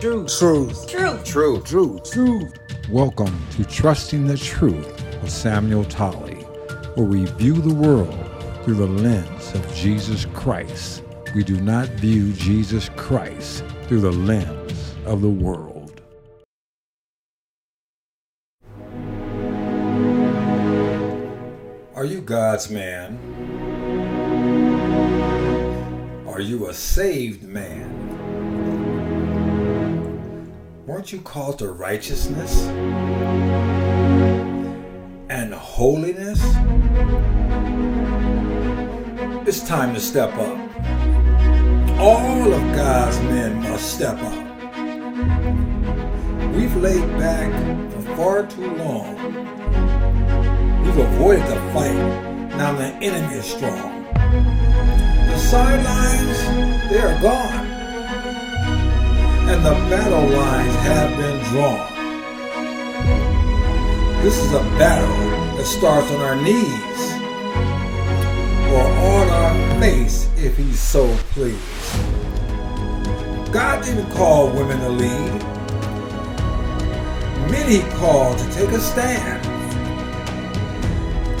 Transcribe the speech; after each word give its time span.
Truth. 0.00 0.38
Truth. 0.38 0.88
Truth. 0.88 1.24
Truth. 1.26 1.64
Truth. 1.64 2.10
Truth. 2.10 2.54
Welcome 2.88 3.46
to 3.50 3.64
Trusting 3.66 4.26
the 4.26 4.38
Truth 4.38 4.86
with 5.20 5.30
Samuel 5.30 5.84
Tolley, 5.84 6.36
where 6.94 7.04
we 7.04 7.26
view 7.26 7.52
the 7.52 7.74
world 7.74 8.18
through 8.64 8.76
the 8.76 8.86
lens 8.86 9.54
of 9.54 9.74
Jesus 9.74 10.24
Christ. 10.32 11.02
We 11.34 11.44
do 11.44 11.60
not 11.60 11.86
view 11.90 12.32
Jesus 12.32 12.88
Christ 12.96 13.62
through 13.88 14.00
the 14.00 14.10
lens 14.10 14.94
of 15.04 15.20
the 15.20 15.28
world. 15.28 16.00
Are 21.94 22.06
you 22.06 22.22
God's 22.22 22.70
man? 22.70 23.18
Are 26.26 26.40
you 26.40 26.70
a 26.70 26.72
saved 26.72 27.42
man? 27.42 27.99
Weren't 31.00 31.12
you 31.12 31.20
called 31.22 31.58
to 31.60 31.72
righteousness 31.72 32.66
and 35.30 35.54
holiness? 35.54 36.38
It's 39.48 39.66
time 39.66 39.94
to 39.94 40.00
step 40.00 40.34
up. 40.34 40.58
All 41.98 42.52
of 42.52 42.60
God's 42.76 43.18
men 43.20 43.62
must 43.62 43.94
step 43.94 44.18
up. 44.18 44.34
We've 46.54 46.76
laid 46.76 47.08
back 47.16 47.50
for 47.92 48.02
far 48.14 48.46
too 48.46 48.70
long. 48.74 49.16
We've 50.84 50.98
avoided 50.98 51.46
the 51.46 51.56
fight. 51.72 51.96
Now 52.58 52.74
the 52.74 52.92
enemy 53.00 53.36
is 53.36 53.46
strong. 53.46 54.04
The 54.12 55.38
sidelines, 55.38 56.90
they 56.90 56.98
are 57.00 57.18
gone. 57.22 57.59
And 59.50 59.66
the 59.66 59.72
battle 59.90 60.28
lines 60.28 60.74
have 60.76 61.10
been 61.18 61.42
drawn. 61.50 61.92
This 64.22 64.38
is 64.38 64.52
a 64.52 64.60
battle 64.78 65.56
that 65.56 65.66
starts 65.66 66.08
on 66.12 66.20
our 66.20 66.36
knees 66.36 67.00
or 68.70 68.80
on 68.80 69.28
our 69.28 69.80
face 69.80 70.28
if 70.36 70.56
he's 70.56 70.78
so 70.78 71.12
pleased. 71.32 71.58
God 73.52 73.82
didn't 73.84 74.08
call 74.12 74.50
women 74.50 74.78
to 74.78 74.88
lead. 74.88 75.42
Many 77.50 77.80
called 77.96 78.38
to 78.38 78.48
take 78.52 78.70
a 78.70 78.78
stand. 78.78 79.42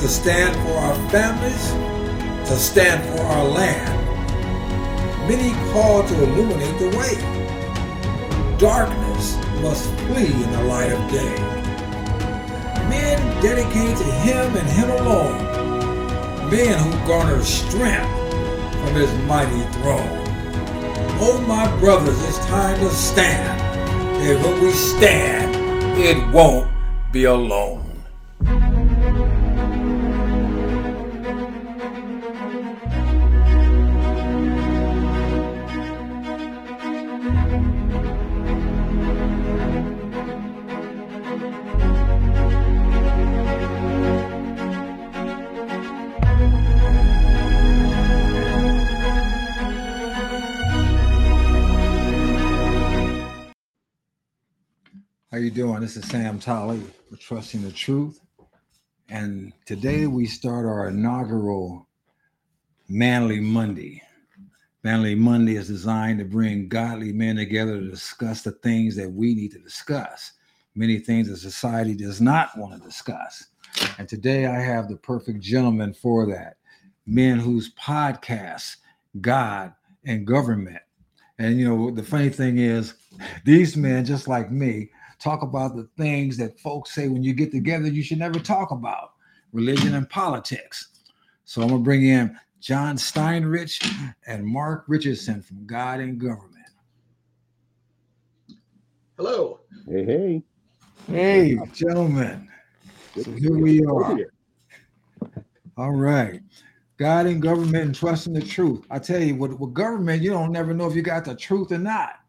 To 0.00 0.08
stand 0.08 0.56
for 0.66 0.72
our 0.78 1.10
families, 1.10 2.48
to 2.50 2.56
stand 2.56 3.04
for 3.16 3.22
our 3.22 3.44
land. 3.44 5.28
Many 5.28 5.52
called 5.72 6.08
to 6.08 6.14
illuminate 6.24 6.76
the 6.80 6.98
way. 6.98 7.39
Darkness 8.60 9.36
must 9.62 9.88
flee 10.00 10.34
in 10.34 10.52
the 10.52 10.64
light 10.64 10.92
of 10.92 11.10
day. 11.10 11.34
Men 12.90 13.42
dedicated 13.42 13.96
to 13.96 14.04
Him 14.04 14.54
and 14.54 14.68
Him 14.68 14.90
alone. 14.90 16.50
Men 16.50 16.78
who 16.78 16.90
garner 17.08 17.42
strength 17.42 18.06
from 18.82 18.94
His 18.96 19.10
mighty 19.26 19.62
throne. 19.80 20.26
Oh, 21.22 21.42
my 21.48 21.74
brothers, 21.80 22.22
it's 22.28 22.36
time 22.48 22.78
to 22.80 22.90
stand. 22.90 23.58
And 24.20 24.44
when 24.44 24.62
we 24.62 24.72
stand, 24.72 25.98
it 25.98 26.30
won't 26.30 26.70
be 27.12 27.24
alone. 27.24 27.89
You 55.50 55.64
doing? 55.64 55.80
This 55.80 55.96
is 55.96 56.08
Sam 56.08 56.38
Tolley 56.38 56.80
for 57.08 57.16
Trusting 57.16 57.62
the 57.62 57.72
Truth. 57.72 58.20
And 59.08 59.52
today 59.66 60.06
we 60.06 60.24
start 60.26 60.64
our 60.64 60.86
inaugural 60.86 61.88
Manly 62.88 63.40
Monday. 63.40 64.00
Manly 64.84 65.16
Monday 65.16 65.56
is 65.56 65.66
designed 65.66 66.20
to 66.20 66.24
bring 66.24 66.68
godly 66.68 67.12
men 67.12 67.34
together 67.34 67.80
to 67.80 67.90
discuss 67.90 68.42
the 68.42 68.52
things 68.52 68.94
that 68.94 69.10
we 69.10 69.34
need 69.34 69.50
to 69.50 69.58
discuss. 69.58 70.34
Many 70.76 71.00
things 71.00 71.28
that 71.28 71.38
society 71.38 71.96
does 71.96 72.20
not 72.20 72.56
want 72.56 72.80
to 72.80 72.88
discuss. 72.88 73.46
And 73.98 74.08
today 74.08 74.46
I 74.46 74.60
have 74.60 74.88
the 74.88 74.98
perfect 74.98 75.40
gentleman 75.40 75.94
for 75.94 76.26
that. 76.26 76.58
Men 77.06 77.40
whose 77.40 77.74
podcasts, 77.74 78.76
God 79.20 79.74
and 80.04 80.24
government. 80.24 80.82
And 81.40 81.58
you 81.58 81.68
know, 81.68 81.90
the 81.90 82.04
funny 82.04 82.28
thing 82.28 82.58
is, 82.58 82.94
these 83.44 83.76
men, 83.76 84.04
just 84.04 84.28
like 84.28 84.52
me, 84.52 84.90
talk 85.20 85.42
about 85.42 85.76
the 85.76 85.88
things 85.96 86.36
that 86.38 86.58
folks 86.58 86.94
say 86.94 87.08
when 87.08 87.22
you 87.22 87.32
get 87.32 87.50
together 87.50 87.88
you 87.88 88.02
should 88.02 88.18
never 88.18 88.38
talk 88.38 88.70
about 88.70 89.12
religion 89.52 89.94
and 89.94 90.08
politics. 90.08 90.88
So 91.44 91.62
I'm 91.62 91.68
gonna 91.68 91.82
bring 91.82 92.06
in 92.06 92.38
John 92.60 92.96
Steinreich 92.96 94.14
and 94.26 94.44
Marc 94.44 94.84
Richardson 94.86 95.42
from 95.42 95.66
God 95.66 96.00
and 96.00 96.18
Government. 96.18 96.56
Hello. 99.16 99.60
Hey, 99.88 100.04
hey. 100.04 100.42
Hey, 101.08 101.58
gentlemen. 101.72 102.48
So 103.16 103.32
here 103.32 103.58
we 103.58 103.84
are. 103.84 104.18
All 105.76 105.92
right. 105.92 106.40
God 106.98 107.26
and 107.26 107.42
government 107.42 107.84
and 107.84 107.94
trusting 107.94 108.32
the 108.32 108.42
truth. 108.42 108.84
I 108.90 108.98
tell 108.98 109.20
you, 109.20 109.34
with, 109.34 109.52
with 109.54 109.74
government, 109.74 110.22
you 110.22 110.30
don't 110.30 110.52
never 110.52 110.72
know 110.74 110.86
if 110.86 110.94
you 110.94 111.02
got 111.02 111.24
the 111.24 111.34
truth 111.34 111.72
or 111.72 111.78
not. 111.78 112.19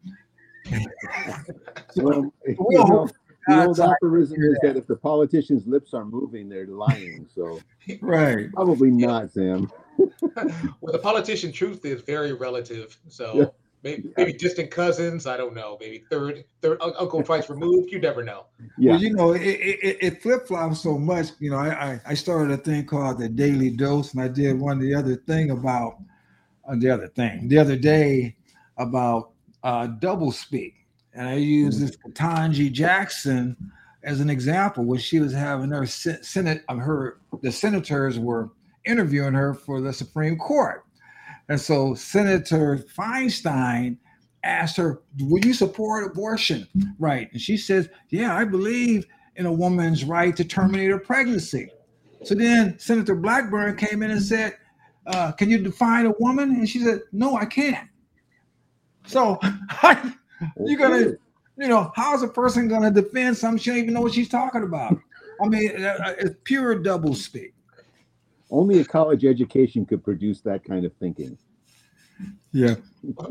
Well, 1.98 2.34
you 2.48 2.56
know, 2.70 3.08
the 3.48 3.66
old 3.66 3.80
aphorism 3.80 4.42
is 4.42 4.58
that 4.64 4.78
if 4.78 4.88
the 4.88 4.96
politicians' 4.96 5.66
lips 5.68 5.94
are 5.94 6.06
moving, 6.06 6.48
they're 6.48 6.68
lying. 6.68 7.28
So 7.34 7.60
right. 8.02 8.52
probably 8.54 8.92
not, 8.92 9.32
Sam. 9.32 9.70
Well, 10.80 10.94
the 10.94 11.00
politician 11.00 11.52
truth 11.52 11.84
is 11.86 12.02
very 12.02 12.32
relative. 12.34 12.98
So 13.10 13.34
Yeah. 13.36 13.46
maybe, 13.84 14.10
maybe 14.18 14.34
distant 14.34 14.72
cousins. 14.72 15.28
I 15.28 15.36
don't 15.36 15.54
know. 15.54 15.78
Maybe 15.80 16.04
third, 16.10 16.46
third 16.62 16.78
uncle 16.82 17.22
twice 17.22 17.50
removed. 17.50 17.92
You 17.92 18.00
never 18.00 18.24
know. 18.24 18.46
Yeah. 18.78 18.92
Well, 18.94 19.02
you 19.02 19.14
know, 19.14 19.32
it, 19.34 19.42
it, 19.42 19.80
it- 19.84 19.98
it 20.02 20.22
flip 20.22 20.48
flops 20.48 20.80
so 20.82 20.98
much. 20.98 21.28
You 21.40 21.52
know, 21.52 21.58
I, 21.58 21.70
I 21.94 22.02
I 22.08 22.14
started 22.14 22.52
a 22.52 22.58
thing 22.58 22.86
called 22.86 23.20
the 23.20 23.28
Daily 23.30 23.70
Dose, 23.72 24.14
and 24.14 24.22
I 24.24 24.28
did 24.30 24.58
one 24.60 24.80
the 24.80 24.96
other 24.96 25.16
thing 25.18 25.52
about 25.52 25.98
uh, 26.68 26.76
the 26.78 26.90
other 26.90 27.08
thing 27.10 27.48
the 27.50 27.58
other 27.60 27.76
day 27.76 28.36
about 28.78 29.31
uh, 29.64 29.88
double 29.88 30.32
speak, 30.32 30.76
and 31.14 31.28
I 31.28 31.36
use 31.36 31.80
this 31.80 31.96
Ketanji 31.98 32.72
Jackson 32.72 33.56
as 34.04 34.20
an 34.20 34.30
example 34.30 34.84
when 34.84 35.00
she 35.00 35.20
was 35.20 35.32
having 35.32 35.70
her 35.70 35.86
senate 35.86 36.64
of 36.68 36.80
her 36.80 37.20
the 37.44 37.52
senators 37.52 38.18
were 38.18 38.50
interviewing 38.86 39.34
her 39.34 39.54
for 39.54 39.80
the 39.80 39.94
Supreme 39.94 40.38
Court, 40.38 40.84
and 41.50 41.60
so 41.60 41.94
Senator 41.94 42.78
Feinstein 42.98 43.98
asked 44.44 44.78
her, 44.78 45.02
"Will 45.20 45.46
you 45.46 45.54
support 45.54 46.10
abortion?" 46.10 46.68
Right, 46.98 47.32
and 47.32 47.42
she 47.42 47.58
says, 47.58 47.90
"Yeah, 48.10 48.36
I 48.36 48.46
believe 48.46 49.06
in 49.36 49.46
a 49.46 49.52
woman's 49.52 50.04
right 50.04 50.36
to 50.36 50.44
terminate 50.44 50.90
her 50.90 51.00
pregnancy." 51.00 51.70
So 52.24 52.36
then 52.36 52.78
Senator 52.80 53.16
Blackburn 53.16 53.76
came 53.76 54.02
in 54.04 54.12
and 54.12 54.22
said, 54.22 54.56
uh, 55.06 55.32
"Can 55.34 55.50
you 55.50 55.60
define 55.60 56.08
a 56.08 56.14
woman?" 56.20 56.52
And 56.52 56.68
she 56.68 56.80
said, 56.80 57.02
"No, 57.12 57.36
I 57.36 57.46
can't." 57.46 57.88
So 59.06 59.40
you're 60.66 60.78
gonna, 60.78 61.14
you 61.58 61.68
know, 61.68 61.92
how's 61.96 62.24
a 62.24 62.28
person 62.28 62.68
gonna 62.68 62.92
defend 62.92 63.38
something 63.38 63.60
she 63.60 63.70
don't 63.72 63.80
even 63.80 63.94
know 63.94 64.02
what 64.02 64.14
she's 64.14 64.30
talking 64.30 64.64
about? 64.64 64.98
I 65.44 65.48
mean, 65.48 65.84
uh, 65.84 65.98
uh, 66.06 66.14
it's 66.20 66.36
pure 66.44 66.76
double 66.76 67.16
speak. 67.16 67.54
Only 68.50 68.80
a 68.80 68.86
college 68.86 69.26
education 69.26 69.86
could 69.86 70.04
produce 70.04 70.42
that 70.42 70.64
kind 70.64 70.86
of 70.86 70.94
thinking. 70.98 71.38
Yeah. 72.52 72.76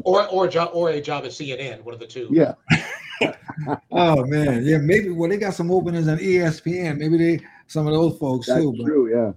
Or 0.04 0.26
or 0.28 0.46
a 0.46 0.50
job 0.50 0.70
or 0.72 0.90
a 0.90 1.00
job 1.00 1.24
at 1.24 1.30
CNN. 1.30 1.82
One 1.84 1.94
of 1.94 2.00
the 2.00 2.06
two. 2.06 2.28
Yeah. 2.30 2.54
Oh 3.92 4.24
man, 4.24 4.64
yeah. 4.64 4.78
Maybe 4.78 5.10
well, 5.10 5.28
they 5.28 5.36
got 5.36 5.52
some 5.52 5.70
openings 5.70 6.08
on 6.08 6.16
ESPN. 6.16 6.96
Maybe 6.96 7.18
they 7.18 7.44
some 7.66 7.86
of 7.86 7.92
those 7.92 8.16
folks 8.16 8.46
That's 8.46 8.60
too. 8.60 8.74
But, 8.78 8.86
true. 8.86 9.14
Yeah. 9.14 9.32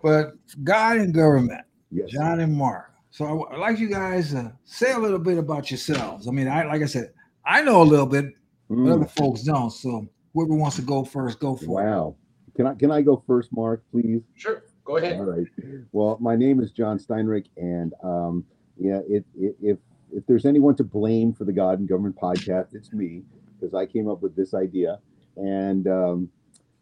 but 0.00 0.34
God 0.62 0.98
and 0.98 1.12
government. 1.12 1.62
Yes. 1.90 2.10
John 2.10 2.38
and 2.38 2.54
Marc. 2.54 2.91
So 3.12 3.24
I- 3.44 3.52
I'd 3.54 3.58
like 3.60 3.78
you 3.78 3.88
guys 3.88 4.30
to 4.30 4.52
say 4.64 4.92
a 4.92 4.98
little 4.98 5.18
bit 5.18 5.36
about 5.36 5.70
yourselves. 5.70 6.26
I 6.26 6.30
mean, 6.30 6.48
I 6.48 6.64
like 6.64 6.80
I 6.82 6.86
said, 6.86 7.12
I 7.44 7.62
know 7.62 7.82
a 7.82 7.84
little 7.84 8.06
bit, 8.06 8.24
but 8.68 8.74
Mm, 8.78 8.90
other 8.94 9.04
folks 9.06 9.42
don't. 9.42 9.70
So 9.70 10.08
whoever 10.32 10.54
wants 10.54 10.76
to 10.76 10.82
go 10.82 11.04
first, 11.04 11.38
go 11.38 11.54
for 11.54 11.64
it. 11.64 11.84
wow. 11.84 12.16
Can 12.56 12.66
I 12.66 12.74
can 12.74 12.90
I 12.90 13.02
go 13.02 13.22
first, 13.26 13.52
Marc, 13.52 13.82
please? 13.90 14.22
Sure. 14.34 14.62
Go 14.84 14.96
ahead. 14.96 15.18
All 15.20 15.24
right. 15.26 15.46
Well, 15.92 16.16
my 16.20 16.36
name 16.36 16.58
is 16.60 16.72
John 16.72 16.98
Steinreich, 16.98 17.46
and 17.56 17.92
um, 18.02 18.44
yeah, 18.78 19.00
it, 19.08 19.24
it, 19.38 19.56
if 19.62 19.78
if 20.10 20.26
there's 20.26 20.44
anyone 20.46 20.74
to 20.76 20.84
blame 20.84 21.32
for 21.34 21.44
the 21.44 21.52
God 21.52 21.78
and 21.80 21.88
Government 21.88 22.16
podcast, 22.16 22.74
it's 22.74 22.92
me 22.92 23.22
because 23.60 23.74
I 23.74 23.84
came 23.86 24.08
up 24.08 24.22
with 24.22 24.34
this 24.34 24.54
idea. 24.54 24.98
And 25.36 25.86
um, 25.86 26.30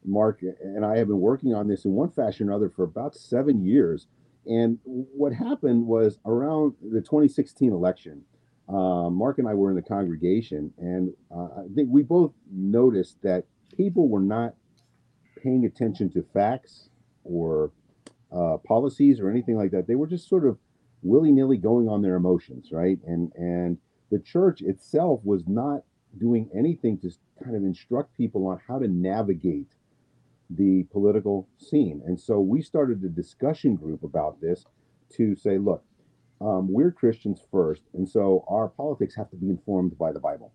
Marc 0.05 0.43
and 0.43 0.85
I 0.87 0.97
have 0.97 1.09
been 1.09 1.21
working 1.21 1.55
on 1.55 1.67
this 1.69 1.85
in 1.85 1.93
one 1.93 2.11
fashion 2.11 2.49
or 2.49 2.53
another 2.53 2.71
for 2.71 2.85
about 2.85 3.15
seven 3.17 3.65
years. 3.65 4.07
And 4.47 4.79
what 4.85 5.33
happened 5.33 5.87
was 5.87 6.19
around 6.25 6.75
the 6.83 7.01
2016 7.01 7.73
election, 7.73 8.23
uh, 8.69 9.11
Marc 9.11 9.39
and 9.39 9.49
I 9.49 9.55
were 9.55 9.71
in 9.71 9.77
the 9.77 9.83
congregation, 9.83 10.73
and 10.79 11.13
uh, 11.35 11.63
I 11.63 11.67
think 11.75 11.89
we 11.91 12.03
both 12.03 12.33
noticed 12.51 13.21
that 13.23 13.45
people 13.77 14.09
were 14.09 14.21
not 14.21 14.55
paying 15.43 15.65
attention 15.65 16.11
to 16.11 16.23
facts 16.33 16.89
or 17.25 17.73
uh, 18.33 18.59
policies 18.67 19.21
or 19.21 19.29
anything 19.29 19.57
like 19.57 19.73
that. 19.73 19.87
They 19.87 19.97
were 19.97 20.07
just 20.07 20.29
sort 20.29 20.47
of 20.47 20.57
willy 21.03 21.33
nilly 21.33 21.57
going 21.57 21.89
on 21.89 22.03
their 22.03 22.15
emotions, 22.15 22.69
right? 22.73 22.99
And 23.07 23.33
and 23.35 23.79
the 24.11 24.19
church 24.21 24.61
itself 24.63 25.21
was 25.25 25.47
not 25.47 25.83
doing 26.19 26.49
anything 26.57 26.99
to 26.99 27.11
kind 27.43 27.57
of 27.57 27.63
instruct 27.63 28.17
people 28.17 28.47
on 28.47 28.61
how 28.67 28.79
to 28.79 28.89
navigate 28.89 29.69
the 30.51 30.85
political 30.93 31.49
scene. 31.59 32.03
And 32.07 32.19
so 32.19 32.41
we 32.41 32.63
started 32.63 33.03
a 33.05 33.09
discussion 33.09 33.77
group 33.77 34.03
about 34.03 34.41
this 34.41 34.65
to 35.17 35.35
say, 35.37 35.59
look, 35.59 35.85
um, 36.41 36.73
we're 36.73 36.91
Christians 36.91 37.43
first, 37.51 37.83
and 37.93 38.09
so 38.09 38.45
our 38.49 38.69
politics 38.69 39.15
have 39.15 39.31
to 39.31 39.37
be 39.37 39.51
informed 39.51 39.99
by 39.99 40.11
the 40.11 40.21
Bible. 40.21 40.53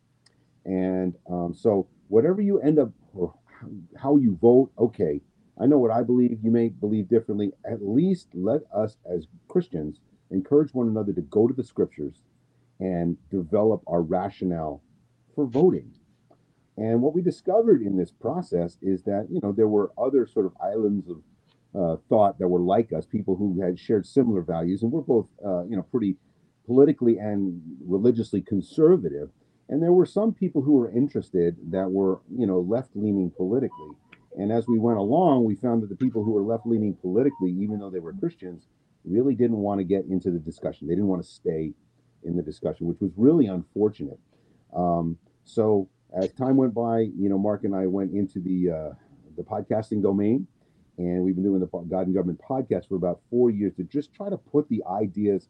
And 0.65 1.13
um, 1.29 1.53
so, 1.53 1.87
whatever 2.07 2.41
you 2.41 2.59
end 2.59 2.79
up 2.79 2.89
or 3.13 3.35
how 3.95 4.17
you 4.17 4.35
vote, 4.41 4.71
okay, 4.79 5.21
I 5.61 5.67
know 5.67 5.77
what 5.77 5.91
I 5.91 6.01
believe. 6.01 6.39
You 6.41 6.49
may 6.49 6.69
believe 6.69 7.07
differently. 7.07 7.51
At 7.69 7.85
least 7.85 8.29
let 8.33 8.61
us, 8.75 8.97
as 9.09 9.27
Christians, 9.47 9.99
encourage 10.31 10.73
one 10.73 10.87
another 10.87 11.13
to 11.13 11.21
go 11.21 11.47
to 11.47 11.53
the 11.53 11.63
scriptures 11.63 12.23
and 12.79 13.15
develop 13.29 13.81
our 13.87 14.01
rationale 14.01 14.81
for 15.35 15.45
voting. 15.45 15.91
And 16.77 17.01
what 17.01 17.13
we 17.13 17.21
discovered 17.21 17.81
in 17.81 17.97
this 17.97 18.11
process 18.11 18.77
is 18.81 19.03
that 19.03 19.27
you 19.29 19.39
know 19.41 19.51
there 19.51 19.67
were 19.67 19.91
other 19.97 20.27
sort 20.27 20.45
of 20.45 20.53
islands 20.61 21.09
of 21.09 21.21
uh, 21.75 21.97
thought 22.09 22.39
that 22.39 22.47
were 22.47 22.59
like 22.59 22.93
us, 22.93 23.05
people 23.05 23.35
who 23.35 23.61
had 23.61 23.77
shared 23.77 24.05
similar 24.05 24.41
values, 24.41 24.81
and 24.81 24.91
we're 24.91 25.01
both, 25.01 25.27
uh, 25.45 25.63
you 25.65 25.75
know, 25.75 25.83
pretty 25.83 26.15
politically 26.65 27.17
and 27.17 27.61
religiously 27.85 28.41
conservative. 28.41 29.29
And 29.67 29.81
there 29.81 29.91
were 29.91 30.05
some 30.05 30.33
people 30.33 30.61
who 30.61 30.73
were 30.73 30.91
interested 30.91 31.57
that 31.71 31.89
were, 31.89 32.21
you 32.33 32.45
know, 32.45 32.59
left 32.59 32.91
leaning 32.95 33.31
politically. 33.31 33.89
And 34.37 34.51
as 34.51 34.67
we 34.67 34.79
went 34.79 34.99
along, 34.99 35.45
we 35.45 35.55
found 35.55 35.81
that 35.83 35.89
the 35.89 35.95
people 35.95 36.23
who 36.23 36.31
were 36.31 36.43
left 36.43 36.65
leaning 36.65 36.95
politically, 36.95 37.51
even 37.51 37.79
though 37.79 37.89
they 37.89 37.99
were 37.99 38.13
Christians, 38.13 38.67
really 39.03 39.35
didn't 39.35 39.57
want 39.57 39.79
to 39.79 39.83
get 39.83 40.05
into 40.05 40.31
the 40.31 40.39
discussion. 40.39 40.87
They 40.87 40.95
didn't 40.95 41.07
want 41.07 41.23
to 41.23 41.29
stay 41.29 41.73
in 42.23 42.35
the 42.35 42.43
discussion, 42.43 42.87
which 42.87 42.99
was 42.99 43.11
really 43.15 43.47
unfortunate. 43.47 44.19
Um, 44.75 45.17
so 45.43 45.89
as 46.15 46.31
time 46.31 46.55
went 46.55 46.73
by, 46.73 46.99
you 46.99 47.29
know, 47.29 47.37
Marc 47.37 47.65
and 47.65 47.75
I 47.75 47.87
went 47.87 48.13
into 48.13 48.39
the 48.39 48.71
uh, 48.71 48.93
the 49.35 49.43
podcasting 49.43 50.01
domain, 50.01 50.47
and 50.97 51.23
we've 51.23 51.35
been 51.35 51.43
doing 51.43 51.59
the 51.59 51.67
God 51.67 52.07
and 52.07 52.15
Government 52.15 52.39
podcast 52.49 52.87
for 52.87 52.95
about 52.95 53.19
four 53.29 53.49
years 53.49 53.73
to 53.75 53.83
just 53.83 54.13
try 54.13 54.29
to 54.29 54.37
put 54.37 54.67
the 54.69 54.81
ideas 54.89 55.49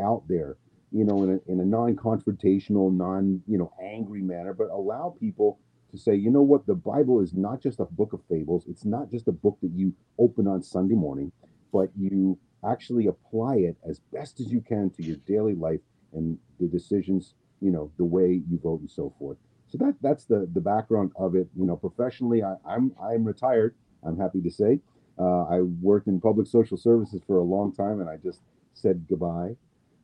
out 0.00 0.22
there, 0.28 0.56
you 0.92 1.04
know, 1.04 1.24
in 1.24 1.30
a, 1.30 1.52
in 1.52 1.60
a 1.60 1.64
non-confrontational, 1.64 2.94
non, 2.94 3.42
you 3.48 3.58
know, 3.58 3.72
angry 3.82 4.22
manner, 4.22 4.54
but 4.54 4.68
allow 4.70 5.14
people 5.18 5.58
to 5.90 5.98
say, 5.98 6.14
you 6.14 6.30
know 6.30 6.42
what, 6.42 6.66
the 6.66 6.74
Bible 6.74 7.20
is 7.20 7.34
not 7.34 7.60
just 7.60 7.80
a 7.80 7.84
book 7.84 8.12
of 8.12 8.20
fables. 8.28 8.64
It's 8.68 8.84
not 8.84 9.10
just 9.10 9.28
a 9.28 9.32
book 9.32 9.58
that 9.62 9.70
you 9.74 9.92
open 10.18 10.46
on 10.46 10.62
Sunday 10.62 10.94
morning, 10.94 11.32
but 11.72 11.90
you 11.96 12.38
actually 12.68 13.06
apply 13.08 13.56
it 13.56 13.76
as 13.88 14.00
best 14.12 14.40
as 14.40 14.46
you 14.46 14.60
can 14.60 14.90
to 14.90 15.02
your 15.02 15.16
daily 15.26 15.54
life 15.54 15.80
and 16.12 16.38
the 16.60 16.66
decisions, 16.66 17.34
you 17.60 17.70
know, 17.70 17.90
the 17.96 18.04
way 18.04 18.42
you 18.48 18.58
vote 18.62 18.80
and 18.80 18.90
so 18.90 19.12
forth. 19.18 19.38
So 19.74 19.84
that 19.84 19.96
that's 20.00 20.24
the 20.26 20.48
the 20.54 20.60
background 20.60 21.10
of 21.16 21.34
it. 21.34 21.48
You 21.56 21.66
know, 21.66 21.74
professionally, 21.74 22.44
I, 22.44 22.54
I'm 22.64 22.92
I'm 23.02 23.24
retired 23.24 23.74
I'm 24.04 24.16
happy 24.16 24.40
to 24.42 24.50
say. 24.50 24.78
Uh, 25.18 25.42
I 25.44 25.62
worked 25.62 26.06
in 26.06 26.20
public 26.20 26.46
social 26.46 26.76
services 26.76 27.22
for 27.26 27.38
a 27.38 27.42
long 27.42 27.72
time, 27.72 28.00
and 28.00 28.08
I 28.08 28.16
just 28.16 28.40
said 28.74 29.04
goodbye 29.08 29.56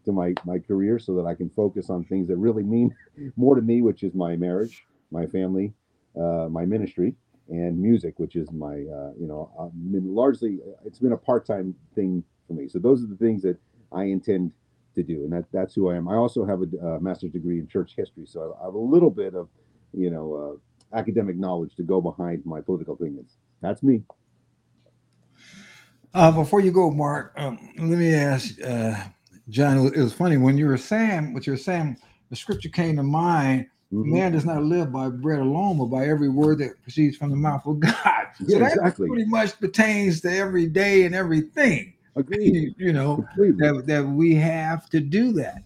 to 0.07 0.13
my 0.13 0.35
my 0.45 0.59
career 0.59 0.99
so 0.99 1.15
that 1.15 1.27
I 1.27 1.35
can 1.37 1.51
focus 1.51 1.89
on 1.89 2.03
things 2.03 2.27
that 2.29 2.37
really 2.37 2.65
mean 2.65 2.93
more 3.37 3.55
to 3.55 3.63
me, 3.63 3.81
which 3.81 4.03
is 4.03 4.13
my 4.13 4.35
marriage, 4.35 4.87
my 5.13 5.27
family, 5.27 5.73
uh, 6.21 6.49
my 6.51 6.65
ministry, 6.65 7.15
and 7.49 7.79
music, 7.79 8.19
which 8.19 8.35
is 8.35 8.51
my 8.51 8.75
uh, 8.75 9.13
you 9.21 9.29
know 9.29 9.53
uh, 9.57 9.69
largely 10.03 10.59
it's 10.85 10.99
been 10.99 11.13
a 11.13 11.17
part 11.17 11.47
time 11.47 11.77
thing 11.95 12.25
for 12.49 12.55
me. 12.55 12.67
So 12.67 12.81
those 12.81 13.05
are 13.05 13.07
the 13.07 13.17
things 13.17 13.43
that 13.43 13.57
I 13.93 14.05
intend 14.05 14.51
to 14.95 15.03
do, 15.03 15.25
and 15.25 15.33
that 15.33 15.45
that's 15.53 15.75
who 15.75 15.91
I 15.91 15.97
am. 15.97 16.09
I 16.09 16.15
also 16.15 16.45
have 16.45 16.63
a 16.63 17.01
master's 17.01 17.33
degree 17.33 17.59
in 17.59 17.69
church 17.69 17.95
history, 17.97 18.27
so 18.27 18.57
I 18.61 18.67
have 18.67 18.75
a 18.75 18.79
little 18.79 19.11
bit 19.11 19.35
of 19.35 19.49
you 19.93 20.11
know 20.11 20.61
uh, 20.95 20.99
academic 20.99 21.37
knowledge 21.37 21.75
to 21.77 21.83
go 21.83 22.01
behind 22.01 22.45
my 22.45 22.61
political 22.61 22.95
opinions. 22.95 23.37
That's 23.61 23.83
me. 23.83 24.03
Uh, 26.13 26.33
before 26.33 26.61
you 26.61 26.73
go, 26.73 26.91
Marc, 26.91 27.33
um, 27.37 27.59
let 27.79 27.99
me 27.99 28.15
ask 28.15 28.61
uh, 28.63 29.05
John. 29.49 29.87
It 29.87 29.97
was 29.97 30.13
funny 30.13 30.37
when 30.37 30.59
you 30.59 30.67
were 30.67 30.79
saying 30.79 31.33
what 31.33 31.47
you 31.47 31.53
were 31.53 31.59
saying. 31.59 31.97
The 32.31 32.37
scripture 32.37 32.69
came 32.69 32.97
to 32.97 33.03
mind. 33.03 33.67
Mm-hmm. 33.93 34.13
Man 34.13 34.33
does 34.33 34.45
not 34.45 34.63
live 34.63 34.93
by 34.93 35.09
bread 35.09 35.41
alone, 35.41 35.79
but 35.79 35.87
by 35.87 36.07
every 36.07 36.29
word 36.29 36.59
that 36.59 36.81
proceeds 36.83 37.17
from 37.17 37.31
the 37.31 37.37
mouth 37.37 37.67
of 37.67 37.81
God. 37.81 37.95
So 38.49 38.57
yeah, 38.57 38.75
that 38.75 38.95
pretty 38.97 39.27
much 39.27 39.59
pertains 39.59 40.23
to 40.23 40.35
every 40.35 40.67
day 40.67 41.05
and 41.05 41.15
everything. 41.15 41.93
Agreed. 42.17 42.75
You 42.79 42.93
know 42.93 43.25
that, 43.37 43.85
that 43.87 44.07
we 44.07 44.35
have 44.35 44.89
to 44.91 45.01
do 45.01 45.33
that. 45.33 45.63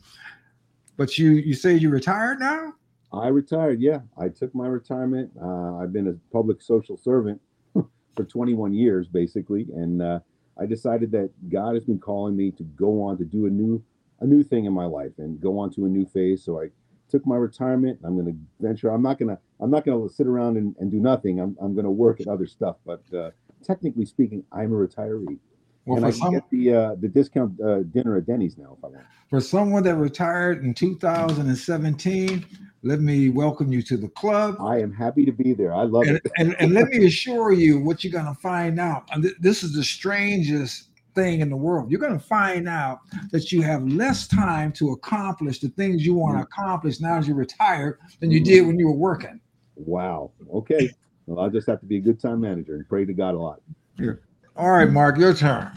But 0.97 1.19
you 1.19 1.33
you 1.33 1.55
say 1.55 1.75
you 1.75 1.91
retired 1.91 2.39
now? 2.41 2.75
I 3.13 3.29
retired. 3.29 3.81
Yeah, 3.81 4.01
I 4.19 4.29
took 4.29 4.55
my 4.55 4.67
retirement. 4.67 5.31
Uh, 5.41 5.77
I've 5.77 5.93
been 5.93 6.09
a 6.09 6.15
public 6.33 6.61
social 6.61 6.97
servant 6.97 7.41
for 8.17 8.25
21 8.25 8.73
years 8.73 9.09
basically 9.09 9.67
and 9.75 10.03
uh, 10.03 10.19
i 10.61 10.67
decided 10.67 11.11
that 11.11 11.31
god 11.51 11.75
has 11.75 11.85
been 11.85 11.99
calling 11.99 12.37
me 12.37 12.51
to 12.51 12.63
go 12.63 13.03
on 13.03 13.19
to 13.19 13.25
do 13.25 13.47
a 13.47 13.51
new 13.51 13.83
a 14.21 14.27
new 14.27 14.43
thing 14.43 14.65
in 14.65 14.73
my 14.73 14.85
life 14.85 15.13
and 15.19 15.41
go 15.41 15.59
on 15.59 15.71
to 15.71 15.85
a 15.85 15.89
new 15.89 16.07
phase 16.07 16.45
so 16.45 16.61
i 16.61 16.69
took 17.11 17.27
my 17.27 17.37
retirement 17.37 17.99
i'm 18.05 18.15
going 18.15 18.27
to 18.27 18.37
venture 18.61 18.89
i'm 18.91 19.03
not 19.03 19.19
going 19.19 19.29
to 19.29 19.39
i'm 19.61 19.71
not 19.71 19.85
going 19.85 20.09
to 20.09 20.15
sit 20.15 20.27
around 20.27 20.57
and, 20.57 20.75
and 20.79 20.91
do 20.91 20.99
nothing 20.99 21.41
i'm, 21.41 21.57
I'm 21.61 21.75
going 21.75 21.85
to 21.85 21.91
work 21.91 22.21
at 22.21 22.29
other 22.29 22.47
stuff 22.47 22.77
but 22.87 23.03
uh, 23.15 23.31
technically 23.63 24.07
speaking 24.07 24.45
i'm 24.53 24.73
a 24.73 24.77
retiree 24.77 25.39
well, 25.87 25.99
and 25.99 26.07
I 26.07 26.11
some, 26.11 26.33
get 26.33 26.49
the 26.51 26.73
uh, 26.73 26.95
the 27.01 27.09
discount 27.09 27.61
uh, 27.61 27.83
dinner 27.83 28.17
at 28.17 28.27
Denny's 28.27 28.57
now 28.57 28.77
if 28.79 28.85
I 28.85 28.89
want. 28.89 29.05
For 29.29 29.41
someone 29.41 29.83
that 29.85 29.97
retired 29.97 30.65
in 30.65 30.75
2017, 30.75 32.47
let 32.83 33.01
me 33.01 33.31
welcome 33.31 33.73
you 33.73 33.83
to 33.83 33.97
the 33.97 34.09
club. 34.09 34.57
I 34.61 34.79
am 34.79 34.93
happy 34.93 35.25
to 35.25 35.33
be 35.33 35.55
there. 35.55 35.75
I 35.75 35.83
love 35.83 36.05
and, 36.05 36.17
it. 36.17 36.33
and, 36.39 36.55
and 36.59 36.73
let 36.73 36.89
me 36.89 37.05
assure 37.07 37.53
you 37.53 37.79
what 37.79 38.05
you're 38.05 38.13
going 38.13 38.33
to 38.33 38.41
find 38.41 38.79
out. 38.79 39.09
This 39.41 39.63
is 39.63 39.75
the 39.75 39.85
strangest 39.85 40.89
thing 41.15 41.41
in 41.41 41.51
the 41.51 41.57
world. 41.57 41.91
You're 41.91 42.01
going 42.01 42.19
to 42.19 42.25
find 42.25 42.69
out 42.69 43.01
that 43.31 43.53
you 43.53 43.63
have 43.63 43.87
less 43.87 44.27
time 44.27 44.73
to 44.73 44.93
accomplish 44.93 45.61
the 45.61 45.69
things 45.71 46.05
you 46.05 46.15
want 46.15 46.37
to 46.37 46.41
mm. 46.41 46.47
accomplish 46.47 47.01
now 47.01 47.17
as 47.19 47.29
you 47.29 47.35
retire 47.35 47.99
than 48.21 48.31
you 48.31 48.41
did 48.41 48.67
when 48.67 48.79
you 48.79 48.87
were 48.87 48.97
working. 48.97 49.41
Wow. 49.77 50.33
Okay. 50.53 50.91
Well, 51.27 51.45
I'll 51.45 51.51
just 51.51 51.67
have 51.67 51.81
to 51.81 51.87
be 51.87 51.97
a 51.97 52.01
good 52.01 52.21
time 52.21 52.41
manager 52.41 52.75
and 52.75 52.89
pray 52.89 53.05
to 53.05 53.13
God 53.13 53.35
a 53.35 53.39
lot. 53.39 53.61
Yeah. 53.99 54.13
All 54.57 54.71
right, 54.71 54.89
Marc, 54.89 55.19
your 55.19 55.35
turn. 55.35 55.73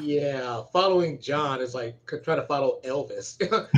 Yeah, 0.00 0.64
following 0.70 1.18
John 1.18 1.62
is 1.62 1.74
like 1.74 1.96
trying 2.06 2.38
to 2.38 2.46
follow 2.46 2.78
Elvis. 2.84 3.40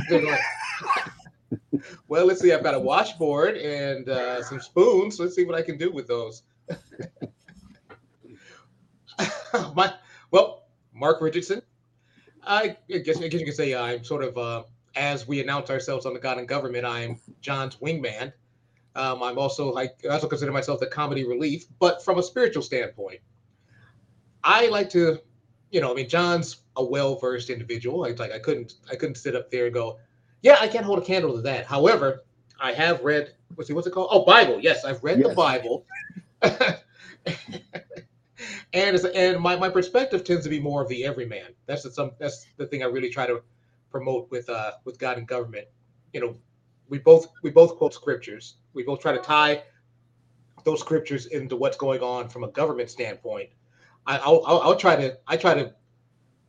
well, 2.09 2.25
let's 2.25 2.41
see. 2.41 2.51
I've 2.51 2.63
got 2.63 2.73
a 2.73 2.79
washboard 2.79 3.55
and 3.55 4.09
uh, 4.09 4.43
some 4.43 4.59
spoons. 4.59 5.21
Let's 5.21 5.35
see 5.35 5.45
what 5.45 5.55
I 5.55 5.61
can 5.61 5.77
do 5.77 5.89
with 5.89 6.05
those. 6.05 6.43
My, 9.73 9.93
well, 10.31 10.65
Marc 10.93 11.21
Richardson. 11.21 11.61
I 12.43 12.75
guess, 12.89 13.21
I 13.21 13.27
guess 13.27 13.39
you 13.39 13.45
could 13.45 13.55
say 13.55 13.73
I'm 13.73 14.03
sort 14.03 14.23
of, 14.23 14.37
uh, 14.37 14.63
as 14.97 15.27
we 15.27 15.41
announce 15.41 15.69
ourselves 15.69 16.05
on 16.05 16.13
the 16.13 16.19
God 16.19 16.37
and 16.39 16.47
Government, 16.47 16.85
I'm 16.85 17.21
John's 17.39 17.77
wingman. 17.77 18.33
Um, 18.95 19.23
I'm 19.23 19.37
also 19.37 19.71
like 19.71 19.95
I 20.05 20.13
also 20.13 20.27
consider 20.27 20.51
myself 20.51 20.79
the 20.79 20.87
comedy 20.87 21.23
relief, 21.23 21.65
but 21.79 22.03
from 22.03 22.17
a 22.17 22.23
spiritual 22.23 22.63
standpoint, 22.63 23.19
I 24.47 24.67
like 24.67 24.89
to, 24.91 25.19
you 25.71 25.81
know, 25.81 25.91
I 25.91 25.93
mean, 25.93 26.07
John's 26.07 26.61
a 26.77 26.83
well-versed 26.83 27.49
individual. 27.49 27.99
Like, 27.99 28.17
like 28.17 28.31
I 28.31 28.39
couldn't 28.39 28.75
I 28.89 28.95
couldn't 28.95 29.15
sit 29.15 29.35
up 29.35 29.51
there 29.51 29.65
and 29.65 29.73
go, 29.73 29.99
yeah, 30.41 30.57
I 30.61 30.69
can't 30.69 30.85
hold 30.85 30.99
a 30.99 31.05
candle 31.05 31.33
to 31.33 31.41
that. 31.41 31.65
However, 31.65 32.23
I 32.59 32.71
have 32.71 33.01
read 33.01 33.33
what's 33.55 33.69
it, 33.69 33.73
what's 33.73 33.87
it 33.87 33.91
called? 33.91 34.07
Oh, 34.09 34.23
Bible. 34.23 34.59
Yes, 34.61 34.85
I've 34.85 35.03
read 35.03 35.19
yes. 35.19 35.27
the 35.27 35.35
Bible. 35.35 35.85
and 38.73 38.97
and 38.97 39.39
my, 39.41 39.57
my 39.57 39.69
perspective 39.69 40.23
tends 40.23 40.43
to 40.45 40.49
be 40.49 40.61
more 40.61 40.81
of 40.81 40.87
the 40.87 41.03
everyman. 41.05 41.53
That's 41.65 41.83
the 41.83 41.91
some 41.91 42.11
that's 42.17 42.47
the 42.55 42.65
thing 42.65 42.83
I 42.83 42.85
really 42.85 43.09
try 43.09 43.27
to 43.27 43.41
promote 43.91 44.31
with 44.31 44.49
uh 44.49 44.71
with 44.85 44.97
God 44.97 45.17
and 45.17 45.27
government. 45.27 45.67
You 46.13 46.21
know, 46.21 46.37
we 46.87 46.99
both 46.99 47.27
we 47.43 47.49
both 47.49 47.75
quote 47.75 47.93
scriptures. 47.93 48.55
We 48.73 48.83
both 48.83 49.01
try 49.01 49.11
to 49.11 49.19
tie 49.19 49.63
those 50.63 50.79
scriptures 50.79 51.25
into 51.27 51.57
what's 51.57 51.77
going 51.77 52.01
on 52.01 52.29
from 52.29 52.43
a 52.45 52.51
government 52.51 52.89
standpoint. 52.89 53.49
I, 54.07 54.17
I'll, 54.19 54.43
I'll, 54.47 54.61
I'll 54.61 54.77
try 54.77 54.95
to 54.97 55.17
I 55.27 55.37
try 55.37 55.55
to 55.55 55.73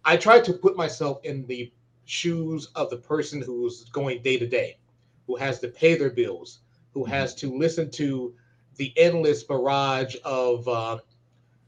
I 0.04 0.16
try 0.16 0.40
to 0.40 0.54
put 0.54 0.76
myself 0.76 1.20
in 1.24 1.46
the 1.46 1.72
shoes 2.06 2.70
of 2.76 2.90
the 2.90 2.98
person 2.98 3.42
who's 3.42 3.84
going 3.90 4.22
day 4.22 4.38
to 4.38 4.46
day, 4.46 4.78
who 5.26 5.36
has 5.36 5.60
to 5.60 5.68
pay 5.68 5.96
their 5.96 6.10
bills, 6.10 6.60
who 6.94 7.04
Mm-hmm. 7.06 7.14
has 7.14 7.34
to 7.36 7.56
listen 7.56 7.90
to 7.92 8.34
the 8.76 8.92
endless 8.96 9.44
barrage 9.44 10.16
of 10.24 10.66
uh, 10.68 10.98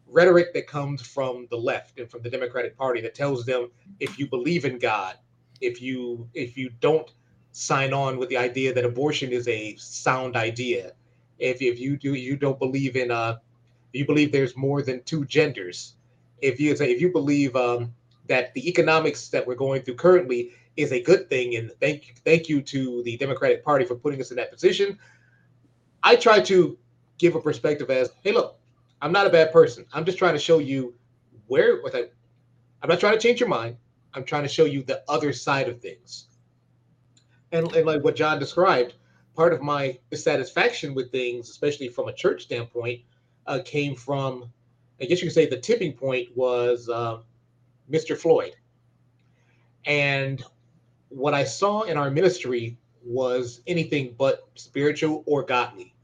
rhetoric 0.07 0.53
that 0.55 0.67
comes 0.67 1.03
from 1.03 1.47
the 1.51 1.57
left 1.57 1.99
and 1.99 2.11
from 2.11 2.23
the 2.23 2.31
Democratic 2.31 2.77
Party 2.77 3.01
that 3.03 3.15
tells 3.15 3.45
them 3.47 3.71
if 4.01 4.19
you 4.19 4.29
believe 4.29 4.65
in 4.65 4.79
God, 4.79 5.17
if 5.61 5.81
you 5.83 6.29
if 6.35 6.57
you 6.57 6.71
don't 6.81 7.13
sign 7.53 7.93
on 7.93 8.19
with 8.19 8.29
the 8.29 8.37
idea 8.37 8.73
that 8.75 8.85
abortion 8.85 9.33
is 9.33 9.49
a 9.49 9.77
sound 9.77 10.37
idea, 10.37 10.93
if 11.39 11.63
if 11.63 11.79
you 11.81 11.97
do 11.97 12.15
you 12.15 12.37
don't 12.37 12.59
believe 12.59 12.97
in 12.97 13.11
uh 13.11 13.39
you 13.93 14.07
believe 14.07 14.33
there's 14.33 14.57
more 14.57 14.83
than 14.83 15.03
two 15.05 15.25
genders, 15.25 15.95
if 16.41 16.61
you 16.61 16.73
if 16.73 17.01
you 17.01 17.13
believe 17.13 17.57
um, 17.57 17.93
that 18.29 18.55
the 18.55 18.69
economics 18.69 19.29
that 19.29 19.47
we're 19.47 19.55
going 19.55 19.83
through 19.83 19.97
currently 19.97 20.53
is 20.77 20.93
a 20.93 21.03
good 21.03 21.29
thing, 21.29 21.57
and 21.57 21.73
thank 21.81 22.15
thank 22.25 22.49
you 22.49 22.63
to 22.63 23.03
the 23.03 23.17
Democratic 23.17 23.65
Party 23.65 23.85
for 23.85 23.95
putting 23.95 24.21
us 24.21 24.31
in 24.31 24.37
that 24.37 24.53
position. 24.53 24.99
I 26.03 26.17
try 26.17 26.41
to 26.41 26.79
give 27.19 27.35
a 27.35 27.41
perspective 27.41 27.91
as, 27.91 28.11
hey, 28.23 28.33
look, 28.33 28.59
I'm 29.03 29.13
not 29.13 29.27
a 29.27 29.31
bad 29.31 29.53
person. 29.53 29.85
I'm 29.93 30.05
just 30.05 30.19
trying 30.19 30.35
to 30.35 30.39
show 30.39 30.59
you 30.59 30.95
where. 31.47 31.83
What 31.83 31.95
I, 31.95 32.05
I'm 32.83 32.89
not 32.89 33.01
trying 33.01 33.15
to 33.15 33.21
change 33.21 33.41
your 33.41 33.49
mind. 33.49 33.77
I'm 34.15 34.25
trying 34.25 34.43
to 34.43 34.49
show 34.49 34.65
you 34.65 34.83
the 34.83 35.03
other 35.09 35.33
side 35.33 35.69
of 35.69 35.81
things. 35.81 36.27
And, 37.53 37.71
and 37.75 37.87
like 37.87 38.03
what 38.03 38.17
John 38.17 38.39
described, 38.39 38.95
part 39.37 39.53
of 39.53 39.61
my 39.61 39.99
dissatisfaction 40.11 40.95
with 40.95 41.13
things, 41.13 41.51
especially 41.51 41.89
from 41.89 42.09
a 42.09 42.13
church 42.13 42.43
standpoint, 42.43 43.01
uh, 43.47 43.61
came 43.65 43.95
from, 43.95 44.51
I 45.01 45.05
guess 45.05 45.21
you 45.21 45.29
could 45.29 45.35
say, 45.35 45.47
the 45.47 45.59
tipping 45.59 45.93
point 45.93 46.29
was 46.37 46.89
um, 46.89 47.23
Mr. 47.91 48.17
Floyd. 48.17 48.53
And 49.87 50.43
what 51.09 51.35
I 51.35 51.45
saw 51.45 51.83
in 51.83 51.97
our 51.97 52.11
ministry 52.11 52.77
was 53.05 53.63
anything 53.67 54.15
but 54.19 54.49
spiritual 54.55 55.23
or 55.27 55.43
godly, 55.43 55.95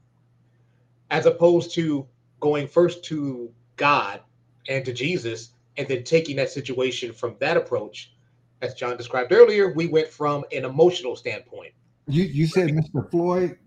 as 1.11 1.25
opposed 1.25 1.73
to 1.75 2.07
going 2.39 2.67
first 2.67 3.03
to 3.05 3.51
God 3.75 4.21
and 4.67 4.83
to 4.85 4.93
Jesus 4.93 5.51
and 5.77 5.87
then 5.87 6.03
taking 6.03 6.35
that 6.37 6.49
situation 6.49 7.13
from 7.13 7.35
that 7.39 7.57
approach. 7.57 8.13
As 8.61 8.73
John 8.73 8.97
described 8.97 9.31
earlier, 9.31 9.71
we 9.71 9.87
went 9.87 10.07
from 10.07 10.43
an 10.51 10.65
emotional 10.65 11.15
standpoint. 11.15 11.73
You 12.07 12.23
you 12.23 12.47
said 12.47 12.69
Mr. 12.69 13.09
Floyd. 13.11 13.57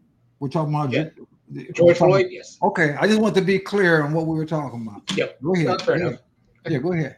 We're 0.40 0.48
talking 0.48 0.74
about 0.74 0.90
Yeah. 0.90 1.10
George 1.72 1.96
Floyd, 1.96 2.26
yes. 2.30 2.58
Okay, 2.62 2.94
I 2.98 3.06
just 3.06 3.20
want 3.20 3.34
to 3.34 3.42
be 3.42 3.58
clear 3.58 4.02
on 4.02 4.12
what 4.12 4.26
we 4.26 4.36
were 4.36 4.46
talking 4.46 4.86
about. 4.86 5.02
Yep. 5.16 5.42
Go 5.42 5.54
ahead. 5.54 5.82
Yeah. 5.86 5.96
enough. 5.96 6.20
Yeah, 6.68 6.78
go 6.78 6.92
ahead. 6.92 7.16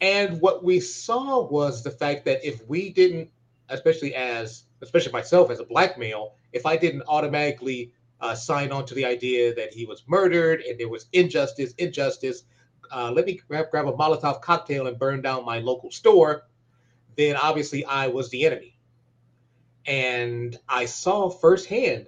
And 0.00 0.40
what 0.40 0.64
we 0.64 0.80
saw 0.80 1.48
was 1.48 1.82
the 1.82 1.90
fact 1.90 2.24
that 2.24 2.44
if 2.46 2.66
we 2.68 2.90
didn't, 2.90 3.30
especially 3.68 4.14
as, 4.14 4.64
especially 4.80 5.12
myself 5.12 5.50
as 5.50 5.60
a 5.60 5.64
black 5.64 5.96
male, 5.96 6.34
if 6.52 6.66
I 6.66 6.76
didn't 6.76 7.04
automatically 7.06 7.92
uh, 8.20 8.34
sign 8.34 8.72
on 8.72 8.84
to 8.86 8.94
the 8.94 9.04
idea 9.04 9.54
that 9.54 9.72
he 9.72 9.86
was 9.86 10.02
murdered 10.06 10.60
and 10.62 10.78
there 10.78 10.88
was 10.88 11.06
injustice, 11.12 11.72
injustice, 11.78 12.44
uh, 12.90 13.10
let 13.10 13.26
me 13.26 13.40
grab, 13.48 13.70
grab 13.70 13.86
a 13.86 13.92
Molotov 13.92 14.42
cocktail 14.42 14.86
and 14.86 14.98
burn 14.98 15.22
down 15.22 15.44
my 15.44 15.58
local 15.58 15.90
store, 15.90 16.44
then 17.16 17.36
obviously 17.36 17.84
I 17.84 18.08
was 18.08 18.28
the 18.30 18.44
enemy. 18.44 18.78
And 19.86 20.56
I 20.68 20.84
saw 20.84 21.30
firsthand. 21.30 22.06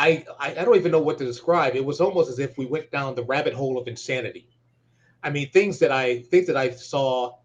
I, 0.00 0.24
I 0.38 0.50
I 0.52 0.64
don't 0.64 0.76
even 0.76 0.92
know 0.92 1.00
what 1.00 1.18
to 1.18 1.24
describe. 1.26 1.76
It 1.76 1.84
was 1.84 2.00
almost 2.00 2.30
as 2.30 2.38
if 2.38 2.56
we 2.56 2.64
went 2.64 2.90
down 2.90 3.14
the 3.14 3.24
rabbit 3.24 3.52
hole 3.52 3.76
of 3.76 3.86
insanity. 3.86 4.48
I 5.22 5.28
mean, 5.28 5.50
things 5.50 5.78
that 5.80 5.92
I 5.92 6.22
think 6.22 6.46
that 6.46 6.56
I 6.56 6.70
saw, 6.70 7.36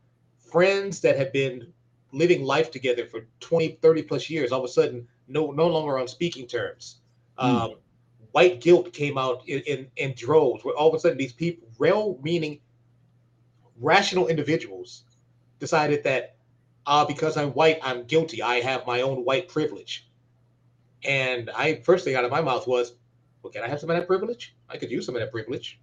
friends 0.52 1.02
that 1.02 1.18
had 1.18 1.34
been 1.34 1.74
living 2.14 2.44
life 2.44 2.72
together 2.72 3.06
for 3.06 3.28
20, 3.42 3.78
30 3.82 4.04
plus 4.04 4.30
years, 4.30 4.54
all 4.54 4.60
of 4.60 4.66
a 4.66 4.70
sudden, 4.70 5.06
no 5.28 5.52
no 5.52 5.68
longer 5.68 6.00
on 6.00 6.08
speaking 6.08 6.48
terms. 6.48 7.02
Um, 7.38 7.76
white 8.32 8.62
guilt 8.62 8.94
came 8.94 9.18
out 9.18 9.44
in, 9.48 9.60
in, 9.62 9.88
in 9.98 10.14
droves, 10.16 10.64
where 10.64 10.76
all 10.76 10.88
of 10.88 10.94
a 10.94 11.00
sudden 11.00 11.18
these 11.18 11.34
people, 11.34 11.68
real 11.78 12.18
meaning 12.24 12.62
rational 13.82 14.28
individuals, 14.28 15.04
decided 15.60 16.04
that 16.06 16.38
uh, 16.86 17.04
because 17.04 17.36
I'm 17.36 17.50
white, 17.52 17.80
I'm 17.84 18.06
guilty. 18.06 18.42
I 18.42 18.62
have 18.62 18.88
my 18.88 19.02
own 19.02 19.26
white 19.26 19.50
privilege. 19.50 20.08
And 21.06 21.50
I 21.52 21.76
first 21.76 22.04
thing 22.04 22.16
out 22.16 22.26
of 22.26 22.32
my 22.32 22.42
mouth 22.42 22.68
was, 22.68 22.94
well, 23.42 23.52
can 23.52 23.64
I 23.64 23.68
have 23.68 23.80
some 23.80 23.90
of 23.90 23.96
that 23.96 24.08
privilege? 24.08 24.56
I 24.70 24.78
could 24.78 24.92
use 24.92 25.06
some 25.06 25.16
of 25.16 25.22
that 25.22 25.32
privilege. 25.32 25.80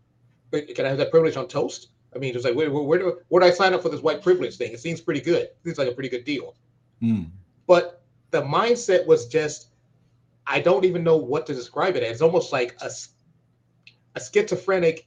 But 0.50 0.74
can 0.74 0.84
I 0.84 0.88
have 0.88 0.98
that 0.98 1.10
privilege 1.10 1.36
on 1.36 1.48
toast? 1.48 1.88
I 2.14 2.18
mean, 2.18 2.34
it's 2.34 2.44
like, 2.44 2.54
where, 2.54 2.70
where, 2.70 2.82
where, 2.82 2.98
do, 2.98 3.18
where 3.28 3.40
do 3.40 3.46
I 3.46 3.50
sign 3.50 3.72
up 3.72 3.82
for 3.82 3.88
this 3.88 4.02
white 4.02 4.22
privilege 4.22 4.56
thing? 4.56 4.72
It 4.72 4.80
seems 4.80 5.00
pretty 5.00 5.20
good. 5.20 5.44
It 5.44 5.56
seems 5.64 5.78
like 5.78 5.88
a 5.88 5.92
pretty 5.92 6.10
good 6.10 6.24
deal. 6.24 6.56
Mm. 7.02 7.30
But 7.66 8.02
the 8.32 8.42
mindset 8.42 9.06
was 9.06 9.26
just, 9.26 9.68
I 10.46 10.60
don't 10.60 10.84
even 10.84 11.04
know 11.04 11.16
what 11.16 11.46
to 11.46 11.54
describe 11.54 11.96
it 11.96 12.02
as. 12.02 12.12
It's 12.12 12.22
almost 12.22 12.52
like 12.52 12.76
a, 12.82 12.90
a 14.16 14.20
schizophrenic 14.20 15.06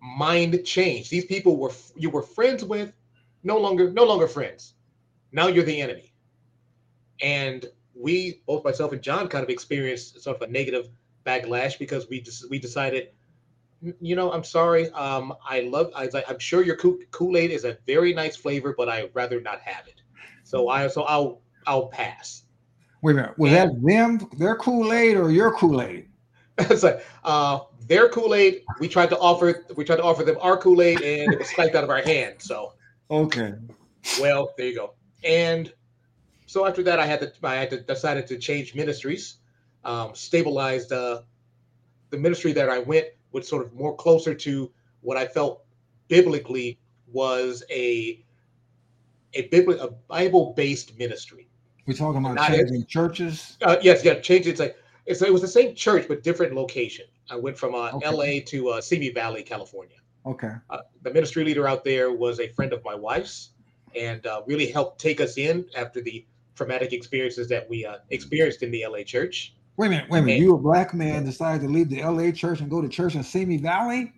mind 0.00 0.64
change. 0.64 1.10
These 1.10 1.24
people 1.24 1.56
were 1.56 1.72
you 1.96 2.10
were 2.10 2.22
friends 2.22 2.64
with, 2.64 2.92
no 3.42 3.58
longer 3.58 3.90
no 3.90 4.04
longer 4.04 4.28
friends. 4.28 4.74
Now 5.32 5.48
you're 5.48 5.64
the 5.64 5.80
enemy. 5.80 6.12
And 7.20 7.66
we, 7.98 8.42
both 8.46 8.64
myself 8.64 8.92
and 8.92 9.02
John, 9.02 9.28
kind 9.28 9.42
of 9.42 9.50
experienced 9.50 10.22
sort 10.22 10.40
of 10.40 10.48
a 10.48 10.52
negative 10.52 10.88
backlash 11.26 11.78
because 11.78 12.08
we 12.08 12.20
just 12.20 12.48
we 12.50 12.58
decided, 12.58 13.08
you 14.00 14.16
know, 14.16 14.32
I'm 14.32 14.44
sorry. 14.44 14.90
Um, 14.90 15.34
I 15.44 15.62
love. 15.62 15.90
I 15.94 16.04
was 16.06 16.14
like, 16.14 16.28
I'm 16.28 16.38
sure 16.38 16.62
your 16.62 16.76
Kool 16.76 17.36
Aid 17.36 17.50
is 17.50 17.64
a 17.64 17.78
very 17.86 18.14
nice 18.14 18.36
flavor, 18.36 18.74
but 18.76 18.88
I'd 18.88 19.10
rather 19.14 19.40
not 19.40 19.60
have 19.60 19.86
it. 19.88 20.00
So 20.44 20.68
I 20.68 20.86
so 20.88 21.02
I'll 21.02 21.42
I'll 21.66 21.88
pass. 21.88 22.44
Wait 23.02 23.12
a 23.12 23.14
minute. 23.16 23.38
Was 23.38 23.52
that 23.52 23.70
them, 23.82 24.28
their 24.38 24.56
Kool-Aid 24.56 25.16
or 25.16 25.30
your 25.30 25.52
Kool-Aid? 25.52 26.08
it's 26.58 26.82
like 26.82 27.06
uh, 27.22 27.60
their 27.86 28.08
Kool 28.08 28.34
Aid. 28.34 28.62
We 28.80 28.88
tried 28.88 29.10
to 29.10 29.18
offer 29.18 29.64
we 29.76 29.84
tried 29.84 29.96
to 29.96 30.02
offer 30.02 30.24
them 30.24 30.36
our 30.40 30.56
Kool 30.56 30.82
Aid, 30.82 31.00
and 31.02 31.32
it 31.32 31.38
was 31.38 31.48
sniped 31.50 31.76
out 31.76 31.84
of 31.84 31.90
our 31.90 32.02
hand. 32.02 32.36
So 32.38 32.72
Okay. 33.10 33.54
well, 34.20 34.52
there 34.56 34.66
you 34.66 34.74
go. 34.74 34.94
And 35.22 35.72
so 36.48 36.66
after 36.66 36.82
that, 36.82 36.98
I 36.98 37.04
had 37.04 37.20
to 37.20 37.32
I 37.46 37.56
had 37.56 37.70
to 37.70 37.80
decided 37.80 38.26
to 38.28 38.38
change 38.38 38.74
ministries, 38.74 39.36
um, 39.84 40.14
stabilized 40.14 40.92
uh, 40.92 41.20
the 42.08 42.16
ministry 42.16 42.52
that 42.54 42.70
I 42.70 42.78
went 42.78 43.06
with 43.32 43.46
sort 43.46 43.66
of 43.66 43.74
more 43.74 43.94
closer 43.94 44.34
to 44.34 44.72
what 45.02 45.18
I 45.18 45.26
felt 45.26 45.64
biblically 46.08 46.78
was 47.12 47.62
a 47.70 48.24
a 49.34 49.48
bibli- 49.50 49.78
a 49.78 49.88
Bible 50.08 50.54
based 50.56 50.98
ministry. 50.98 51.48
We're 51.86 51.92
talking 51.92 52.24
about 52.24 52.36
Not 52.36 52.48
changing 52.48 52.86
churches. 52.86 53.58
Uh, 53.60 53.76
yes, 53.82 54.02
yeah, 54.02 54.14
change 54.14 54.46
it. 54.46 54.50
It's 54.52 54.60
like 54.60 54.76
it's, 55.04 55.20
it 55.20 55.32
was 55.32 55.42
the 55.42 55.48
same 55.48 55.74
church 55.74 56.08
but 56.08 56.22
different 56.22 56.54
location. 56.54 57.04
I 57.30 57.36
went 57.36 57.58
from 57.58 57.74
uh, 57.74 57.90
Okay. 57.92 58.06
L.A. 58.06 58.40
to 58.40 58.70
uh, 58.70 58.80
Simi 58.80 59.10
Valley, 59.10 59.42
California. 59.42 59.96
Okay. 60.24 60.52
Uh, 60.70 60.78
the 61.02 61.12
ministry 61.12 61.44
leader 61.44 61.68
out 61.68 61.84
there 61.84 62.10
was 62.10 62.40
a 62.40 62.48
friend 62.48 62.72
of 62.72 62.82
my 62.84 62.94
wife's, 62.94 63.50
and 63.94 64.26
uh, 64.26 64.40
really 64.46 64.70
helped 64.70 64.98
take 64.98 65.20
us 65.20 65.36
in 65.36 65.66
after 65.76 66.00
the 66.00 66.24
traumatic 66.58 66.92
experiences 66.92 67.48
that 67.48 67.68
we 67.70 67.86
uh, 67.86 67.98
experienced 68.10 68.62
in 68.62 68.70
the 68.70 68.84
LA 68.86 69.02
church. 69.04 69.54
Wait 69.76 69.86
a 69.86 69.90
minute. 69.90 70.10
Wait 70.10 70.18
a 70.18 70.22
minute. 70.22 70.34
Okay. 70.34 70.42
You 70.42 70.54
a 70.54 70.58
black 70.58 70.92
man 70.92 71.24
decided 71.24 71.62
to 71.62 71.68
leave 71.72 71.88
the 71.88 72.02
LA 72.02 72.32
church 72.32 72.60
and 72.60 72.68
go 72.68 72.82
to 72.82 72.88
church 72.88 73.14
in 73.14 73.22
Simi 73.22 73.56
Valley? 73.58 74.12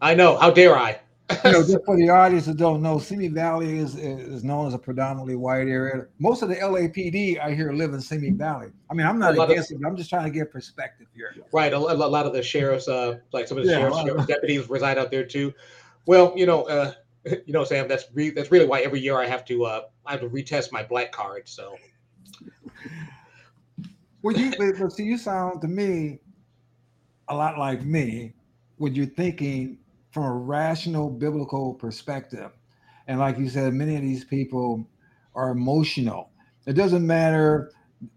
I 0.00 0.14
know. 0.14 0.36
How 0.38 0.50
dare 0.50 0.76
I? 0.76 0.98
You 1.44 1.52
know, 1.52 1.62
just 1.66 1.84
for 1.84 1.96
the 1.96 2.08
audience 2.08 2.46
that 2.46 2.56
don't 2.56 2.82
know, 2.82 2.98
Simi 2.98 3.28
Valley 3.28 3.78
is 3.78 3.96
is 3.96 4.42
known 4.42 4.66
as 4.66 4.74
a 4.74 4.78
predominantly 4.78 5.36
white 5.36 5.68
area. 5.68 6.06
Most 6.18 6.42
of 6.42 6.48
the 6.48 6.56
LAPD 6.56 7.38
I 7.38 7.54
hear 7.54 7.72
live 7.72 7.92
in 7.92 8.00
Simi 8.00 8.30
Valley. 8.30 8.68
I 8.90 8.94
mean, 8.94 9.06
I'm 9.06 9.18
not 9.18 9.34
A 9.34 9.38
lot 9.38 9.44
of- 9.44 9.50
against 9.50 9.70
it. 9.72 9.80
but 9.80 9.86
I'm 9.88 9.96
just 9.96 10.08
trying 10.10 10.24
to 10.24 10.30
get 10.30 10.50
perspective 10.50 11.06
here. 11.14 11.34
right. 11.52 11.72
A, 11.72 11.76
a 11.76 11.78
lot 11.78 12.24
of 12.26 12.32
the 12.32 12.42
sheriffs, 12.42 12.88
uh, 12.88 13.18
like 13.32 13.46
some 13.46 13.58
of 13.58 13.64
the 13.64 13.70
Yeah, 13.70 13.90
sheriff's 14.02 14.26
deputies, 14.26 14.68
reside 14.70 14.96
out 14.98 15.10
there 15.10 15.24
too. 15.24 15.52
Well, 16.06 16.32
you 16.34 16.46
know, 16.46 16.62
uh, 16.64 16.92
you 17.46 17.52
know, 17.52 17.64
Sam. 17.64 17.88
That's 17.88 18.04
re- 18.12 18.30
that's 18.30 18.50
really 18.50 18.66
why 18.66 18.80
every 18.80 19.00
year 19.00 19.18
I 19.18 19.26
have 19.26 19.44
to 19.46 19.64
uh, 19.64 19.82
I 20.06 20.12
have 20.12 20.20
to 20.20 20.28
retest 20.28 20.72
my 20.72 20.82
black 20.82 21.12
card. 21.12 21.48
So 21.48 21.76
Well, 24.22 24.36
you 24.36 24.52
see, 24.90 25.04
you 25.04 25.18
sound 25.18 25.60
to 25.62 25.68
me 25.68 26.20
a 27.28 27.34
lot 27.34 27.58
like 27.58 27.84
me 27.84 28.34
when 28.76 28.94
you're 28.94 29.06
thinking 29.06 29.78
from 30.12 30.24
a 30.24 30.32
rational 30.32 31.10
biblical 31.10 31.74
perspective. 31.74 32.50
And 33.08 33.18
like 33.18 33.38
you 33.38 33.48
said, 33.48 33.74
many 33.74 33.96
of 33.96 34.02
these 34.02 34.24
people 34.24 34.86
are 35.34 35.50
emotional. 35.50 36.30
It 36.66 36.74
doesn't 36.74 37.04
matter, 37.04 37.72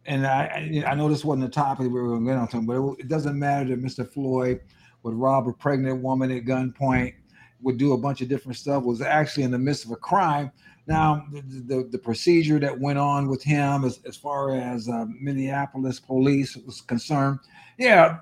and 0.06 0.28
I 0.28 0.84
I 0.86 0.94
know 0.94 1.10
this 1.10 1.26
wasn't 1.26 1.46
the 1.46 1.52
topic 1.52 1.88
we 1.88 2.00
were 2.00 2.10
going 2.10 2.26
to 2.26 2.32
get 2.32 2.38
onto, 2.38 2.62
but 2.62 2.76
it, 2.76 3.06
it 3.06 3.08
doesn't 3.08 3.38
matter 3.38 3.70
that 3.70 3.82
Mr. 3.82 4.08
Floyd 4.08 4.62
would 5.02 5.16
rob 5.16 5.48
a 5.48 5.54
pregnant 5.54 6.04
woman 6.04 6.32
at 6.32 6.46
gunpoint, 6.46 7.14
would 7.62 7.78
do 7.78 7.94
a 7.94 7.98
bunch 7.98 8.22
of 8.22 8.30
different 8.30 8.58
stuff, 8.58 8.84
was 8.84 9.02
actually 9.02 9.44
in 9.44 9.52
the 9.52 9.60
midst 9.60 9.86
of 9.86 9.92
a 9.92 9.96
crime. 9.96 10.52
Now, 10.88 11.26
the, 11.32 11.42
the, 11.42 11.90
the 11.92 11.98
procedure 11.98 12.60
that 12.60 12.80
went 12.80 13.00
on 13.00 13.28
with 13.28 13.42
him 13.44 13.84
as, 13.86 14.00
as 14.06 14.16
far 14.16 14.56
as 14.56 14.88
uh, 14.88 15.06
Minneapolis 15.20 16.00
police 16.00 16.56
was 16.58 16.82
concerned, 16.82 17.40
yeah, 17.80 18.20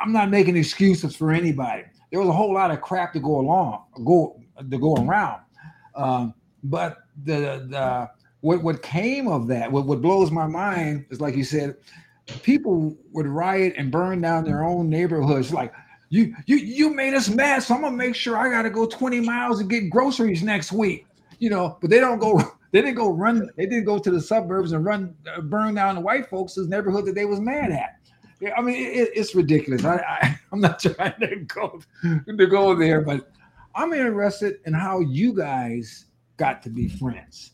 I'm 0.00 0.12
not 0.12 0.30
making 0.30 0.56
excuses 0.56 1.14
for 1.14 1.32
anybody. 1.32 1.84
There 2.10 2.20
was 2.20 2.28
a 2.28 2.32
whole 2.32 2.52
lot 2.54 2.70
of 2.70 2.80
crap 2.80 3.12
to 3.12 3.20
go 3.20 3.40
along, 3.40 3.84
go 4.04 4.40
to 4.58 4.78
go 4.78 4.94
around. 4.94 5.42
Um, 5.94 6.34
but 6.64 6.98
the 7.24 7.66
the 7.68 8.10
what 8.40 8.62
what 8.62 8.82
came 8.82 9.28
of 9.28 9.46
that, 9.48 9.70
what 9.70 9.86
what 9.86 10.02
blows 10.02 10.30
my 10.30 10.46
mind 10.46 11.06
is 11.10 11.20
like 11.20 11.36
you 11.36 11.44
said, 11.44 11.76
people 12.42 12.96
would 13.12 13.26
riot 13.26 13.74
and 13.76 13.90
burn 13.90 14.20
down 14.20 14.44
their 14.44 14.64
own 14.64 14.88
neighborhoods. 14.88 15.52
Like 15.52 15.72
you 16.12 16.36
you 16.44 16.56
you 16.56 16.94
made 16.94 17.14
us 17.14 17.30
mad, 17.30 17.62
so 17.62 17.74
I'm 17.74 17.80
gonna 17.80 17.96
make 17.96 18.14
sure 18.14 18.36
I 18.36 18.50
got 18.50 18.62
to 18.62 18.70
go 18.70 18.84
20 18.84 19.20
miles 19.20 19.60
and 19.60 19.70
get 19.70 19.88
groceries 19.88 20.42
next 20.42 20.70
week. 20.70 21.06
You 21.38 21.48
know, 21.48 21.78
but 21.80 21.88
they 21.90 22.00
don't 22.00 22.18
go. 22.18 22.40
They 22.72 22.80
didn't 22.80 22.96
go 22.96 23.10
run. 23.10 23.50
They 23.58 23.66
didn't 23.66 23.84
go 23.84 23.98
to 23.98 24.10
the 24.10 24.18
suburbs 24.18 24.72
and 24.72 24.82
run 24.82 25.14
uh, 25.30 25.42
burn 25.42 25.74
down 25.74 25.94
the 25.96 26.00
white 26.00 26.30
folks' 26.30 26.56
neighborhood 26.56 27.04
that 27.04 27.14
they 27.14 27.26
was 27.26 27.38
mad 27.38 27.70
at. 27.70 27.98
Yeah, 28.40 28.54
I 28.56 28.62
mean, 28.62 28.76
it, 28.76 29.10
it's 29.14 29.34
ridiculous. 29.34 29.84
I, 29.84 29.96
I 29.96 30.40
I'm 30.52 30.60
not 30.62 30.78
trying 30.78 31.20
to 31.20 31.36
go 31.44 31.82
to 32.02 32.46
go 32.46 32.74
there, 32.74 33.02
but 33.02 33.30
I'm 33.74 33.92
interested 33.92 34.60
in 34.64 34.72
how 34.72 35.00
you 35.00 35.34
guys 35.34 36.06
got 36.38 36.62
to 36.62 36.70
be 36.70 36.88
friends. 36.88 37.50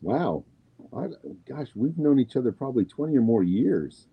Wow. 0.00 0.44
I, 0.92 1.06
gosh, 1.48 1.68
we've 1.76 1.96
known 1.96 2.18
each 2.18 2.34
other 2.34 2.50
probably 2.50 2.84
20 2.84 3.16
or 3.16 3.20
more 3.20 3.44
years. 3.44 4.08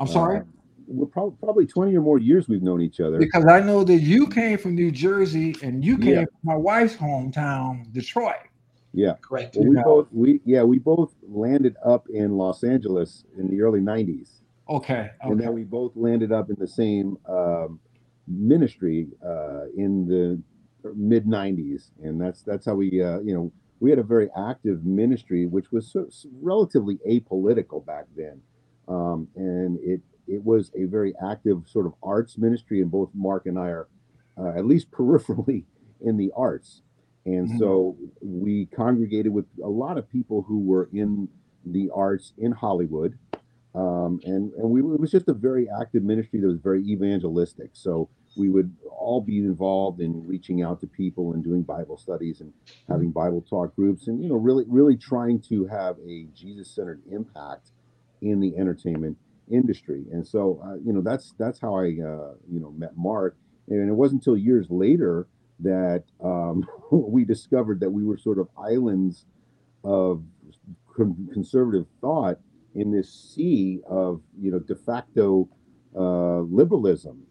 I'm 0.00 0.06
sorry? 0.06 0.38
Uh, 0.38 0.44
we're 0.86 1.06
probably, 1.06 1.36
probably 1.42 1.66
20 1.66 1.96
or 1.96 2.00
more 2.00 2.18
years 2.18 2.48
we've 2.48 2.62
known 2.62 2.80
each 2.80 3.00
other. 3.00 3.18
Because 3.18 3.46
I 3.46 3.60
know 3.60 3.84
that 3.84 4.00
you 4.00 4.26
came 4.26 4.58
from 4.58 4.74
New 4.74 4.90
Jersey 4.90 5.54
and 5.62 5.84
you 5.84 5.98
came 5.98 6.14
yeah. 6.14 6.24
from 6.24 6.40
my 6.42 6.56
wife's 6.56 6.96
hometown, 6.96 7.92
Detroit. 7.92 8.36
Yeah. 8.92 9.14
Correct. 9.20 9.56
Well, 9.56 9.68
we 9.68 9.76
both 9.82 10.08
we 10.12 10.40
yeah, 10.44 10.62
we 10.62 10.78
both 10.78 11.14
landed 11.28 11.76
up 11.84 12.06
in 12.08 12.36
Los 12.36 12.62
Angeles 12.62 13.24
in 13.36 13.48
the 13.48 13.60
early 13.60 13.80
90s. 13.80 14.40
Okay. 14.68 14.94
okay. 14.94 15.10
And 15.22 15.40
then 15.40 15.52
we 15.52 15.64
both 15.64 15.92
landed 15.96 16.32
up 16.32 16.48
in 16.48 16.56
the 16.58 16.68
same 16.68 17.18
um, 17.28 17.80
ministry 18.28 19.08
uh, 19.24 19.64
in 19.76 20.06
the 20.06 20.40
mid 20.94 21.24
90s 21.24 21.90
and 22.02 22.20
that's 22.20 22.42
that's 22.42 22.66
how 22.66 22.74
we 22.74 23.02
uh, 23.02 23.18
you 23.20 23.34
know 23.34 23.50
we 23.80 23.90
had 23.90 23.98
a 23.98 24.02
very 24.02 24.28
active 24.36 24.84
ministry 24.84 25.46
which 25.46 25.72
was 25.72 25.90
so, 25.90 26.06
relatively 26.42 26.98
apolitical 27.08 27.84
back 27.84 28.04
then 28.16 28.40
um, 28.88 29.26
and 29.36 29.78
it 29.82 30.00
it 30.26 30.44
was 30.44 30.70
a 30.76 30.84
very 30.84 31.14
active 31.24 31.62
sort 31.66 31.86
of 31.86 31.94
arts 32.02 32.38
ministry 32.38 32.80
and 32.80 32.90
both 32.90 33.10
mark 33.14 33.46
and 33.46 33.58
i 33.58 33.68
are 33.68 33.88
uh, 34.38 34.50
at 34.56 34.66
least 34.66 34.90
peripherally 34.92 35.64
in 36.00 36.16
the 36.16 36.32
arts. 36.36 36.82
And 37.26 37.48
mm-hmm. 37.48 37.58
so 37.58 37.96
we 38.20 38.66
congregated 38.66 39.32
with 39.32 39.46
a 39.62 39.68
lot 39.68 39.96
of 39.96 40.10
people 40.10 40.42
who 40.42 40.60
were 40.60 40.90
in 40.92 41.28
the 41.64 41.90
arts 41.94 42.34
in 42.36 42.52
hollywood 42.52 43.18
um, 43.74 44.20
and 44.24 44.52
and 44.52 44.70
we 44.70 44.80
it 44.80 45.00
was 45.00 45.10
just 45.10 45.28
a 45.28 45.34
very 45.34 45.68
active 45.80 46.04
ministry 46.04 46.40
that 46.40 46.46
was 46.46 46.60
very 46.60 46.82
evangelistic. 46.84 47.70
So 47.72 48.08
we 48.36 48.48
would 48.48 48.74
all 48.88 49.20
be 49.20 49.38
involved 49.38 50.00
in 50.00 50.26
reaching 50.26 50.62
out 50.62 50.80
to 50.80 50.86
people 50.86 51.32
and 51.32 51.42
doing 51.42 51.62
Bible 51.62 51.96
studies 51.96 52.40
and 52.40 52.52
having 52.88 53.10
Bible 53.10 53.42
talk 53.42 53.74
groups 53.74 54.06
and 54.06 54.22
you 54.22 54.28
know 54.28 54.36
really 54.36 54.64
really 54.68 54.96
trying 54.96 55.40
to 55.48 55.66
have 55.66 55.96
a 56.06 56.26
Jesus 56.34 56.70
centered 56.70 57.02
impact 57.10 57.70
in 58.22 58.38
the 58.38 58.56
entertainment 58.56 59.16
industry. 59.50 60.04
And 60.12 60.26
so 60.26 60.60
uh, 60.64 60.76
you 60.84 60.92
know 60.92 61.02
that's 61.02 61.34
that's 61.38 61.60
how 61.60 61.76
I 61.76 61.84
uh, 61.86 62.34
you 62.50 62.60
know 62.60 62.72
met 62.76 62.96
Marc. 62.96 63.36
And 63.68 63.88
it 63.88 63.94
wasn't 63.94 64.22
until 64.22 64.36
years 64.36 64.66
later 64.70 65.26
that 65.60 66.04
um, 66.22 66.66
we 66.92 67.24
discovered 67.24 67.80
that 67.80 67.90
we 67.90 68.04
were 68.04 68.18
sort 68.18 68.38
of 68.38 68.48
islands 68.58 69.26
of 69.84 70.22
conservative 71.32 71.86
thought 72.00 72.38
in 72.74 72.90
this 72.92 73.12
sea 73.34 73.80
of 73.88 74.20
you 74.40 74.50
know 74.50 74.58
de 74.58 74.74
facto 74.76 75.48
uh, 75.96 76.40
liberalism 76.40 77.22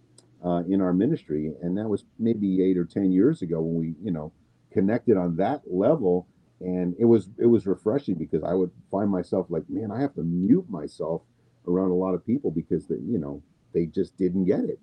uh, 0.46 0.64
in 0.70 0.82
our 0.82 0.94
ministry, 0.94 1.54
and 1.62 1.78
that 1.78 1.88
was 1.88 2.06
maybe 2.20 2.64
eight 2.64 2.78
or 2.78 2.86
ten 2.86 3.12
years 3.12 3.42
ago 3.42 3.62
when 3.62 3.76
we, 3.76 3.96
you 4.04 4.12
know, 4.12 4.32
connected 4.72 5.18
on 5.18 5.36
that 5.38 5.62
level, 5.66 6.28
and 6.62 6.96
it 7.00 7.06
was 7.06 7.30
it 7.40 7.48
was 7.48 7.66
refreshing 7.68 8.16
because 8.16 8.44
I 8.44 8.54
would 8.54 8.72
find 8.92 9.10
myself 9.10 9.48
like, 9.50 9.64
man, 9.70 9.92
I 9.92 10.02
have 10.02 10.14
to 10.16 10.24
mute 10.24 10.70
myself 10.70 11.22
around 11.68 11.92
a 11.92 11.96
lot 11.96 12.14
of 12.14 12.26
people 12.26 12.52
because 12.52 12.88
they, 12.88 12.96
you 12.96 13.18
know, 13.18 13.42
they 13.74 13.86
just 13.86 14.18
didn't 14.18 14.46
get 14.46 14.62
it, 14.62 14.80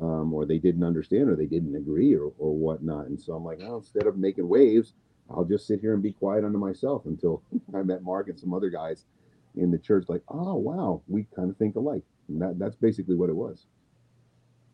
um, 0.00 0.32
or 0.32 0.46
they 0.46 0.58
didn't 0.58 0.84
understand, 0.84 1.28
or 1.28 1.36
they 1.36 1.46
didn't 1.46 1.76
agree, 1.76 2.14
or 2.14 2.32
or 2.38 2.54
whatnot, 2.54 3.06
and 3.06 3.20
so 3.20 3.34
I'm 3.34 3.44
like, 3.44 3.60
oh, 3.62 3.78
instead 3.78 4.06
of 4.06 4.16
making 4.16 4.48
waves, 4.48 4.94
I'll 5.30 5.44
just 5.44 5.66
sit 5.66 5.80
here 5.80 5.94
and 5.94 6.02
be 6.02 6.12
quiet 6.12 6.44
unto 6.44 6.58
myself 6.58 7.06
until 7.06 7.42
I 7.74 7.82
met 7.82 8.02
Marc 8.02 8.28
and 8.28 8.38
some 8.38 8.54
other 8.54 8.70
guys 8.70 9.04
in 9.56 9.70
the 9.70 9.78
church. 9.78 10.06
Like, 10.08 10.22
oh 10.28 10.54
wow, 10.54 11.02
we 11.08 11.26
kind 11.34 11.50
of 11.50 11.56
think 11.56 11.76
alike. 11.76 12.02
And 12.28 12.40
that 12.42 12.58
that's 12.58 12.76
basically 12.76 13.16
what 13.16 13.30
it 13.30 13.36
was. 13.36 13.66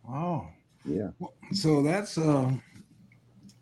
Oh, 0.08 0.46
yeah. 0.84 1.10
So 1.52 1.82
that's 1.82 2.16
uh, 2.16 2.52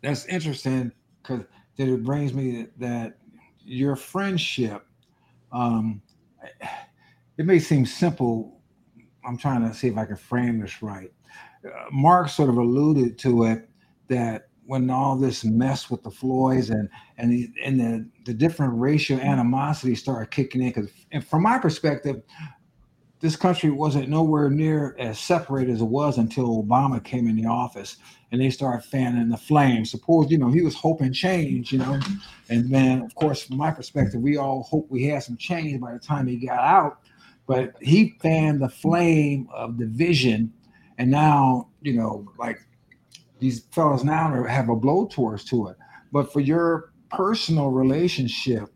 that's 0.01 0.25
interesting 0.25 0.91
because 1.21 1.45
that 1.77 1.87
it 1.87 2.03
brings 2.03 2.33
me 2.33 2.67
that 2.77 3.17
your 3.63 3.95
friendship. 3.95 4.85
Um, 5.51 6.01
it 7.37 7.45
may 7.45 7.59
seem 7.59 7.85
simple. 7.85 8.61
I'm 9.27 9.37
trying 9.37 9.67
to 9.67 9.73
see 9.73 9.87
if 9.87 9.97
I 9.97 10.05
can 10.05 10.15
frame 10.15 10.59
this 10.59 10.81
right. 10.81 11.11
Uh, 11.65 11.69
Marc 11.91 12.29
sort 12.29 12.49
of 12.49 12.57
alluded 12.57 13.17
to 13.19 13.45
it 13.45 13.69
that 14.07 14.49
when 14.65 14.89
all 14.89 15.15
this 15.15 15.43
mess 15.43 15.89
with 15.89 16.03
the 16.03 16.11
Floyds 16.11 16.69
and 16.69 16.89
and 17.17 17.31
the, 17.31 17.49
and 17.63 17.79
the 17.79 18.09
the 18.25 18.33
different 18.33 18.73
racial 18.79 19.19
animosity 19.19 19.95
started 19.95 20.31
kicking 20.31 20.61
in, 20.61 20.69
because 20.69 20.89
from 21.25 21.43
my 21.43 21.57
perspective, 21.57 22.21
this 23.19 23.35
country 23.35 23.69
wasn't 23.69 24.09
nowhere 24.09 24.49
near 24.49 24.95
as 24.99 25.17
separated 25.19 25.73
as 25.73 25.81
it 25.81 25.85
was 25.85 26.17
until 26.17 26.63
Obama 26.63 27.03
came 27.03 27.27
in 27.27 27.35
the 27.35 27.47
office 27.47 27.97
and 28.31 28.41
they 28.41 28.49
started 28.49 28.85
fanning 28.85 29.29
the 29.29 29.37
flames. 29.37 29.89
Suppose, 29.89 30.29
you 30.29 30.37
know, 30.37 30.49
he 30.49 30.61
was 30.61 30.75
hoping 30.75 31.13
change, 31.13 31.71
you 31.71 31.79
know. 31.79 31.99
And 32.49 32.69
then, 32.69 33.01
of 33.01 33.15
course, 33.15 33.43
from 33.43 33.57
my 33.57 33.71
perspective, 33.71 34.21
we 34.21 34.37
all 34.37 34.63
hope 34.63 34.87
we 34.89 35.05
had 35.05 35.23
some 35.23 35.37
change 35.37 35.79
by 35.79 35.93
the 35.93 35.99
time 35.99 36.27
he 36.27 36.37
got 36.37 36.59
out. 36.59 36.99
But 37.47 37.73
he 37.81 38.15
fanned 38.21 38.61
the 38.61 38.69
flame 38.69 39.47
of 39.53 39.77
division. 39.77 40.51
And 40.97 41.11
now, 41.11 41.69
you 41.81 41.93
know, 41.93 42.31
like 42.37 42.59
these 43.39 43.65
fellas 43.71 44.03
now 44.03 44.43
have 44.43 44.69
a 44.69 44.75
blowtorch 44.75 45.47
to 45.49 45.67
it. 45.67 45.77
But 46.11 46.31
for 46.31 46.39
your 46.39 46.93
personal 47.11 47.69
relationship, 47.69 48.69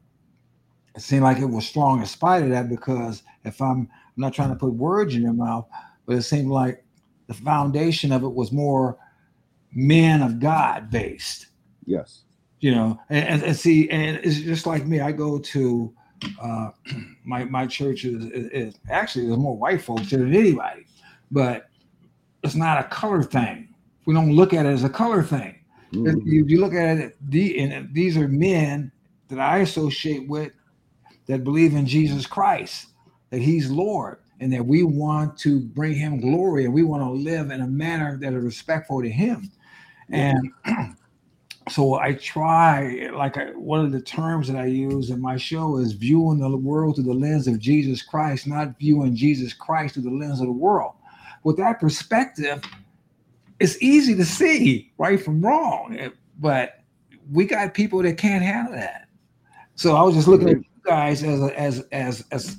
it 0.96 1.02
seemed 1.02 1.24
like 1.24 1.40
it 1.40 1.46
was 1.46 1.66
strong 1.66 2.02
in 2.02 2.06
spite 2.06 2.44
of 2.44 2.50
that 2.50 2.70
because 2.70 3.24
if 3.46 3.62
I'm 3.62 3.90
I'm 4.20 4.24
not 4.24 4.34
trying 4.34 4.50
to 4.50 4.56
put 4.56 4.74
words 4.74 5.16
in 5.16 5.22
your 5.22 5.34
mouth, 5.34 5.66
but 6.06 6.18
it 6.18 6.24
seemed 6.24 6.50
like 6.50 6.84
the 7.28 7.34
foundation 7.34 8.12
of 8.12 8.24
it 8.24 8.34
was 8.34 8.52
more 8.52 8.98
men 9.72 10.22
of 10.22 10.40
God 10.40 10.90
based. 10.90 11.48
Yes. 11.86 12.24
You 12.60 12.72
know, 12.72 13.00
and, 13.10 13.28
and, 13.28 13.44
and 13.44 13.56
see, 13.56 13.90
and 13.90 14.18
it's 14.18 14.42
just 14.42 14.66
like 14.66 14.86
me. 14.86 15.00
I 15.00 15.14
go 15.14 15.40
to 15.40 15.94
uh, 16.42 16.72
my 17.24 17.46
my 17.46 17.66
church 17.68 18.06
is, 18.06 18.26
is, 18.26 18.50
is, 18.52 18.80
actually 18.90 19.28
there's 19.28 19.38
more 19.38 19.58
white 19.58 19.82
folks 19.82 20.10
than 20.10 20.34
anybody, 20.34 20.86
but 21.32 21.70
it's 22.44 22.56
not 22.56 22.80
a 22.80 22.88
color 22.88 23.24
thing. 23.24 23.74
We 24.06 24.14
don't 24.14 24.34
look 24.34 24.54
at 24.54 24.66
it 24.66 24.70
as 24.70 24.84
a 24.84 24.90
color 24.90 25.24
thing. 25.24 25.56
Mm-hmm. 25.94 26.28
You, 26.28 26.46
you, 26.46 26.60
look 26.60 26.74
at 26.74 26.98
it, 26.98 27.18
the, 27.30 27.60
and 27.60 27.94
these 27.94 28.16
are 28.16 28.28
men 28.28 28.92
that 29.28 29.40
I 29.40 29.60
associate 29.60 30.28
with 30.28 30.52
that 31.28 31.44
believe 31.44 31.74
in 31.74 31.86
Jesus 31.86 32.26
Christ 32.26 32.88
that 33.30 33.42
he's 33.42 33.70
Lord 33.70 34.20
and 34.40 34.52
that 34.54 34.66
we 34.66 34.84
want 34.84 35.38
to 35.40 35.60
bring 35.60 35.94
him 35.94 36.20
glory 36.20 36.66
and 36.66 36.74
we 36.74 36.84
want 36.84 37.04
to 37.04 37.10
live 37.10 37.52
in 37.52 37.62
a 37.62 37.68
manner 37.68 38.18
that 38.18 38.34
is 38.34 38.44
respectful 38.44 39.02
to 39.02 39.10
him. 39.10 39.52
And 40.10 40.52
so 41.70 41.96
I 41.96 42.14
try, 42.14 43.10
like 43.14 43.38
I, 43.38 43.52
one 43.52 43.86
of 43.86 43.92
the 43.92 44.02
terms 44.02 44.48
that 44.48 44.58
I 44.58 44.66
use 44.66 45.10
in 45.10 45.22
my 45.22 45.38
show 45.38 45.78
is 45.78 45.94
viewing 45.94 46.40
the 46.40 46.58
world 46.58 46.96
through 46.96 47.06
the 47.06 47.14
lens 47.14 47.48
of 47.48 47.60
Jesus 47.60 48.02
Christ, 48.02 48.48
not 48.48 48.78
viewing 48.80 49.16
Jesus 49.16 49.54
Christ 49.54 49.94
through 49.94 50.04
the 50.04 50.12
lens 50.12 50.40
of 50.40 50.48
the 50.48 50.52
world. 50.52 50.94
With 51.44 51.58
that 51.58 51.80
perspective, 51.80 52.64
it's 53.60 53.82
easy 53.82 54.16
to 54.16 54.26
see 54.26 54.92
right 54.98 55.22
from 55.22 55.42
wrong, 55.42 55.96
eh, 56.00 56.10
but 56.40 56.80
we 57.32 57.46
got 57.46 57.74
people 57.74 58.02
that 58.04 58.18
can't 58.18 58.44
handle 58.44 58.74
that. 58.74 59.08
So 59.76 59.96
I 59.96 60.02
was 60.04 60.16
just 60.16 60.28
looking 60.28 60.50
at 60.50 60.58
you 60.58 60.64
guys 60.84 61.24
as 61.24 61.42
a, 61.42 61.60
as 61.60 61.80
as 61.92 62.26
as 62.32 62.58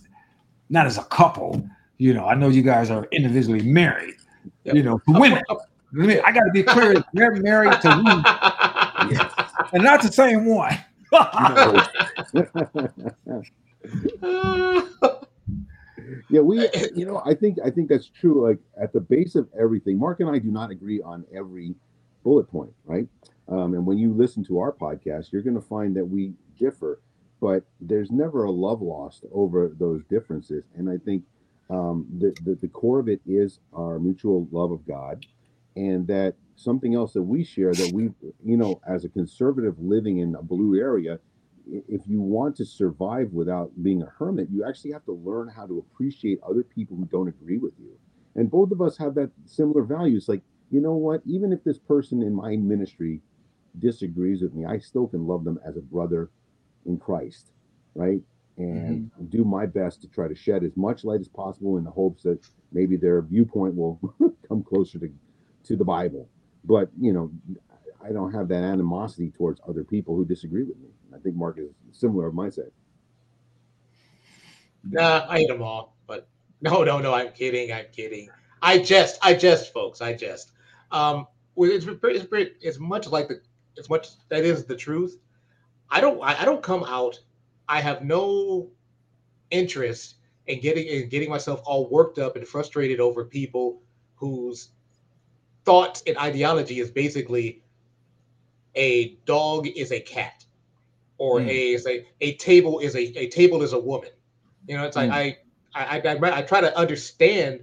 not 0.68 0.86
as 0.86 0.96
a 0.96 1.04
couple. 1.04 1.62
You 1.98 2.14
know, 2.14 2.26
I 2.26 2.34
know 2.34 2.48
you 2.48 2.62
guys 2.62 2.90
are 2.90 3.06
individually 3.12 3.62
married. 3.62 4.14
Yep. 4.64 4.74
You 4.74 4.82
know, 4.82 5.00
women. 5.06 5.42
I, 5.50 5.56
mean, 5.92 6.20
I 6.24 6.32
got 6.32 6.44
to 6.44 6.50
be 6.52 6.62
clear. 6.62 7.04
They're 7.12 7.32
married 7.36 7.80
to 7.82 7.88
women, 7.88 8.22
and 9.72 9.82
not 9.82 10.02
the 10.02 10.12
same 10.12 10.44
one. 10.44 10.78
yeah, 16.30 16.40
we. 16.40 16.68
You 16.94 17.06
know, 17.06 17.22
I 17.24 17.34
think 17.34 17.58
I 17.64 17.70
think 17.70 17.88
that's 17.88 18.08
true. 18.08 18.48
Like 18.48 18.58
at 18.80 18.92
the 18.92 19.00
base 19.00 19.34
of 19.34 19.48
everything, 19.58 19.98
Marc 19.98 20.20
and 20.20 20.30
I 20.30 20.38
do 20.38 20.50
not 20.50 20.70
agree 20.70 21.00
on 21.02 21.24
every 21.34 21.74
bullet 22.22 22.50
point, 22.50 22.72
right? 22.84 23.08
Um, 23.48 23.74
and 23.74 23.84
when 23.84 23.98
you 23.98 24.12
listen 24.12 24.44
to 24.44 24.60
our 24.60 24.72
podcast, 24.72 25.32
you're 25.32 25.42
going 25.42 25.56
to 25.56 25.60
find 25.60 25.96
that 25.96 26.04
we 26.04 26.34
differ 26.58 27.00
but 27.40 27.64
there's 27.80 28.10
never 28.10 28.44
a 28.44 28.50
love 28.50 28.82
lost 28.82 29.24
over 29.32 29.72
those 29.78 30.04
differences. 30.04 30.64
And 30.76 30.88
I 30.88 30.98
think 30.98 31.24
um, 31.70 32.06
the, 32.18 32.36
the, 32.44 32.54
the 32.56 32.68
core 32.68 33.00
of 33.00 33.08
it 33.08 33.20
is 33.26 33.60
our 33.72 33.98
mutual 33.98 34.46
love 34.52 34.70
of 34.70 34.86
God, 34.86 35.24
and 35.76 36.06
that 36.08 36.34
something 36.60 36.94
else 36.94 37.12
that 37.14 37.22
we 37.22 37.44
share 37.44 37.72
that 37.72 37.92
we, 37.92 38.10
you 38.44 38.56
know, 38.56 38.80
as 38.86 39.04
a 39.04 39.08
conservative 39.08 39.78
living 39.78 40.18
in 40.18 40.34
a 40.34 40.42
blue 40.42 40.78
area, 40.78 41.18
if 41.66 42.02
you 42.06 42.20
want 42.20 42.56
to 42.56 42.64
survive 42.64 43.32
without 43.32 43.70
being 43.82 44.02
a 44.02 44.12
hermit, 44.18 44.48
you 44.50 44.64
actually 44.64 44.92
have 44.92 45.04
to 45.04 45.12
learn 45.12 45.48
how 45.48 45.66
to 45.66 45.78
appreciate 45.78 46.40
other 46.42 46.62
people 46.62 46.96
who 46.96 47.04
don't 47.06 47.28
agree 47.28 47.58
with 47.58 47.74
you. 47.78 47.96
And 48.34 48.50
both 48.50 48.70
of 48.70 48.80
us 48.80 48.96
have 48.98 49.14
that 49.14 49.30
similar 49.46 49.82
values. 49.82 50.28
Like, 50.28 50.42
you 50.70 50.80
know 50.80 50.94
what? 50.94 51.22
Even 51.26 51.52
if 51.52 51.64
this 51.64 51.78
person 51.78 52.22
in 52.22 52.34
my 52.34 52.56
ministry 52.56 53.20
disagrees 53.78 54.42
with 54.42 54.54
me, 54.54 54.64
I 54.66 54.78
still 54.78 55.06
can 55.06 55.26
love 55.26 55.44
them 55.44 55.58
as 55.64 55.76
a 55.76 55.80
brother 55.80 56.30
in 56.86 56.98
Christ, 56.98 57.52
right? 57.94 58.20
And 58.56 59.10
mm-hmm. 59.10 59.24
do 59.26 59.44
my 59.44 59.66
best 59.66 60.02
to 60.02 60.08
try 60.08 60.28
to 60.28 60.34
shed 60.34 60.64
as 60.64 60.76
much 60.76 61.04
light 61.04 61.20
as 61.20 61.28
possible 61.28 61.78
in 61.78 61.84
the 61.84 61.90
hopes 61.90 62.22
that 62.24 62.44
maybe 62.72 62.96
their 62.96 63.22
viewpoint 63.22 63.74
will 63.74 63.98
come 64.48 64.62
closer 64.62 64.98
to, 64.98 65.10
to 65.64 65.76
the 65.76 65.84
Bible. 65.84 66.28
But, 66.64 66.90
you 66.98 67.12
know, 67.12 67.30
I 68.02 68.12
don't 68.12 68.32
have 68.32 68.48
that 68.48 68.62
animosity 68.62 69.30
towards 69.30 69.60
other 69.68 69.84
people 69.84 70.16
who 70.16 70.24
disagree 70.24 70.62
with 70.62 70.78
me. 70.78 70.88
I 71.14 71.18
think 71.18 71.36
Marc 71.36 71.58
is 71.58 71.70
similar 71.92 72.28
of 72.28 72.34
mindset. 72.34 72.70
Nah, 74.84 75.26
I 75.28 75.38
hate 75.38 75.48
them 75.48 75.62
all. 75.62 75.96
But 76.06 76.26
no, 76.60 76.82
no, 76.84 76.98
no. 76.98 77.12
I'm 77.14 77.32
kidding. 77.32 77.72
I'm 77.72 77.86
kidding. 77.92 78.28
I 78.62 78.78
jest. 78.78 79.18
I 79.22 79.34
jest, 79.34 79.72
folks. 79.72 80.00
I 80.00 80.14
jest. 80.14 80.52
Um, 80.92 81.26
it's, 81.56 81.86
it's, 81.86 82.26
it's 82.60 82.78
much 82.78 83.08
like 83.08 83.28
the. 83.28 83.40
It's 83.76 83.88
much 83.88 84.08
that 84.28 84.44
is 84.44 84.64
the 84.64 84.76
truth. 84.76 85.18
I 85.90 86.00
don't. 86.00 86.20
I, 86.22 86.42
I 86.42 86.44
don't 86.44 86.62
come 86.62 86.84
out. 86.84 87.18
I 87.68 87.80
have 87.80 88.02
no 88.02 88.68
interest 89.50 90.16
in 90.46 90.60
getting 90.60 90.86
in 90.86 91.08
getting 91.08 91.30
myself 91.30 91.60
all 91.64 91.88
worked 91.88 92.18
up 92.18 92.36
and 92.36 92.46
frustrated 92.46 93.00
over 93.00 93.24
people 93.24 93.80
whose 94.16 94.70
thoughts 95.64 96.02
and 96.06 96.16
ideology 96.18 96.80
is 96.80 96.90
basically 96.90 97.62
a 98.74 99.16
dog 99.26 99.66
is 99.66 99.92
a 99.92 100.00
cat 100.00 100.44
or 101.18 101.40
mm. 101.40 101.48
a 101.48 101.78
say 101.78 102.06
a 102.20 102.34
table 102.34 102.78
is 102.78 102.94
a, 102.94 103.18
a 103.18 103.28
table 103.28 103.62
is 103.62 103.72
a 103.72 103.78
woman 103.78 104.10
you 104.66 104.76
know 104.76 104.84
it's 104.84 104.96
mm. 104.96 105.08
like 105.08 105.44
I, 105.74 105.96
I 105.96 106.00
i 106.00 106.38
i 106.38 106.42
try 106.42 106.60
to 106.60 106.76
understand 106.78 107.60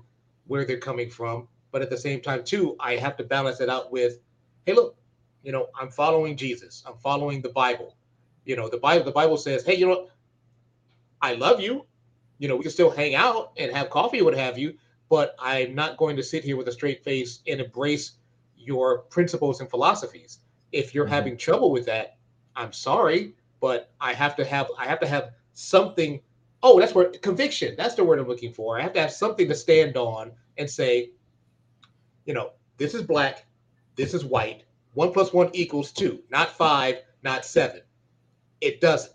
where 0.47 0.65
they're 0.65 0.79
coming 0.79 1.09
from 1.09 1.47
but 1.71 1.81
at 1.81 1.89
the 1.89 1.97
same 1.97 2.21
time 2.21 2.43
too 2.43 2.75
i 2.79 2.95
have 2.95 3.17
to 3.17 3.23
balance 3.23 3.59
it 3.59 3.69
out 3.69 3.91
with 3.91 4.19
hey 4.65 4.73
look 4.73 4.95
you 5.43 5.51
know 5.51 5.67
i'm 5.79 5.89
following 5.89 6.35
jesus 6.35 6.83
i'm 6.85 6.97
following 6.97 7.41
the 7.41 7.49
bible 7.49 7.95
you 8.45 8.55
know 8.55 8.69
the 8.69 8.77
bible 8.77 9.05
the 9.05 9.11
bible 9.11 9.37
says 9.37 9.65
hey 9.65 9.75
you 9.75 9.85
know 9.85 9.91
what? 9.91 10.09
i 11.21 11.33
love 11.33 11.59
you 11.59 11.85
you 12.37 12.47
know 12.47 12.55
we 12.55 12.63
can 12.63 12.71
still 12.71 12.91
hang 12.91 13.15
out 13.15 13.51
and 13.57 13.71
have 13.71 13.89
coffee 13.89 14.21
or 14.21 14.25
what 14.25 14.35
have 14.35 14.57
you 14.57 14.73
but 15.09 15.35
i'm 15.39 15.73
not 15.75 15.97
going 15.97 16.15
to 16.15 16.23
sit 16.23 16.43
here 16.43 16.57
with 16.57 16.67
a 16.67 16.71
straight 16.71 17.03
face 17.03 17.39
and 17.47 17.59
embrace 17.59 18.13
your 18.55 18.99
principles 19.03 19.59
and 19.61 19.69
philosophies 19.69 20.39
if 20.71 20.93
you're 20.93 21.05
mm-hmm. 21.05 21.13
having 21.13 21.37
trouble 21.37 21.71
with 21.71 21.85
that, 21.85 22.17
I'm 22.55 22.73
sorry, 22.73 23.33
but 23.59 23.91
I 24.01 24.13
have 24.13 24.35
to 24.37 24.45
have 24.45 24.69
I 24.77 24.85
have 24.85 24.99
to 25.01 25.07
have 25.07 25.31
something. 25.53 26.19
Oh, 26.63 26.79
that's 26.79 26.95
where 26.95 27.09
conviction. 27.09 27.75
That's 27.77 27.95
the 27.95 28.03
word 28.03 28.19
I'm 28.19 28.27
looking 28.27 28.53
for. 28.53 28.79
I 28.79 28.81
have 28.81 28.93
to 28.93 29.01
have 29.01 29.11
something 29.11 29.47
to 29.47 29.55
stand 29.55 29.95
on 29.95 30.31
and 30.57 30.69
say, 30.69 31.11
you 32.25 32.33
know, 32.33 32.51
this 32.77 32.93
is 32.93 33.03
black, 33.03 33.45
this 33.95 34.13
is 34.13 34.25
white. 34.25 34.63
One 34.93 35.11
plus 35.11 35.33
one 35.33 35.49
equals 35.53 35.91
two, 35.91 36.23
not 36.31 36.49
five, 36.49 37.03
not 37.23 37.45
seven. 37.45 37.81
It 38.61 38.81
doesn't. 38.81 39.13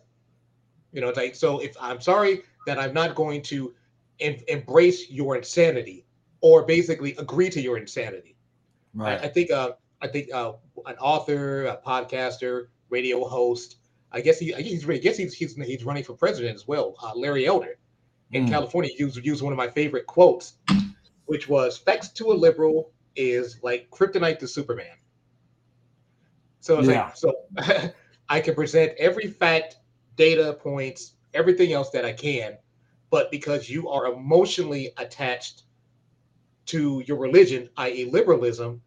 You 0.92 1.00
know, 1.00 1.08
it's 1.08 1.18
like 1.18 1.34
so. 1.34 1.58
If 1.58 1.76
I'm 1.80 2.00
sorry 2.00 2.42
that 2.66 2.78
I'm 2.78 2.94
not 2.94 3.16
going 3.16 3.42
to 3.42 3.74
em- 4.22 4.44
embrace 4.48 5.10
your 5.10 5.36
insanity 5.36 6.06
or 6.40 6.64
basically 6.64 7.14
agree 7.16 7.50
to 7.50 7.60
your 7.60 7.78
insanity. 7.78 8.36
Right. 8.94 9.20
I, 9.20 9.24
I 9.24 9.28
think 9.28 9.50
uh, 9.50 9.72
I 10.00 10.08
think 10.08 10.32
uh, 10.32 10.52
an 10.86 10.96
author, 10.96 11.66
a 11.66 11.76
podcaster, 11.76 12.66
radio 12.90 13.24
host. 13.24 13.76
I 14.10 14.20
guess 14.20 14.38
he, 14.38 14.52
I 14.54 14.60
guess 14.60 14.70
he's, 14.70 14.88
I 14.88 14.98
guess 14.98 15.16
he's, 15.16 15.32
he's, 15.32 15.56
he's 15.56 15.84
running 15.84 16.04
for 16.04 16.12
president 16.12 16.54
as 16.54 16.68
well. 16.68 16.96
Uh, 17.02 17.12
Larry 17.14 17.46
Elder 17.46 17.78
in 18.32 18.46
mm. 18.46 18.50
California 18.50 18.90
used 18.98 19.24
used 19.24 19.42
one 19.42 19.52
of 19.52 19.56
my 19.56 19.68
favorite 19.68 20.06
quotes, 20.06 20.54
which 21.26 21.48
was 21.48 21.78
"Facts 21.78 22.08
to 22.10 22.32
a 22.32 22.34
liberal 22.34 22.92
is 23.16 23.58
like 23.62 23.88
kryptonite 23.90 24.38
to 24.40 24.48
Superman." 24.48 24.96
So 26.60 26.80
yeah. 26.80 27.04
like 27.04 27.16
so 27.16 27.34
I 28.28 28.40
can 28.40 28.54
present 28.54 28.92
every 28.98 29.28
fact, 29.28 29.76
data 30.16 30.52
points, 30.52 31.14
everything 31.34 31.72
else 31.72 31.90
that 31.90 32.04
I 32.04 32.12
can, 32.12 32.56
but 33.12 33.30
because 33.30 33.68
you 33.68 33.90
are 33.90 34.06
emotionally 34.06 34.90
attached 34.96 35.64
to 36.64 37.04
your 37.06 37.18
religion, 37.18 37.68
i.e., 37.76 38.06
liberalism, 38.10 38.80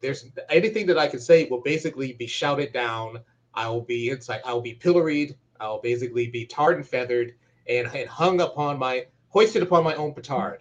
there's 0.00 0.24
anything 0.48 0.86
that 0.86 0.96
I 0.96 1.06
can 1.06 1.20
say 1.20 1.46
will 1.50 1.60
basically 1.60 2.14
be 2.14 2.26
shouted 2.26 2.72
down. 2.72 3.20
I 3.52 3.68
will 3.68 3.82
be 3.82 4.08
inside. 4.08 4.40
I 4.46 4.54
will 4.54 4.62
be 4.62 4.72
pilloried. 4.72 5.36
I 5.60 5.68
will 5.68 5.82
basically 5.82 6.28
be 6.28 6.46
tarred 6.46 6.78
and 6.78 6.86
feathered 6.86 7.34
and, 7.68 7.86
and 7.94 8.08
hung 8.08 8.40
upon 8.40 8.78
my 8.78 9.04
hoisted 9.28 9.62
upon 9.62 9.84
my 9.84 9.94
own 9.96 10.14
petard. 10.14 10.60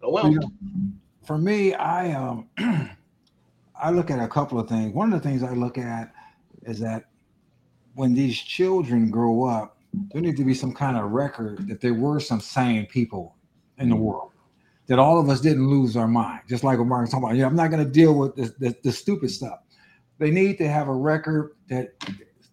Oh 0.00 0.12
well. 0.12 0.30
You 0.30 0.38
know, 0.38 0.50
for 1.24 1.38
me, 1.38 1.74
I 1.74 2.12
um 2.12 2.48
I 3.74 3.90
look 3.90 4.12
at 4.12 4.20
a 4.20 4.28
couple 4.28 4.60
of 4.60 4.68
things. 4.68 4.94
One 4.94 5.12
of 5.12 5.20
the 5.20 5.28
things 5.28 5.42
I 5.42 5.54
look 5.54 5.76
at 5.76 6.14
is 6.62 6.78
that 6.80 7.06
when 7.94 8.14
these 8.14 8.38
children 8.38 9.10
grow 9.10 9.42
up, 9.42 9.77
there 9.92 10.20
need 10.20 10.36
to 10.36 10.44
be 10.44 10.54
some 10.54 10.72
kind 10.72 10.96
of 10.96 11.10
record 11.10 11.66
that 11.68 11.80
there 11.80 11.94
were 11.94 12.20
some 12.20 12.40
sane 12.40 12.86
people 12.86 13.36
in 13.78 13.88
the 13.88 13.94
mm-hmm. 13.94 14.04
world 14.04 14.32
that 14.88 14.98
all 14.98 15.20
of 15.20 15.28
us 15.28 15.40
didn't 15.40 15.68
lose 15.68 15.96
our 15.96 16.08
mind, 16.08 16.40
just 16.48 16.64
like 16.64 16.78
what 16.78 16.88
Marc's 16.88 17.10
talking 17.10 17.24
about. 17.24 17.36
Yeah, 17.36 17.46
I'm 17.46 17.54
not 17.54 17.70
going 17.70 17.84
to 17.84 17.90
deal 17.90 18.14
with 18.14 18.34
the, 18.34 18.54
the, 18.58 18.74
the 18.82 18.92
stupid 18.92 19.30
stuff. 19.30 19.60
They 20.18 20.30
need 20.30 20.58
to 20.58 20.68
have 20.68 20.88
a 20.88 20.94
record 20.94 21.52
that 21.68 21.90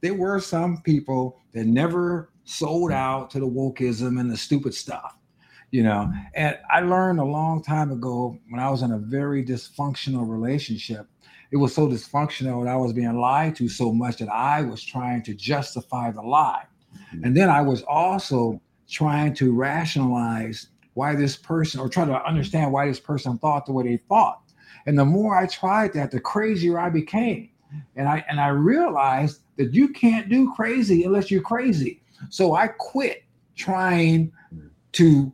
there 0.01 0.13
were 0.13 0.39
some 0.39 0.81
people 0.81 1.39
that 1.53 1.65
never 1.65 2.29
sold 2.43 2.91
out 2.91 3.31
to 3.31 3.39
the 3.39 3.47
wokeism 3.47 4.19
and 4.19 4.29
the 4.29 4.37
stupid 4.37 4.73
stuff, 4.73 5.17
you 5.71 5.81
know. 5.81 6.11
And 6.35 6.59
I 6.69 6.81
learned 6.81 7.19
a 7.19 7.25
long 7.25 7.63
time 7.63 7.91
ago 7.91 8.37
when 8.49 8.59
I 8.59 8.69
was 8.69 8.81
in 8.81 8.91
a 8.91 8.99
very 8.99 9.43
dysfunctional 9.43 10.29
relationship. 10.29 11.07
It 11.51 11.57
was 11.57 11.73
so 11.73 11.87
dysfunctional 11.87 12.65
that 12.65 12.69
I 12.69 12.75
was 12.75 12.91
being 12.91 13.17
lied 13.17 13.55
to 13.55 13.69
so 13.69 13.93
much 13.93 14.17
that 14.17 14.29
I 14.29 14.61
was 14.61 14.83
trying 14.83 15.23
to 15.23 15.33
justify 15.33 16.11
the 16.11 16.21
lie. 16.21 16.65
And 17.23 17.35
then 17.35 17.49
I 17.49 17.61
was 17.61 17.81
also 17.83 18.61
trying 18.89 19.33
to 19.35 19.53
rationalize 19.53 20.67
why 20.93 21.15
this 21.15 21.35
person 21.35 21.79
or 21.79 21.89
try 21.89 22.05
to 22.05 22.25
understand 22.25 22.71
why 22.71 22.87
this 22.87 22.99
person 22.99 23.37
thought 23.37 23.65
the 23.65 23.71
way 23.71 23.83
they 23.83 23.97
thought. 23.97 24.41
And 24.85 24.97
the 24.97 25.05
more 25.05 25.37
I 25.37 25.47
tried 25.47 25.93
that, 25.93 26.11
the 26.11 26.19
crazier 26.19 26.79
I 26.79 26.89
became. 26.89 27.49
And 27.95 28.07
I 28.07 28.23
and 28.29 28.39
I 28.39 28.49
realized 28.49 29.41
that 29.57 29.73
you 29.73 29.89
can't 29.89 30.29
do 30.29 30.53
crazy 30.53 31.03
unless 31.03 31.29
you're 31.29 31.41
crazy. 31.41 32.01
So 32.29 32.55
I 32.55 32.67
quit 32.67 33.23
trying 33.55 34.31
to 34.93 35.33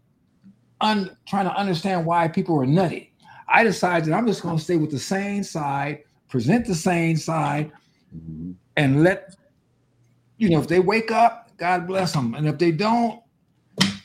un, 0.81 1.15
trying 1.27 1.45
to 1.45 1.55
understand 1.55 2.05
why 2.05 2.27
people 2.27 2.59
are 2.59 2.65
nutty. 2.65 3.13
I 3.47 3.63
decided 3.63 4.13
I'm 4.13 4.25
just 4.25 4.41
going 4.41 4.57
to 4.57 4.63
stay 4.63 4.77
with 4.77 4.91
the 4.91 4.99
sane 4.99 5.43
side, 5.43 6.03
present 6.29 6.65
the 6.65 6.75
sane 6.75 7.17
side, 7.17 7.71
mm-hmm. 8.15 8.53
and 8.77 9.03
let 9.03 9.35
you 10.37 10.49
know 10.49 10.59
if 10.59 10.67
they 10.67 10.79
wake 10.79 11.11
up, 11.11 11.40
God 11.61 11.85
bless 11.85 12.11
them, 12.13 12.33
and 12.33 12.47
if 12.47 12.57
they 12.57 12.71
don't, 12.71 13.21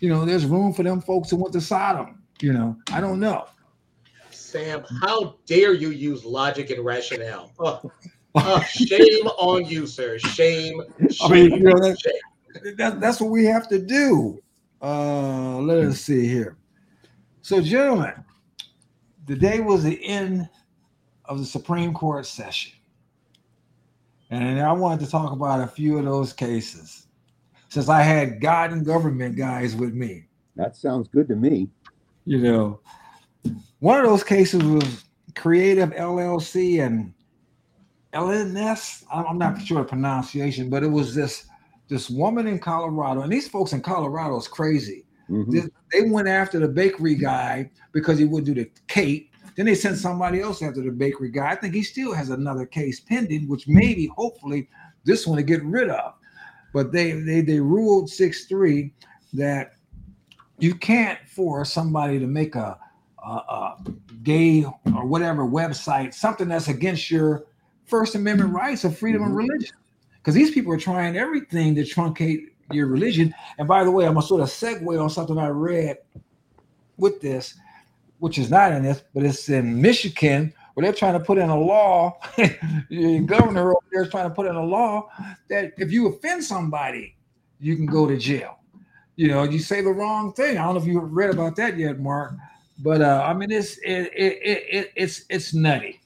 you 0.00 0.10
know, 0.10 0.26
there's 0.26 0.44
room 0.44 0.74
for 0.74 0.82
them 0.82 1.00
folks 1.00 1.30
who 1.30 1.36
went 1.36 1.54
to 1.54 1.60
Sodom. 1.62 2.22
You 2.42 2.52
know, 2.52 2.76
I 2.92 3.00
don't 3.00 3.18
know. 3.18 3.46
Sam, 4.28 4.84
how 5.00 5.36
dare 5.46 5.72
you 5.72 5.88
use 5.88 6.22
logic 6.22 6.68
and 6.68 6.84
rationale? 6.84 7.50
Oh, 7.58 7.90
oh, 8.34 8.60
shame 8.60 9.26
on 9.38 9.64
you, 9.64 9.86
sir. 9.86 10.18
Shame. 10.18 10.82
shame 11.10 11.16
I 11.22 11.32
mean, 11.32 11.52
you 11.52 11.60
know, 11.60 11.78
that, 11.78 11.96
that, 12.76 13.00
that's 13.00 13.22
what 13.22 13.30
we 13.30 13.46
have 13.46 13.68
to 13.68 13.78
do. 13.78 14.38
Uh, 14.82 15.56
let 15.56 15.78
us 15.78 16.02
see 16.02 16.28
here. 16.28 16.58
So, 17.40 17.62
gentlemen, 17.62 18.22
the 19.24 19.34
day 19.34 19.60
was 19.60 19.82
the 19.82 20.04
end 20.04 20.46
of 21.24 21.38
the 21.38 21.46
Supreme 21.46 21.94
Court 21.94 22.26
session. 22.26 22.72
And 24.28 24.60
I 24.60 24.72
wanted 24.72 25.02
to 25.06 25.10
talk 25.10 25.32
about 25.32 25.62
a 25.62 25.66
few 25.66 25.96
of 25.96 26.04
those 26.04 26.34
cases 26.34 27.05
since 27.68 27.88
I 27.88 28.02
had 28.02 28.40
God 28.40 28.72
and 28.72 28.84
government 28.84 29.36
guys 29.36 29.74
with 29.74 29.94
me. 29.94 30.26
That 30.56 30.76
sounds 30.76 31.08
good 31.08 31.28
to 31.28 31.36
me. 31.36 31.68
You 32.24 32.38
know, 32.38 32.80
one 33.80 33.98
of 33.98 34.06
those 34.06 34.24
cases 34.24 34.62
was 34.62 35.04
Creative 35.34 35.90
LLC 35.90 36.84
and 36.84 37.12
Elenis. 38.12 39.04
I'm 39.12 39.38
not 39.38 39.60
sure 39.60 39.78
the 39.78 39.84
pronunciation, 39.84 40.70
but 40.70 40.82
it 40.82 40.88
was 40.88 41.14
this 41.14 41.46
this 41.88 42.10
woman 42.10 42.48
in 42.48 42.58
Colorado, 42.58 43.20
and 43.20 43.32
these 43.32 43.48
folks 43.48 43.72
in 43.72 43.80
Colorado 43.80 44.36
is 44.38 44.48
crazy. 44.48 45.06
Mm-hmm. 45.30 45.66
They 45.92 46.10
went 46.10 46.28
after 46.28 46.58
the 46.58 46.68
bakery 46.68 47.14
guy 47.14 47.70
because 47.92 48.18
he 48.18 48.24
wouldn't 48.24 48.46
do 48.46 48.60
the 48.60 48.70
cake. 48.88 49.32
Then 49.56 49.66
they 49.66 49.74
sent 49.74 49.96
somebody 49.98 50.40
else 50.40 50.62
after 50.62 50.82
the 50.82 50.90
bakery 50.90 51.30
guy. 51.30 51.50
I 51.50 51.54
think 51.54 51.74
he 51.74 51.82
still 51.82 52.12
has 52.12 52.30
another 52.30 52.66
case 52.66 53.00
pending, 53.00 53.48
which 53.48 53.68
maybe, 53.68 54.06
hopefully, 54.16 54.68
this 55.04 55.26
one 55.26 55.36
to 55.36 55.42
get 55.42 55.64
rid 55.64 55.90
of 55.90 56.14
but 56.76 56.92
they 56.92 57.12
they 57.12 57.40
they 57.40 57.58
ruled 57.58 58.10
six 58.10 58.44
three 58.44 58.92
that 59.32 59.76
you 60.58 60.74
can't 60.74 61.18
force 61.26 61.72
somebody 61.72 62.18
to 62.18 62.26
make 62.26 62.54
a, 62.54 62.78
a, 63.24 63.30
a, 63.30 63.76
gay 64.22 64.62
or 64.94 65.06
whatever 65.06 65.46
website 65.46 66.12
something 66.12 66.48
that's 66.48 66.68
against 66.68 67.10
your 67.10 67.46
First 67.86 68.14
Amendment 68.14 68.52
rights 68.52 68.84
of 68.84 68.98
freedom 68.98 69.22
mm-hmm. 69.22 69.30
of 69.30 69.36
religion. 69.38 69.74
because 70.18 70.34
these 70.34 70.50
people 70.50 70.70
are 70.70 70.78
trying 70.78 71.16
everything 71.16 71.74
to 71.76 71.80
truncate 71.80 72.48
your 72.70 72.88
religion. 72.88 73.34
And 73.56 73.66
by 73.66 73.82
the 73.82 73.90
way, 73.90 74.04
I'm 74.04 74.12
gonna 74.12 74.26
sort 74.26 74.42
of 74.42 74.48
segue 74.48 75.02
on 75.02 75.08
something 75.08 75.38
I 75.38 75.48
read 75.48 75.96
with 76.98 77.22
this, 77.22 77.54
which 78.18 78.36
is 78.36 78.50
not 78.50 78.72
in 78.72 78.82
this, 78.82 79.02
but 79.14 79.22
it's 79.24 79.48
in 79.48 79.80
Michigan 79.80 80.52
where 80.76 80.84
they're 80.84 80.92
trying 80.92 81.14
to 81.14 81.20
put 81.20 81.38
in 81.38 81.48
a 81.48 81.58
law. 81.58 82.18
the 82.36 83.20
governor 83.24 83.70
over 83.70 83.86
there 83.90 84.02
is 84.02 84.10
trying 84.10 84.28
to 84.28 84.34
put 84.34 84.46
in 84.46 84.54
a 84.56 84.62
law 84.62 85.08
that 85.48 85.72
if 85.78 85.90
you 85.90 86.08
offend 86.08 86.44
somebody, 86.44 87.16
you 87.58 87.76
can 87.76 87.86
go 87.86 88.06
to 88.06 88.18
jail. 88.18 88.58
You 89.16 89.28
know, 89.28 89.44
you 89.44 89.58
say 89.58 89.80
the 89.80 89.90
wrong 89.90 90.34
thing. 90.34 90.58
I 90.58 90.64
don't 90.64 90.74
know 90.74 90.80
if 90.82 90.86
you 90.86 91.00
read 91.00 91.30
about 91.30 91.56
that 91.56 91.78
yet, 91.78 91.98
Marc. 91.98 92.34
But 92.80 93.00
uh, 93.00 93.24
I 93.26 93.32
mean, 93.32 93.50
it's 93.50 93.78
it, 93.78 94.12
it, 94.14 94.38
it, 94.42 94.92
it's 94.94 95.24
it's 95.30 95.54
nutty. 95.54 95.98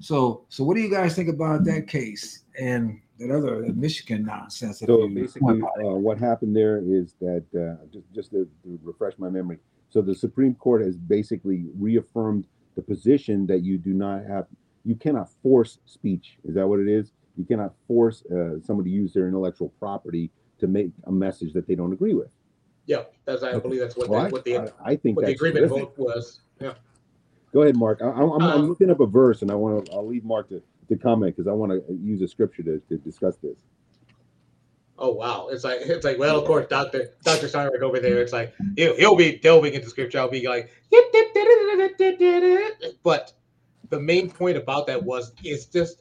So 0.00 0.44
so 0.48 0.64
what 0.64 0.74
do 0.74 0.82
you 0.82 0.90
guys 0.90 1.14
think 1.14 1.28
about 1.28 1.64
that 1.66 1.86
case 1.86 2.42
and 2.60 3.00
that 3.20 3.30
other 3.30 3.72
Michigan 3.74 4.24
nonsense? 4.24 4.80
So 4.80 5.06
basically, 5.06 5.62
uh, 5.62 5.90
what 5.90 6.18
happened 6.18 6.56
there 6.56 6.78
is 6.78 7.14
that 7.20 7.44
uh, 7.54 7.86
just 7.92 8.12
just 8.12 8.30
to, 8.30 8.50
to 8.64 8.80
refresh 8.82 9.12
my 9.18 9.28
memory. 9.28 9.58
So 9.88 10.02
the 10.02 10.16
Supreme 10.16 10.56
Court 10.56 10.82
has 10.82 10.96
basically 10.96 11.66
reaffirmed 11.78 12.44
the 12.76 12.82
position 12.82 13.46
that 13.46 13.62
you 13.62 13.78
do 13.78 13.92
not 13.92 14.24
have, 14.26 14.46
you 14.84 14.94
cannot 14.94 15.30
force 15.42 15.78
speech. 15.86 16.38
Is 16.44 16.54
that 16.54 16.66
what 16.68 16.78
it 16.78 16.88
is? 16.88 17.10
You 17.36 17.44
cannot 17.44 17.74
force 17.88 18.22
uh, 18.26 18.60
somebody 18.62 18.90
to 18.90 18.96
use 18.96 19.12
their 19.12 19.26
intellectual 19.26 19.70
property 19.80 20.30
to 20.58 20.66
make 20.66 20.90
a 21.04 21.12
message 21.12 21.52
that 21.54 21.66
they 21.66 21.74
don't 21.74 21.92
agree 21.92 22.14
with. 22.14 22.30
Yeah, 22.86 23.02
that's 23.24 23.42
I 23.42 23.48
okay. 23.48 23.60
believe 23.60 23.80
that's 23.80 23.96
what, 23.96 24.08
well, 24.08 24.24
the, 24.24 24.30
what 24.30 24.44
the 24.44 24.58
I, 24.58 24.92
I 24.92 24.96
think 24.96 25.16
what 25.16 25.26
the 25.26 25.32
agreement 25.32 25.68
vote 25.68 25.94
was. 25.96 26.40
Yeah. 26.60 26.74
Go 27.52 27.62
ahead, 27.62 27.76
Marc. 27.76 28.00
I, 28.00 28.08
am 28.08 28.30
um, 28.30 28.68
looking 28.68 28.90
up 28.90 29.00
a 29.00 29.06
verse, 29.06 29.42
and 29.42 29.50
I 29.50 29.54
want 29.54 29.86
to. 29.86 29.92
I'll 29.92 30.06
leave 30.06 30.24
Marc 30.24 30.48
to, 30.50 30.62
to 30.88 30.96
comment 30.96 31.34
because 31.34 31.48
I 31.48 31.52
want 31.52 31.72
to 31.72 31.82
use 31.94 32.22
a 32.22 32.28
scripture 32.28 32.62
to, 32.62 32.80
to 32.88 32.96
discuss 32.98 33.36
this. 33.36 33.58
Oh 34.98 35.12
wow! 35.12 35.48
It's 35.50 35.62
like 35.62 35.80
it's 35.82 36.04
like 36.04 36.18
well, 36.18 36.38
of 36.38 36.46
course, 36.46 36.66
Doctor 36.68 37.10
Doctor 37.22 37.48
Steinberg 37.48 37.82
over 37.82 38.00
there. 38.00 38.22
It's 38.22 38.32
like 38.32 38.54
he'll, 38.76 38.96
he'll 38.96 39.16
be 39.16 39.36
delving 39.36 39.74
into 39.74 39.90
scripture. 39.90 40.18
I'll 40.18 40.30
be 40.30 40.46
like, 40.46 40.70
but 43.02 43.32
the 43.90 44.00
main 44.00 44.30
point 44.30 44.56
about 44.56 44.86
that 44.86 45.02
was 45.02 45.32
it's 45.44 45.66
just 45.66 45.98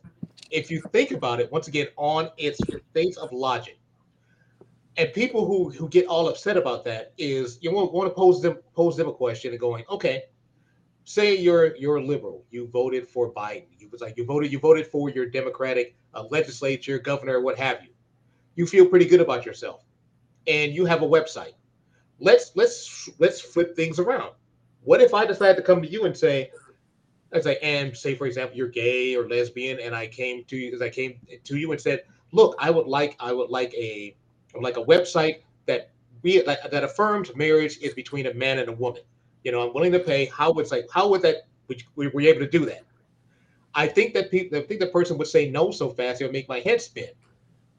if 0.49 0.71
you 0.71 0.81
think 0.93 1.12
about 1.12 1.41
it 1.41 1.51
once 1.51 1.67
again 1.67 1.88
on 1.97 2.29
its 2.38 2.60
face 2.93 3.17
of 3.17 3.34
logic, 3.34 3.79
and 4.95 5.12
people 5.12 5.45
who 5.45 5.69
who 5.71 5.89
get 5.89 6.08
all 6.08 6.29
upset 6.29 6.55
about 6.55 6.86
that 6.86 7.12
is 7.17 7.58
you 7.62 7.73
want, 7.73 7.91
want 7.91 8.10
to 8.10 8.15
pose 8.15 8.41
them 8.41 8.60
pose 8.73 8.95
them 8.95 9.10
a 9.10 9.13
question 9.13 9.51
and 9.51 9.60
going, 9.60 9.84
okay, 9.89 10.23
say 11.03 11.36
you're 11.36 11.75
you're 11.75 11.97
a 11.97 12.03
liberal, 12.03 12.45
you 12.49 12.67
voted 12.67 13.10
for 13.10 13.34
Biden, 13.34 13.65
you 13.77 13.89
was 13.89 13.99
like 13.99 14.15
you 14.15 14.23
voted 14.23 14.53
you 14.53 14.60
voted 14.60 14.88
for 14.88 15.10
your 15.10 15.25
Democratic 15.25 15.97
uh, 16.13 16.23
legislature, 16.31 16.97
governor, 16.97 17.41
what 17.41 17.60
have 17.60 17.84
you 17.84 17.89
you 18.55 18.65
feel 18.65 18.85
pretty 18.85 19.05
good 19.05 19.21
about 19.21 19.45
yourself. 19.45 19.83
And 20.47 20.73
you 20.73 20.85
have 20.85 21.01
a 21.01 21.07
website. 21.07 21.53
Let's 22.19 22.51
let's 22.55 23.09
let's 23.19 23.41
flip 23.41 23.75
things 23.75 23.99
around. 23.99 24.31
What 24.83 25.01
if 25.01 25.13
i 25.13 25.25
decide 25.25 25.57
to 25.57 25.63
come 25.63 25.81
to 25.81 25.87
you 25.87 26.05
and 26.05 26.15
say 26.15 26.51
i 27.33 27.57
am 27.61 27.93
say 27.93 28.15
for 28.15 28.27
example 28.27 28.55
you're 28.55 28.69
gay 28.69 29.13
or 29.13 29.27
lesbian 29.27 29.77
and 29.81 29.93
i 29.93 30.07
came 30.07 30.45
to 30.45 30.55
you 30.55 30.73
as 30.73 30.81
i 30.81 30.87
came 30.87 31.19
to 31.43 31.57
you 31.57 31.69
and 31.73 31.81
said 31.81 32.03
look 32.31 32.55
i 32.59 32.69
would 32.69 32.87
like 32.87 33.17
i 33.19 33.33
would 33.33 33.49
like 33.49 33.73
a 33.73 34.15
like 34.61 34.77
a 34.77 34.83
website 34.85 35.41
that 35.65 35.89
we 36.25 36.41
that 36.41 36.83
affirms 36.83 37.35
marriage 37.35 37.77
is 37.81 37.93
between 37.93 38.25
a 38.25 38.33
man 38.33 38.57
and 38.57 38.67
a 38.67 38.71
woman. 38.71 39.01
You 39.43 39.51
know 39.51 39.65
i'm 39.65 39.73
willing 39.73 39.91
to 39.91 39.99
pay. 39.99 40.25
How 40.25 40.51
would 40.53 40.69
like 40.71 40.87
how 40.91 41.07
would 41.09 41.21
that 41.21 41.47
would 41.67 41.83
we 41.95 42.07
were 42.07 42.21
able 42.21 42.39
to 42.39 42.49
do 42.49 42.65
that? 42.65 42.81
I 43.75 43.87
think 43.87 44.13
that 44.15 44.31
people 44.31 44.57
i 44.57 44.61
think 44.61 44.79
the 44.79 44.87
person 44.87 45.17
would 45.19 45.27
say 45.27 45.49
no 45.49 45.69
so 45.69 45.89
fast 45.89 46.21
it 46.21 46.25
would 46.25 46.33
make 46.33 46.49
my 46.49 46.61
head 46.61 46.81
spin 46.81 47.09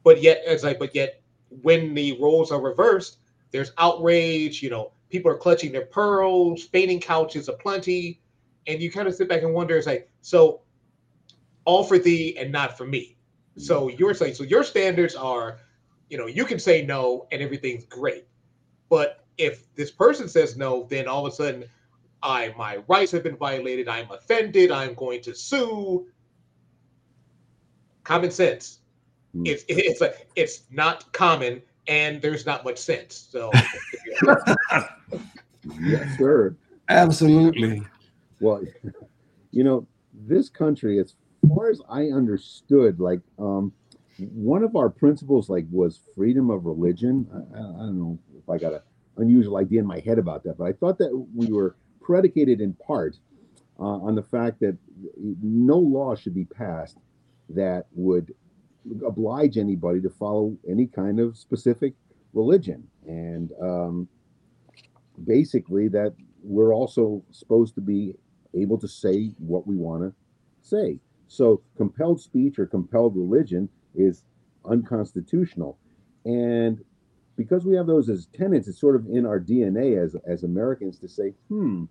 but 0.06 0.22
yet 0.22 0.40
it's 0.46 0.62
like 0.62 0.78
but 0.78 0.94
yet 0.94 1.20
when 1.62 1.92
the 1.92 2.16
roles 2.20 2.52
are 2.52 2.60
reversed 2.60 3.18
there's 3.50 3.72
outrage 3.76 4.62
you 4.62 4.70
know 4.70 4.92
people 5.10 5.28
are 5.30 5.36
clutching 5.36 5.72
their 5.72 5.86
pearls 5.86 6.62
fainting 6.62 7.00
couches 7.00 7.48
aplenty 7.48 8.20
and 8.68 8.80
you 8.80 8.88
kind 8.88 9.08
of 9.08 9.14
sit 9.16 9.28
back 9.28 9.42
and 9.42 9.52
wonder 9.52 9.76
it's 9.76 9.86
like 9.86 10.08
so 10.20 10.60
all 11.64 11.82
for 11.82 11.98
thee 11.98 12.38
and 12.38 12.52
not 12.52 12.78
for 12.78 12.86
me. 12.86 13.16
So 13.58 13.88
mm-hmm. 13.88 13.96
you're 13.98 14.14
saying 14.14 14.34
so 14.34 14.44
your 14.44 14.62
standards 14.62 15.16
are 15.16 15.58
you 16.08 16.16
know 16.16 16.26
you 16.26 16.44
can 16.44 16.60
say 16.60 16.86
no 16.86 17.26
and 17.32 17.42
everything's 17.42 17.84
great 17.84 18.26
but 18.88 19.24
if 19.38 19.74
this 19.74 19.90
person 19.90 20.28
says 20.28 20.56
no 20.56 20.86
then 20.88 21.08
all 21.08 21.26
of 21.26 21.32
a 21.32 21.36
sudden 21.36 21.64
i 22.22 22.54
my 22.56 22.76
rights 22.86 23.10
have 23.10 23.24
been 23.24 23.36
violated 23.36 23.88
i'm 23.88 24.08
offended 24.12 24.70
i'm 24.70 24.94
going 24.94 25.20
to 25.22 25.34
sue. 25.34 26.06
Common 28.04 28.30
sense. 28.30 28.78
It's 29.44 29.64
it's 29.68 30.00
a, 30.00 30.14
it's 30.34 30.62
not 30.70 31.12
common 31.12 31.62
and 31.88 32.20
there's 32.20 32.46
not 32.46 32.64
much 32.64 32.78
sense. 32.78 33.28
So 33.30 33.50
yes, 35.80 36.18
sir. 36.18 36.56
Absolutely. 36.88 37.82
Well, 38.40 38.62
you 39.50 39.64
know, 39.64 39.86
this 40.12 40.48
country, 40.48 40.98
as 40.98 41.14
far 41.48 41.70
as 41.70 41.80
I 41.88 42.06
understood, 42.06 43.00
like 43.00 43.20
um, 43.38 43.72
one 44.18 44.62
of 44.62 44.76
our 44.76 44.88
principles, 44.88 45.48
like, 45.48 45.66
was 45.70 46.00
freedom 46.14 46.50
of 46.50 46.64
religion. 46.64 47.26
I, 47.32 47.58
I 47.58 47.86
don't 47.86 47.98
know 47.98 48.18
if 48.36 48.48
I 48.48 48.58
got 48.58 48.74
an 48.74 48.80
unusual 49.16 49.56
idea 49.56 49.80
in 49.80 49.86
my 49.86 50.00
head 50.00 50.18
about 50.18 50.44
that, 50.44 50.58
but 50.58 50.64
I 50.64 50.72
thought 50.72 50.98
that 50.98 51.26
we 51.34 51.48
were 51.48 51.76
predicated 52.00 52.60
in 52.60 52.74
part 52.74 53.16
uh, 53.78 53.82
on 53.82 54.14
the 54.14 54.22
fact 54.22 54.60
that 54.60 54.76
no 55.42 55.76
law 55.78 56.14
should 56.14 56.34
be 56.34 56.44
passed 56.44 56.98
that 57.48 57.86
would 57.92 58.34
oblige 59.06 59.56
anybody 59.58 60.00
to 60.00 60.10
follow 60.10 60.56
any 60.68 60.86
kind 60.86 61.20
of 61.20 61.36
specific 61.36 61.94
religion. 62.32 62.86
And 63.06 63.52
um, 63.60 64.08
basically, 65.24 65.88
that 65.88 66.14
we're 66.42 66.74
also 66.74 67.22
supposed 67.30 67.74
to 67.76 67.80
be 67.80 68.14
able 68.54 68.78
to 68.78 68.88
say 68.88 69.32
what 69.38 69.66
we 69.66 69.76
want 69.76 70.02
to 70.02 70.14
say. 70.62 70.98
So, 71.28 71.62
compelled 71.76 72.20
speech 72.20 72.58
or 72.58 72.66
compelled 72.66 73.16
religion 73.16 73.68
is 73.94 74.24
unconstitutional. 74.64 75.78
And 76.24 76.84
because 77.36 77.64
we 77.64 77.74
have 77.76 77.86
those 77.86 78.08
as 78.08 78.26
tenets, 78.26 78.68
it's 78.68 78.80
sort 78.80 78.96
of 78.96 79.06
in 79.06 79.26
our 79.26 79.40
DNA 79.40 80.02
as, 80.02 80.16
as 80.26 80.42
Americans 80.42 80.98
to 80.98 81.08
say, 81.08 81.34
hmm, 81.48 81.84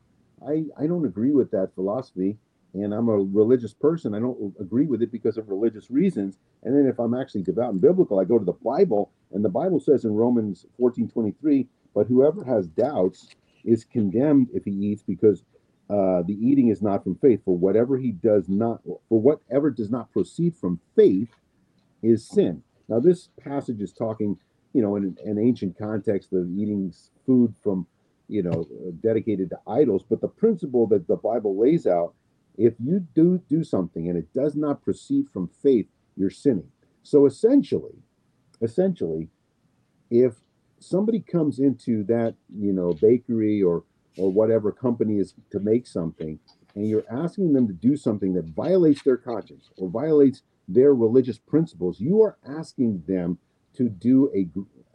I, 0.46 0.66
I 0.78 0.88
don't 0.88 1.06
agree 1.06 1.32
with 1.32 1.52
that 1.52 1.74
philosophy 1.76 2.38
and 2.84 2.94
I'm 2.94 3.08
a 3.08 3.18
religious 3.18 3.74
person. 3.74 4.14
I 4.14 4.20
don't 4.20 4.54
agree 4.60 4.86
with 4.86 5.02
it 5.02 5.12
because 5.12 5.38
of 5.38 5.48
religious 5.50 5.90
reasons. 5.90 6.38
And 6.64 6.76
then 6.76 6.88
if 6.88 7.00
I'm 7.00 7.14
actually 7.14 7.44
devout 7.44 7.72
and 7.72 7.82
biblical, 7.82 8.20
I 8.20 8.26
go 8.26 8.38
to 8.38 8.46
the 8.46 8.52
Bible, 8.52 9.12
and 9.32 9.46
the 9.46 9.50
Bible 9.50 9.80
says 9.80 10.04
in 10.04 10.14
Romans 10.14 10.66
14 10.78 11.10
23, 11.10 11.68
but 11.94 12.08
whoever 12.08 12.44
has 12.44 12.68
doubts 12.68 13.30
is 13.64 13.86
condemned 13.86 14.50
if 14.54 14.66
he 14.66 14.72
eats 14.72 15.02
because 15.02 15.44
uh, 15.90 16.22
the 16.24 16.38
eating 16.40 16.70
is 16.70 16.82
not 16.82 17.04
from 17.04 17.16
faith. 17.16 17.42
For 17.46 17.58
whatever 17.58 17.98
he 17.98 18.12
does 18.12 18.50
not, 18.50 18.82
for 18.84 19.22
whatever 19.22 19.72
does 19.72 19.90
not 19.90 20.12
proceed 20.12 20.56
from 20.56 20.80
faith 20.96 21.30
is 22.04 22.28
sin. 22.28 22.62
Now, 22.90 23.00
this 23.00 23.30
passage 23.42 23.82
is 23.82 23.94
talking, 23.94 24.38
you 24.74 24.82
know, 24.82 24.96
in 24.96 25.18
an 25.26 25.40
ancient 25.40 25.78
context 25.78 26.34
of 26.34 26.50
eating 26.52 26.94
food 27.26 27.56
from, 27.64 27.88
you 28.28 28.44
know, 28.44 28.68
dedicated 29.02 29.50
to 29.52 29.60
idols. 29.68 30.04
But 30.08 30.22
the 30.22 30.28
principle 30.28 30.88
that 30.88 31.08
the 31.08 31.16
Bible 31.16 31.58
lays 31.58 31.88
out 31.88 32.14
if 32.58 32.74
you 32.80 33.06
do 33.16 33.42
do 33.50 33.64
something 33.64 34.08
and 34.10 34.18
it 34.18 34.34
does 34.34 34.56
not 34.56 34.84
proceed 34.84 35.30
from 35.32 35.50
faith, 35.62 35.88
you're 36.16 36.30
sinning. 36.30 36.70
So 37.04 37.26
essentially, 37.26 38.00
essentially, 38.62 39.30
if 40.10 40.36
somebody 40.80 41.20
comes 41.20 41.60
into 41.60 42.04
that, 42.06 42.36
you 42.56 42.74
know, 42.74 42.94
bakery 42.94 43.62
or 43.62 43.84
or 44.18 44.32
whatever 44.32 44.72
company 44.72 45.20
is 45.20 45.34
to 45.52 45.60
make 45.60 45.86
something, 45.86 46.40
and 46.74 46.88
you're 46.88 47.06
asking 47.12 47.54
them 47.54 47.68
to 47.68 47.74
do 47.74 47.98
something 47.98 48.34
that 48.34 48.46
violates 48.46 49.04
their 49.04 49.18
conscience 49.18 49.70
or 49.78 49.90
violates 49.90 50.42
their 50.68 50.94
religious 50.96 51.38
principles, 51.38 52.00
you 52.00 52.22
are 52.22 52.38
asking 52.48 53.04
them 53.08 53.38
to 53.74 53.90
do 53.90 54.32
a 54.36 54.48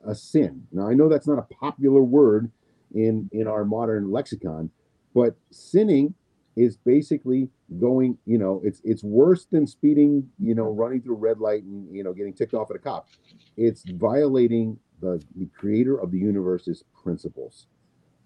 a 0.09 0.14
sin. 0.14 0.66
Now 0.73 0.88
I 0.88 0.94
know 0.94 1.09
that's 1.09 1.29
not 1.29 1.38
a 1.38 1.55
popular 1.55 2.03
word 2.03 2.51
in 2.94 3.29
in 3.33 3.46
our 3.46 3.64
modern 3.64 4.11
lexicon, 4.11 4.70
but 5.14 5.37
sinning 5.51 6.14
is 6.61 6.77
basically 6.77 7.49
going, 7.81 8.18
you 8.27 8.37
know, 8.37 8.61
it's 8.62 8.83
it's 8.85 9.03
worse 9.03 9.46
than 9.46 9.66
speeding, 9.66 10.29
you 10.38 10.55
know, 10.55 10.70
running 10.70 11.01
through 11.01 11.14
red 11.14 11.38
light 11.38 11.62
and 11.62 11.94
you 11.94 12.05
know 12.05 12.12
getting 12.12 12.35
ticked 12.35 12.53
off 12.53 12.70
at 12.70 12.77
a 12.77 12.79
cop. 12.79 13.09
It's 13.57 13.83
violating 13.88 14.79
the, 15.01 15.23
the 15.37 15.46
creator 15.59 15.96
of 15.96 16.11
the 16.11 16.18
universe's 16.18 16.85
principles. 17.03 17.66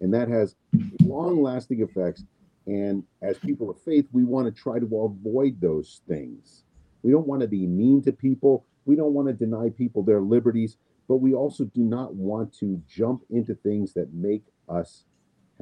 And 0.01 0.13
that 0.13 0.27
has 0.27 0.55
long-lasting 1.01 1.81
effects. 1.81 2.25
And 2.67 3.03
as 3.21 3.37
people 3.37 3.69
of 3.69 3.81
faith, 3.81 4.05
we 4.11 4.25
want 4.25 4.53
to 4.53 4.61
try 4.61 4.79
to 4.79 4.85
avoid 4.85 5.61
those 5.61 6.01
things. 6.05 6.63
We 7.01 7.11
don't 7.11 7.27
want 7.27 7.41
to 7.43 7.47
be 7.47 7.65
mean 7.65 8.03
to 8.03 8.11
people. 8.11 8.65
We 8.83 8.97
don't 8.97 9.13
want 9.13 9.29
to 9.29 9.33
deny 9.33 9.69
people 9.69 10.03
their 10.03 10.19
liberties, 10.19 10.75
but 11.07 11.17
we 11.17 11.33
also 11.33 11.63
do 11.63 11.81
not 11.81 12.13
want 12.15 12.53
to 12.59 12.81
jump 12.89 13.21
into 13.29 13.55
things 13.55 13.93
that 13.93 14.13
make 14.13 14.43
us 14.67 15.05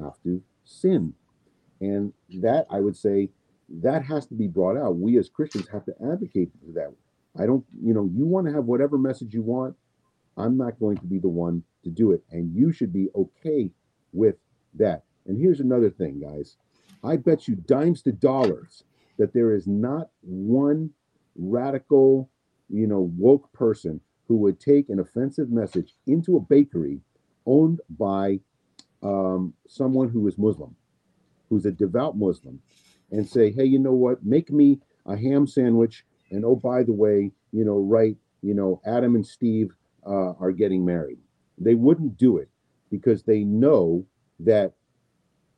have 0.00 0.20
to 0.24 0.42
sin 0.64 1.14
and 1.80 2.12
that 2.40 2.66
I 2.70 2.80
would 2.80 2.96
say 2.96 3.30
that 3.68 4.04
has 4.04 4.26
to 4.26 4.34
be 4.34 4.46
brought 4.46 4.76
out. 4.76 4.96
We 4.96 5.18
as 5.18 5.28
Christians 5.28 5.68
have 5.72 5.84
to 5.86 5.94
advocate 6.12 6.50
for 6.52 6.72
that. 6.72 6.92
I 7.40 7.46
don't, 7.46 7.64
you 7.82 7.94
know, 7.94 8.08
you 8.14 8.26
want 8.26 8.46
to 8.46 8.52
have 8.52 8.64
whatever 8.64 8.98
message 8.98 9.34
you 9.34 9.42
want. 9.42 9.74
I'm 10.36 10.56
not 10.56 10.78
going 10.78 10.98
to 10.98 11.06
be 11.06 11.18
the 11.18 11.28
one 11.28 11.62
to 11.84 11.90
do 11.90 12.12
it. 12.12 12.22
And 12.30 12.54
you 12.54 12.72
should 12.72 12.92
be 12.92 13.08
okay 13.14 13.70
with 14.12 14.36
that. 14.74 15.04
And 15.26 15.40
here's 15.40 15.60
another 15.60 15.90
thing, 15.90 16.20
guys. 16.20 16.56
I 17.02 17.16
bet 17.16 17.48
you 17.48 17.54
dimes 17.54 18.02
to 18.02 18.12
dollars 18.12 18.84
that 19.18 19.32
there 19.32 19.54
is 19.54 19.66
not 19.66 20.10
one 20.22 20.90
radical, 21.36 22.28
you 22.68 22.86
know, 22.86 23.10
woke 23.16 23.52
person 23.52 24.00
who 24.26 24.36
would 24.38 24.60
take 24.60 24.88
an 24.88 25.00
offensive 25.00 25.50
message 25.50 25.94
into 26.06 26.36
a 26.36 26.40
bakery 26.40 27.00
owned 27.46 27.80
by 27.90 28.40
um, 29.02 29.52
someone 29.68 30.08
who 30.08 30.26
is 30.26 30.38
Muslim, 30.38 30.74
who's 31.48 31.66
a 31.66 31.70
devout 31.70 32.16
Muslim, 32.16 32.60
and 33.10 33.28
say, 33.28 33.52
hey, 33.52 33.64
you 33.64 33.78
know 33.78 33.92
what? 33.92 34.24
Make 34.24 34.50
me 34.50 34.80
a 35.06 35.16
ham 35.16 35.46
sandwich. 35.46 36.04
And 36.30 36.44
oh, 36.44 36.56
by 36.56 36.82
the 36.82 36.92
way, 36.92 37.30
you 37.52 37.64
know, 37.64 37.78
right, 37.78 38.16
you 38.42 38.54
know, 38.54 38.80
Adam 38.86 39.14
and 39.14 39.26
Steve 39.26 39.72
uh, 40.06 40.32
are 40.32 40.52
getting 40.52 40.84
married. 40.84 41.18
They 41.58 41.74
wouldn't 41.74 42.16
do 42.16 42.38
it 42.38 42.48
because 42.90 43.22
they 43.22 43.44
know 43.44 44.04
that 44.40 44.72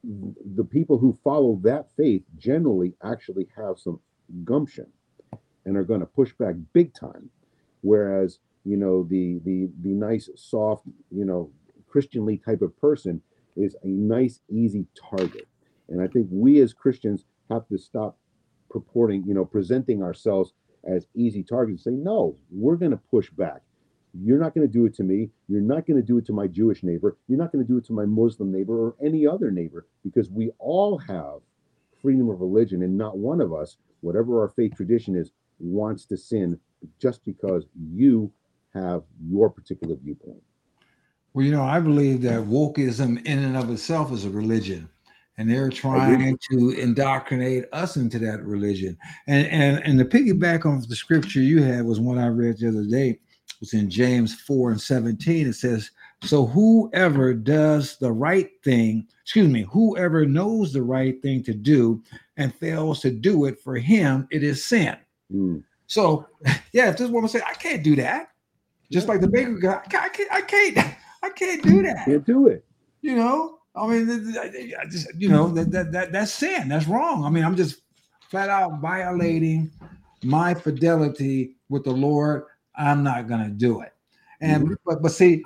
the 0.03 0.65
people 0.65 0.99
who 0.99 1.19
follow 1.25 1.59
that 1.63 1.91
faith 1.97 2.23
generally 2.37 2.95
actually 3.03 3.49
have 3.57 3.79
some 3.79 4.01
gumption 4.45 4.87
and 5.65 5.77
are 5.77 5.85
going 5.85 6.01
to 6.01 6.07
push 6.07 6.33
back 6.35 6.55
big 6.73 6.95
time 6.95 7.29
whereas 7.83 8.39
you 8.65 8.77
know 8.77 9.03
the 9.05 9.41
the 9.45 9.69
the 9.83 9.89
nice 9.89 10.29
soft 10.37 10.85
you 11.11 11.25
know 11.25 11.51
christianly 11.89 12.37
type 12.37 12.63
of 12.63 12.79
person 12.81 13.21
is 13.57 13.75
a 13.83 13.89
nice 13.89 14.41
easy 14.49 14.87
target 15.11 15.49
and 15.89 16.03
i 16.03 16.07
think 16.07 16.27
we 16.31 16.61
as 16.61 16.73
christians 16.73 17.25
have 17.51 17.67
to 17.69 17.79
stop 17.79 18.17
purporting 18.71 19.25
you 19.27 19.35
know 19.35 19.45
presenting 19.45 20.03
ourselves 20.03 20.53
as 20.89 21.07
easy 21.15 21.43
targets 21.43 21.87
and 21.87 21.99
say 21.99 22.05
no 22.05 22.37
we're 22.51 22.77
going 22.77 22.91
to 22.91 23.01
push 23.11 23.31
back 23.31 23.63
you're 24.25 24.39
not 24.39 24.55
going 24.55 24.67
to 24.67 24.73
do 24.73 24.87
it 24.87 24.95
to 24.95 25.03
me. 25.03 25.31
You're 25.49 25.61
not 25.61 25.87
going 25.87 26.01
to 26.01 26.07
do 26.07 26.19
it 26.19 26.27
to 26.27 26.33
my 26.33 26.47
Jewish 26.47 26.83
neighbor. 26.83 27.17
You're 27.29 27.39
not 27.39 27.53
going 27.53 27.65
to 27.65 27.71
do 27.71 27.79
it 27.79 27.85
to 27.87 27.93
my 27.93 28.07
Muslim 28.07 28.53
neighbor 28.53 28.87
or 28.87 28.97
any 29.05 29.27
other 29.27 29.51
neighbor 29.51 29.87
because 30.05 30.31
we 30.31 30.51
all 30.59 30.99
have 30.99 31.41
freedom 32.01 32.29
of 32.31 32.41
religion. 32.41 32.83
And 32.83 32.97
not 32.97 33.19
one 33.19 33.41
of 33.41 33.53
us, 33.53 33.77
whatever 34.01 34.41
our 34.41 34.49
faith 34.49 34.77
tradition 34.77 35.17
is, 35.17 35.33
wants 35.59 36.05
to 36.07 36.17
sin 36.17 36.59
just 37.01 37.25
because 37.25 37.65
you 37.75 38.31
have 38.75 39.03
your 39.27 39.51
particular 39.51 39.97
viewpoint. 39.97 40.43
Well, 41.33 41.45
you 41.45 41.53
know, 41.53 41.65
I 41.65 41.81
believe 41.81 42.23
that 42.23 42.45
wokeism 42.45 43.25
in 43.27 43.39
and 43.39 43.57
of 43.57 43.71
itself 43.71 44.13
is 44.13 44.25
a 44.25 44.31
religion. 44.31 44.89
And 45.39 45.51
they're 45.51 45.69
trying 45.69 46.39
to 46.51 46.71
indoctrinate 46.71 47.65
us 47.73 47.97
into 47.97 48.19
that 48.21 48.43
religion. 48.43 48.97
And 49.27 49.47
and 49.49 49.85
and 49.85 50.01
the 50.01 50.05
piggyback 50.05 50.65
on 50.65 50.83
the 50.89 50.97
scripture 50.97 51.41
you 51.41 51.63
had 51.63 51.85
was 51.85 52.01
one 52.01 52.19
I 52.19 52.29
read 52.29 52.59
the 52.59 52.69
other 52.69 52.85
day 52.85 53.19
it's 53.61 53.75
in 53.75 53.91
James 53.91 54.35
4 54.43 54.73
and 54.73 54.81
17. 54.81 55.49
It 55.49 55.55
says, 55.55 55.91
So 56.23 56.47
whoever 56.47 57.35
does 57.35 57.97
the 57.97 58.13
right 58.13 58.51
thing, 58.63 59.07
excuse 59.23 59.49
me, 59.49 59.67
whoever 59.71 60.27
knows 60.27 60.73
the 60.73 60.83
right 60.83 61.21
thing 61.23 61.43
to 61.45 61.55
do 61.55 62.03
and 62.37 62.55
fails 62.55 63.01
to 63.01 63.11
do 63.11 63.47
it 63.47 63.59
for 63.61 63.77
him, 63.77 64.29
it 64.31 64.43
is 64.43 64.65
sin. 64.65 64.97
Mm. 65.33 65.63
So, 65.87 66.27
yeah, 66.73 66.91
if 66.91 66.99
this 66.99 67.11
woman 67.11 67.29
say, 67.29 67.41
I 67.47 67.55
can't 67.55 67.83
do 67.83 67.97
that, 67.97 68.31
just 68.91 69.09
like 69.09 69.21
the 69.21 69.29
baker 69.29 69.55
guy, 69.55 69.81
I 69.85 70.09
can't, 70.09 70.33
I 70.33 70.41
can't, 70.43 70.79
I 71.23 71.31
can't 71.31 71.63
do 71.63 71.83
that. 71.83 72.05
Can't 72.05 72.27
do 72.27 72.47
it. 72.49 72.65
You 73.03 73.17
know, 73.17 73.59
I 73.77 73.87
mean, 73.87 74.37
I 74.39 74.87
just, 74.91 75.09
you 75.17 75.29
know, 75.29 75.49
that, 75.49 75.71
that, 75.71 75.93
that 75.93 76.13
that's 76.13 76.33
sin. 76.33 76.69
That's 76.69 76.87
wrong. 76.87 77.25
I 77.25 77.31
mean, 77.31 77.45
I'm 77.45 77.57
just 77.57 77.83
flat 78.31 78.49
out 78.49 78.81
violating 78.81 79.71
my 80.25 80.55
fidelity 80.55 81.57
with 81.69 81.85
the 81.85 81.93
Lord 81.93 82.45
I'm 82.77 83.03
not 83.03 83.27
going 83.27 83.43
to 83.43 83.51
do 83.51 83.81
it. 83.81 83.93
And 84.41 84.65
mm-hmm. 84.65 84.75
but 84.85 85.03
but 85.03 85.13
see, 85.13 85.43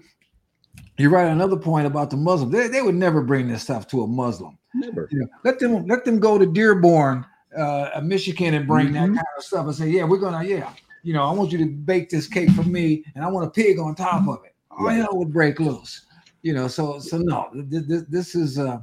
you're 0.98 1.10
right. 1.10 1.28
Another 1.28 1.56
point 1.56 1.86
about 1.86 2.10
the 2.10 2.16
Muslim, 2.16 2.50
they, 2.50 2.68
they 2.68 2.82
would 2.82 2.94
never 2.94 3.22
bring 3.22 3.48
this 3.48 3.62
stuff 3.62 3.86
to 3.88 4.02
a 4.02 4.06
Muslim. 4.06 4.58
Never. 4.74 5.08
You 5.10 5.20
know, 5.20 5.28
let 5.44 5.58
them 5.58 5.86
let 5.86 6.04
them 6.04 6.18
go 6.18 6.38
to 6.38 6.46
Dearborn, 6.46 7.24
uh, 7.56 8.00
Michigan, 8.02 8.54
and 8.54 8.66
bring 8.66 8.88
mm-hmm. 8.88 8.94
that 8.94 9.06
kind 9.06 9.26
of 9.38 9.44
stuff 9.44 9.66
and 9.66 9.74
say, 9.74 9.88
yeah, 9.88 10.04
we're 10.04 10.18
gonna, 10.18 10.44
yeah, 10.44 10.72
you 11.02 11.12
know, 11.12 11.22
I 11.24 11.32
want 11.32 11.52
you 11.52 11.58
to 11.58 11.66
bake 11.66 12.10
this 12.10 12.26
cake 12.26 12.50
for 12.50 12.64
me, 12.64 13.04
and 13.14 13.24
I 13.24 13.28
want 13.28 13.46
a 13.46 13.50
pig 13.50 13.78
on 13.78 13.94
top 13.94 14.26
of 14.28 14.44
it. 14.44 14.54
All 14.70 14.86
right. 14.86 14.96
hell 14.96 15.16
would 15.16 15.32
break 15.32 15.60
loose. 15.60 16.06
You 16.42 16.54
know, 16.54 16.68
so 16.68 16.98
so 16.98 17.18
no, 17.18 17.50
this, 17.52 18.04
this 18.08 18.34
is 18.34 18.58
uh, 18.58 18.78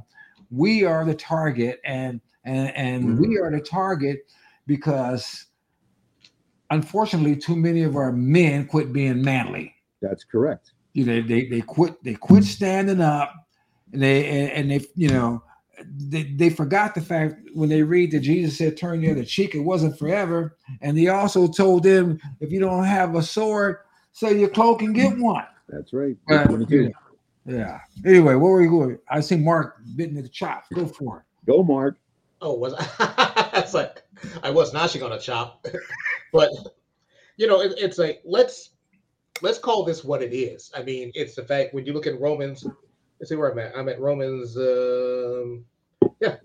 we 0.50 0.84
are 0.84 1.04
the 1.04 1.14
target, 1.14 1.80
and 1.84 2.20
and 2.44 2.74
and 2.76 3.04
mm-hmm. 3.04 3.20
we 3.20 3.38
are 3.38 3.50
the 3.50 3.60
target 3.60 4.30
because 4.66 5.46
unfortunately, 6.70 7.36
too 7.36 7.56
many 7.56 7.82
of 7.82 7.96
our 7.96 8.12
men 8.12 8.66
quit 8.66 8.92
being 8.92 9.22
manly. 9.22 9.74
That's 10.00 10.24
correct. 10.24 10.72
You 10.92 11.04
know, 11.04 11.20
they 11.20 11.46
they 11.46 11.60
quit 11.60 12.02
they 12.04 12.14
quit 12.14 12.44
standing 12.44 13.00
up, 13.00 13.34
and 13.92 14.02
they 14.02 14.26
and, 14.26 14.52
and 14.52 14.70
they 14.70 14.86
you 14.94 15.08
know 15.08 15.42
they, 15.84 16.24
they 16.24 16.50
forgot 16.50 16.94
the 16.94 17.00
fact 17.00 17.36
when 17.54 17.68
they 17.68 17.82
read 17.82 18.12
that 18.12 18.20
Jesus 18.20 18.58
said, 18.58 18.76
"Turn 18.76 19.00
the 19.00 19.10
other 19.10 19.24
cheek." 19.24 19.54
It 19.54 19.60
wasn't 19.60 19.98
forever, 19.98 20.56
and 20.80 20.98
he 20.98 21.08
also 21.08 21.48
told 21.48 21.82
them, 21.82 22.18
"If 22.40 22.50
you 22.50 22.60
don't 22.60 22.84
have 22.84 23.14
a 23.14 23.22
sword, 23.22 23.78
sell 24.12 24.34
your 24.34 24.48
cloak 24.48 24.82
and 24.82 24.94
get 24.94 25.18
one." 25.18 25.46
That's 25.68 25.92
right. 25.92 26.16
yeah. 26.68 26.90
Yeah. 27.48 27.80
Anyway, 28.04 28.34
where 28.34 28.52
were 28.52 28.62
you 28.62 28.70
going? 28.70 28.98
I 29.08 29.20
see 29.20 29.36
Marc 29.36 29.78
bitten 29.96 30.18
at 30.18 30.22
the 30.22 30.28
chop. 30.28 30.64
Go 30.74 30.86
for 30.86 31.18
it. 31.18 31.46
Go, 31.46 31.62
Marc. 31.62 31.96
Oh, 32.42 32.54
was 32.54 32.74
I? 32.74 33.50
That's 33.52 33.74
like 33.74 34.02
I 34.42 34.50
was 34.50 34.72
not 34.72 34.84
actually 34.84 35.00
gonna 35.00 35.18
chop, 35.18 35.66
but 36.32 36.50
you 37.36 37.46
know, 37.46 37.60
it, 37.62 37.72
it's 37.78 37.98
like 37.98 38.20
let's 38.24 38.70
let's 39.40 39.58
call 39.58 39.84
this 39.84 40.04
what 40.04 40.22
it 40.22 40.34
is. 40.34 40.70
I 40.76 40.82
mean, 40.82 41.10
it's 41.14 41.34
the 41.34 41.42
fact 41.42 41.74
when 41.74 41.86
you 41.86 41.92
look 41.92 42.06
at 42.06 42.20
Romans. 42.20 42.66
Let's 43.18 43.30
see 43.30 43.34
where 43.34 43.50
I'm 43.50 43.58
at. 43.58 43.76
I'm 43.76 43.88
at 43.88 44.00
Romans. 44.00 44.56
Um, 44.56 45.64
yeah, 46.20 46.36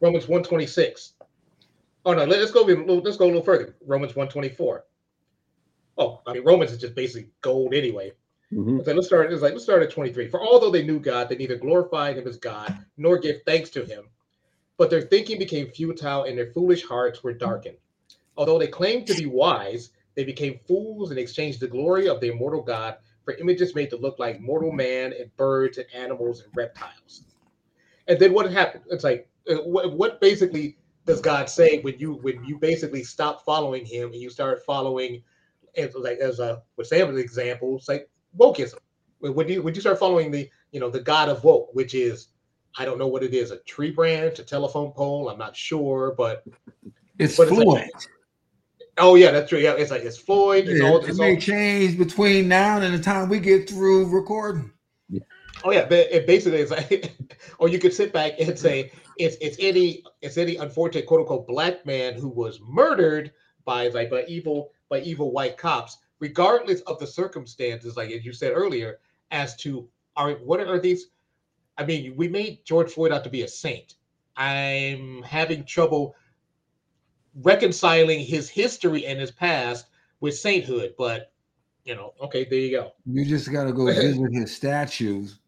Romans 0.00 0.28
one 0.28 0.42
twenty 0.42 0.66
six. 0.66 1.14
Oh 2.06 2.14
no, 2.14 2.24
let's 2.24 2.52
go. 2.52 2.62
Let's 2.62 3.16
go 3.16 3.24
a 3.24 3.26
little 3.26 3.42
further. 3.42 3.74
Romans 3.84 4.14
one 4.14 4.28
twenty 4.28 4.48
four. 4.48 4.84
Oh, 5.98 6.22
I 6.26 6.34
mean, 6.34 6.44
Romans 6.44 6.72
is 6.72 6.78
just 6.78 6.94
basically 6.94 7.28
gold 7.42 7.74
anyway. 7.74 8.12
Mm-hmm. 8.52 8.80
So 8.84 8.92
let's 8.92 9.06
start. 9.06 9.32
It's 9.32 9.42
like 9.42 9.52
let's 9.52 9.64
start 9.64 9.82
at 9.82 9.90
twenty 9.90 10.12
three. 10.12 10.28
For 10.28 10.42
although 10.42 10.70
they 10.70 10.84
knew 10.84 11.00
God, 11.00 11.28
they 11.28 11.36
neither 11.36 11.56
glorified 11.56 12.18
Him 12.18 12.26
as 12.26 12.36
God 12.36 12.76
nor 12.96 13.18
give 13.18 13.42
thanks 13.46 13.70
to 13.70 13.84
Him 13.84 14.04
but 14.82 14.90
their 14.90 15.02
thinking 15.02 15.38
became 15.38 15.70
futile 15.70 16.24
and 16.24 16.36
their 16.36 16.52
foolish 16.52 16.84
hearts 16.84 17.22
were 17.22 17.32
darkened. 17.32 17.76
Although 18.36 18.58
they 18.58 18.66
claimed 18.66 19.06
to 19.06 19.14
be 19.14 19.26
wise, 19.26 19.90
they 20.16 20.24
became 20.24 20.58
fools 20.66 21.10
and 21.10 21.20
exchanged 21.20 21.60
the 21.60 21.68
glory 21.68 22.08
of 22.08 22.20
the 22.20 22.32
immortal 22.32 22.62
God 22.62 22.96
for 23.24 23.34
images 23.34 23.76
made 23.76 23.90
to 23.90 23.96
look 23.96 24.18
like 24.18 24.40
mortal 24.40 24.72
man 24.72 25.14
and 25.16 25.34
birds 25.36 25.78
and 25.78 25.86
animals 25.94 26.42
and 26.42 26.50
reptiles. 26.56 27.22
And 28.08 28.18
then 28.18 28.32
what 28.32 28.50
happened? 28.50 28.82
It's 28.90 29.04
like 29.04 29.28
uh, 29.48 29.58
what, 29.62 30.20
basically 30.20 30.76
does 31.06 31.20
God 31.20 31.48
say 31.48 31.78
when 31.82 31.96
you 32.00 32.14
when 32.14 32.44
you 32.44 32.58
basically 32.58 33.04
stop 33.04 33.44
following 33.44 33.84
Him 33.84 34.12
and 34.12 34.20
you 34.20 34.30
start 34.30 34.64
following, 34.64 35.22
as 35.76 35.94
like 35.94 36.18
as 36.18 36.40
a 36.40 36.60
with 36.76 36.88
Sam's 36.88 37.18
example, 37.18 37.76
it's 37.76 37.88
like 37.88 38.10
wokeism. 38.38 38.78
When 39.20 39.48
you 39.48 39.62
when 39.62 39.74
you 39.74 39.80
start 39.80 39.98
following 39.98 40.30
the 40.30 40.48
you 40.72 40.80
know 40.80 40.90
the 40.90 41.00
God 41.00 41.28
of 41.28 41.44
woke, 41.44 41.74
which 41.74 41.94
is 41.94 42.28
I 42.76 42.84
don't 42.84 42.98
know 42.98 43.06
what 43.06 43.22
it 43.22 43.34
is, 43.34 43.50
a 43.50 43.58
tree 43.58 43.90
branch, 43.90 44.38
a 44.38 44.44
telephone 44.44 44.92
pole. 44.92 45.28
I'm 45.28 45.38
not 45.38 45.56
sure, 45.56 46.14
but 46.16 46.44
it's 47.18 47.36
but 47.36 47.48
Floyd. 47.48 47.82
It's 47.84 47.94
like, 47.94 48.10
oh 48.98 49.14
yeah, 49.14 49.30
that's 49.30 49.48
true. 49.48 49.58
Yeah, 49.58 49.74
it's 49.74 49.90
like 49.90 50.02
it's 50.02 50.18
Floyd. 50.18 50.66
It's 50.66 50.80
yeah, 50.80 50.88
all, 50.88 50.98
it's 50.98 51.10
it 51.10 51.16
may 51.16 51.34
all, 51.34 51.40
change 51.40 51.98
between 51.98 52.48
now 52.48 52.80
and 52.80 52.94
the 52.94 52.98
time 52.98 53.28
we 53.28 53.38
get 53.38 53.68
through 53.68 54.06
recording. 54.06 54.72
Oh 55.64 55.70
yeah, 55.70 55.84
but 55.84 56.08
it 56.10 56.26
basically 56.26 56.60
is 56.60 56.70
like, 56.70 57.14
or 57.58 57.68
you 57.68 57.78
could 57.78 57.94
sit 57.94 58.12
back 58.12 58.32
and 58.40 58.58
say 58.58 58.90
it's 59.18 59.36
it's 59.40 59.56
any 59.60 60.02
it's 60.20 60.38
any 60.38 60.56
unfortunate 60.56 61.06
quote 61.06 61.20
unquote 61.20 61.46
black 61.46 61.84
man 61.86 62.14
who 62.14 62.28
was 62.28 62.60
murdered 62.60 63.32
by 63.64 63.88
like 63.88 64.10
by 64.10 64.24
evil 64.24 64.72
by 64.88 65.00
evil 65.00 65.30
white 65.32 65.56
cops, 65.56 65.98
regardless 66.22 66.80
of 66.82 67.00
the 67.00 67.06
circumstances. 67.06 67.96
Like 67.96 68.10
as 68.12 68.24
you 68.24 68.32
said 68.32 68.52
earlier, 68.54 69.00
as 69.32 69.56
to 69.56 69.88
are 70.16 70.34
what 70.34 70.60
are 70.60 70.78
these 70.78 71.08
I 71.76 71.84
mean, 71.84 72.14
we 72.16 72.28
made 72.28 72.64
George 72.64 72.92
Floyd 72.92 73.12
out 73.12 73.24
to 73.24 73.30
be 73.30 73.42
a 73.42 73.48
saint. 73.48 73.94
I'm 74.36 75.22
having 75.22 75.64
trouble 75.64 76.14
reconciling 77.42 78.20
his 78.20 78.48
history 78.48 79.06
and 79.06 79.18
his 79.18 79.30
past 79.30 79.86
with 80.20 80.38
sainthood, 80.38 80.94
but 80.96 81.32
you 81.84 81.96
know, 81.96 82.14
okay, 82.22 82.44
there 82.44 82.58
you 82.60 82.70
go. 82.70 82.92
You 83.04 83.24
just 83.24 83.50
got 83.50 83.64
to 83.64 83.72
go 83.72 83.86
visit 83.86 84.32
his 84.32 84.54
statues 84.54 85.40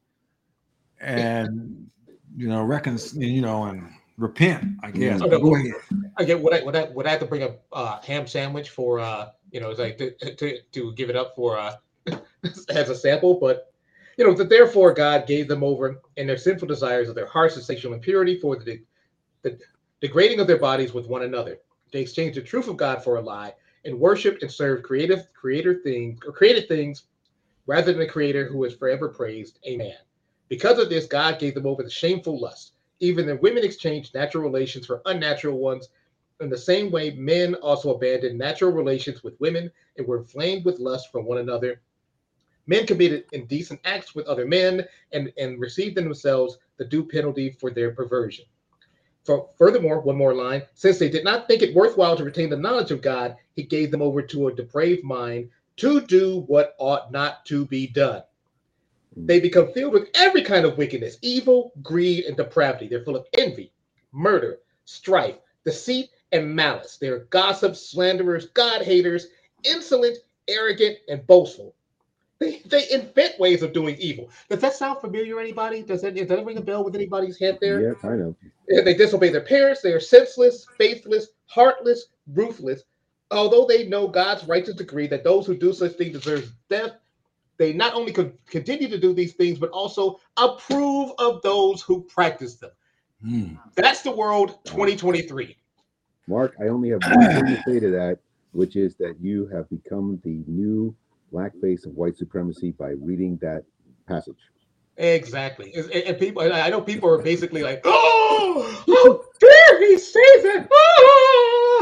and 1.00 1.88
you 2.36 2.48
know, 2.48 2.64
reconcile, 2.64 3.22
you 3.22 3.42
know, 3.42 3.64
and 3.64 3.92
repent. 4.18 4.64
I 4.82 4.90
guess. 4.90 5.22
Okay, 5.22 5.40
go 5.40 5.54
ahead. 5.54 5.74
I 6.16 6.24
get 6.24 6.40
what 6.40 6.52
I 6.52 6.64
would 6.64 6.74
I 6.74 6.90
would 6.90 7.06
I 7.06 7.10
have 7.10 7.20
to 7.20 7.26
bring 7.26 7.42
a 7.44 7.54
uh, 7.72 8.00
ham 8.00 8.26
sandwich 8.26 8.70
for 8.70 8.98
uh 8.98 9.30
you 9.55 9.61
know, 9.61 9.70
it's 9.70 9.78
like 9.78 9.96
to, 9.98 10.11
to, 10.34 10.59
to 10.72 10.92
give 10.94 11.09
it 11.09 11.16
up 11.16 11.34
for 11.36 11.57
uh 11.57 11.76
as 12.68 12.90
a 12.90 12.94
sample, 12.94 13.34
but 13.34 13.72
you 14.18 14.26
know, 14.26 14.34
that 14.34 14.48
therefore 14.48 14.92
God 14.92 15.26
gave 15.26 15.48
them 15.48 15.64
over 15.64 16.00
in 16.16 16.26
their 16.26 16.36
sinful 16.36 16.68
desires 16.68 17.09
of 17.09 17.14
their 17.14 17.26
hearts 17.26 17.57
and 17.57 17.64
sexual 17.64 17.94
impurity 17.94 18.38
for 18.38 18.57
the, 18.57 18.80
the 19.42 19.59
degrading 20.00 20.40
of 20.40 20.46
their 20.46 20.59
bodies 20.59 20.92
with 20.92 21.07
one 21.07 21.22
another. 21.22 21.59
They 21.92 22.00
exchanged 22.00 22.36
the 22.36 22.42
truth 22.42 22.68
of 22.68 22.76
God 22.76 23.02
for 23.02 23.16
a 23.16 23.20
lie 23.20 23.55
and 23.84 23.98
worshiped 23.98 24.42
and 24.42 24.50
served 24.50 24.84
creative 24.84 25.32
creator 25.34 25.80
things 25.82 26.18
or 26.26 26.32
created 26.32 26.68
things 26.68 27.05
rather 27.66 27.92
than 27.92 28.00
the 28.00 28.07
creator 28.07 28.46
who 28.46 28.64
is 28.64 28.74
forever 28.74 29.09
praised. 29.09 29.61
Amen. 29.66 29.96
Because 30.48 30.78
of 30.78 30.90
this, 30.90 31.07
God 31.07 31.38
gave 31.38 31.55
them 31.55 31.66
over 31.66 31.82
to 31.82 31.90
shameful 31.90 32.40
lust. 32.40 32.72
Even 33.00 33.26
the 33.26 33.36
women 33.36 33.64
exchanged 33.64 34.14
natural 34.14 34.42
relations 34.42 34.86
for 34.86 35.00
unnatural 35.07 35.59
ones. 35.59 35.88
In 36.41 36.51
the 36.51 36.59
same 36.59 36.91
way, 36.91 37.12
men 37.12 37.55
also 37.57 37.95
abandoned 37.95 38.39
natural 38.39 38.72
relations 38.72 39.22
with 39.22 39.39
women 39.41 39.70
and 39.97 40.07
were 40.07 40.18
inflamed 40.18 40.64
with 40.64 40.80
lust 40.80 41.12
for 41.12 41.20
one 41.20 41.39
another. 41.39 41.80
Men 42.66 42.87
committed 42.87 43.26
indecent 43.32 43.80
acts 43.85 44.14
with 44.14 44.26
other 44.26 44.45
men 44.45 44.87
and, 45.12 45.32
and 45.39 45.61
received 45.61 45.97
in 45.97 46.05
themselves 46.05 46.59
the 46.76 46.85
due 46.85 47.05
penalty 47.05 47.51
for 47.51 47.70
their 47.70 47.93
perversion. 47.93 48.47
For 49.22 49.49
furthermore, 49.57 50.01
one 50.01 50.16
more 50.16 50.35
line, 50.35 50.62
since 50.74 50.99
they 50.99 51.09
did 51.09 51.24
not 51.24 51.47
think 51.47 51.62
it 51.62 51.74
worthwhile 51.74 52.16
to 52.16 52.24
retain 52.24 52.51
the 52.51 52.57
knowledge 52.57 52.91
of 52.91 53.01
God, 53.01 53.37
he 53.55 53.62
gave 53.62 53.91
them 53.91 54.03
over 54.03 54.20
to 54.20 54.49
a 54.49 54.55
depraved 54.55 55.05
mind 55.05 55.51
to 55.76 56.01
do 56.01 56.41
what 56.47 56.74
ought 56.78 57.11
not 57.11 57.47
to 57.47 57.64
be 57.64 57.87
done. 57.87 58.22
Hmm. 59.14 59.26
They 59.26 59.41
become 59.41 59.72
filled 59.72 59.93
with 59.95 60.09
every 60.14 60.43
kind 60.43 60.64
of 60.64 60.76
wickedness, 60.76 61.16
evil, 61.22 61.72
greed, 61.80 62.24
and 62.24 62.37
depravity. 62.37 62.89
They're 62.89 63.05
full 63.05 63.16
of 63.16 63.26
envy, 63.39 63.72
murder, 64.12 64.59
strife, 64.85 65.37
deceit, 65.64 66.11
and 66.35 66.55
malice. 66.55 66.99
They're 67.01 67.20
gossips, 67.30 67.91
slanderers, 67.91 68.47
God 68.47 68.82
haters, 68.82 69.28
insolent, 69.62 70.18
arrogant, 70.49 70.99
and 71.09 71.26
boastful. 71.26 71.74
They, 72.41 72.61
they 72.66 72.91
invent 72.91 73.39
ways 73.39 73.62
of 73.62 73.72
doing 73.72 73.97
evil. 73.99 74.28
Does 74.51 74.61
that 74.61 74.74
sound 74.74 75.01
familiar, 75.01 75.35
to 75.35 75.41
anybody? 75.41 75.82
Does 75.82 76.03
that, 76.03 76.16
does 76.16 76.28
that 76.28 76.45
ring 76.45 76.59
a 76.59 76.61
bell 76.61 76.85
with 76.85 76.97
anybody's 76.97 77.39
head 77.39 77.59
there? 77.61 77.80
Yeah, 77.80 77.95
kind 77.95 78.20
of. 78.20 78.37
They 78.68 78.95
disobey 78.95 79.30
their 79.30 79.41
parents. 79.41 79.80
They 79.80 79.93
are 79.93 80.01
senseless, 80.01 80.66
faithless, 80.76 81.28
heartless, 81.47 82.07
ruthless. 82.26 82.82
Although 83.30 83.66
they 83.66 83.87
know 83.87 84.09
God's 84.09 84.45
righteous 84.45 84.74
decree 84.74 85.07
that 85.07 85.24
those 85.24 85.47
who 85.47 85.57
do 85.57 85.72
such 85.72 85.93
things 85.93 86.12
deserve 86.12 86.53
death, 86.68 86.93
they 87.57 87.72
not 87.72 87.95
only 87.95 88.12
could 88.12 88.37
continue 88.47 88.89
to 88.89 88.99
do 88.99 89.14
these 89.14 89.35
things, 89.35 89.59
but 89.59 89.70
also 89.70 90.18
approve 90.37 91.12
of 91.18 91.41
those 91.43 91.82
who 91.82 92.03
practice 92.03 92.57
them. 92.57 92.70
Hmm. 93.22 93.55
That's 93.76 94.03
the 94.03 94.11
world 94.11 94.59
2023. 94.64 95.57
Marc, 96.26 96.54
I 96.60 96.68
only 96.68 96.90
have 96.90 97.00
one 97.02 97.26
thing 97.26 97.46
to 97.46 97.62
say 97.66 97.80
to 97.80 97.90
that, 97.90 98.18
which 98.52 98.76
is 98.76 98.94
that 98.96 99.16
you 99.20 99.46
have 99.48 99.68
become 99.68 100.20
the 100.24 100.42
new 100.46 100.94
black 101.32 101.52
face 101.60 101.84
of 101.84 101.94
white 101.94 102.16
supremacy 102.16 102.70
by 102.72 102.90
reading 103.00 103.36
that 103.42 103.64
passage. 104.08 104.38
Exactly. 104.96 105.74
And, 105.74 105.90
and 105.90 106.18
people, 106.18 106.42
and 106.42 106.52
I 106.52 106.70
know 106.70 106.80
people 106.80 107.10
are 107.10 107.20
basically 107.20 107.62
like, 107.62 107.82
oh, 107.84 108.84
how 108.86 109.20
dare 109.40 109.88
he 109.88 109.98
say 109.98 110.20
that? 110.42 110.68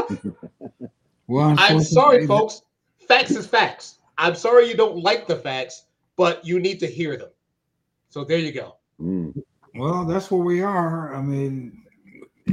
Well, 1.27 1.55
I'm 1.57 1.81
sorry, 1.81 2.27
folks. 2.27 2.63
Facts 3.07 3.31
is 3.31 3.47
facts. 3.47 3.99
I'm 4.17 4.35
sorry 4.35 4.67
you 4.67 4.75
don't 4.75 4.97
like 4.97 5.25
the 5.25 5.35
facts, 5.35 5.85
but 6.15 6.45
you 6.45 6.59
need 6.59 6.79
to 6.81 6.87
hear 6.87 7.17
them. 7.17 7.29
So 8.09 8.23
there 8.23 8.37
you 8.37 8.51
go. 8.51 8.75
Mm. 9.01 9.41
Well, 9.75 10.05
that's 10.05 10.29
where 10.29 10.43
we 10.43 10.61
are. 10.61 11.15
I 11.15 11.21
mean, 11.21 11.82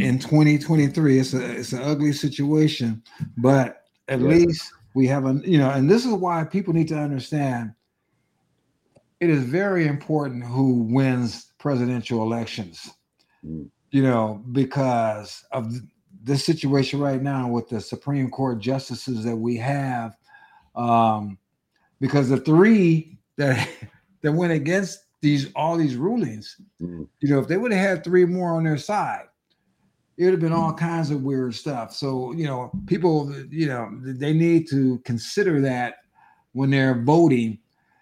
in 0.01 0.19
2023, 0.19 1.19
it's 1.19 1.35
a 1.35 1.59
it's 1.59 1.73
an 1.73 1.83
ugly 1.83 2.13
situation, 2.13 3.03
but 3.37 3.85
at 4.09 4.21
Yeah. 4.21 4.29
least 4.29 4.73
we 4.95 5.07
have 5.07 5.27
a 5.27 5.41
you 5.45 5.59
know, 5.59 5.71
and 5.71 5.89
this 5.91 6.05
is 6.05 6.13
why 6.13 6.45
people 6.45 6.73
need 6.75 6.89
to 6.89 6.99
understand. 6.99 7.73
It 9.21 9.29
is 9.31 9.45
very 9.45 9.87
important 9.87 10.45
who 10.45 10.83
wins 10.85 11.53
presidential 11.59 12.23
elections. 12.23 12.91
Mm. 13.45 13.71
You 13.91 14.03
know, 14.03 14.43
because 14.53 15.45
of 15.53 15.71
th- 15.71 15.83
this 16.23 16.45
situation 16.45 17.01
right 17.01 17.23
now 17.23 17.49
with 17.49 17.69
the 17.69 17.81
Supreme 17.81 18.31
Court 18.31 18.61
justices 18.61 19.25
that 19.25 19.37
we 19.37 19.57
have, 19.57 20.17
um, 20.75 21.39
because 22.01 22.29
the 22.29 22.39
three 22.39 23.19
that 23.37 23.69
that 24.23 24.33
went 24.33 24.53
against 24.53 25.01
these 25.23 25.53
all 25.55 25.77
these 25.77 25.97
rulings, 25.97 26.57
Mm. 26.81 27.07
you 27.21 27.29
know, 27.29 27.41
if 27.41 27.49
they 27.49 27.57
would 27.59 27.73
have 27.73 27.97
had 27.97 28.05
three 28.05 28.25
more 28.25 28.55
on 28.55 28.65
their 28.65 28.79
side, 28.79 29.27
it 30.21 30.25
would 30.25 30.33
have 30.35 30.41
been 30.41 30.53
all 30.53 30.75
kinds 30.75 31.11
of 31.11 31.23
weird 31.23 31.55
stuff. 31.55 31.95
So, 31.95 32.33
you 32.33 32.45
know, 32.45 32.71
people, 32.87 33.35
you 33.49 33.66
know, 33.66 33.89
they 34.03 34.35
need 34.35 34.68
to 34.68 34.99
consider 34.99 35.62
that 35.62 36.03
when 36.53 36.68
they're 36.68 37.03
voting, 37.03 37.59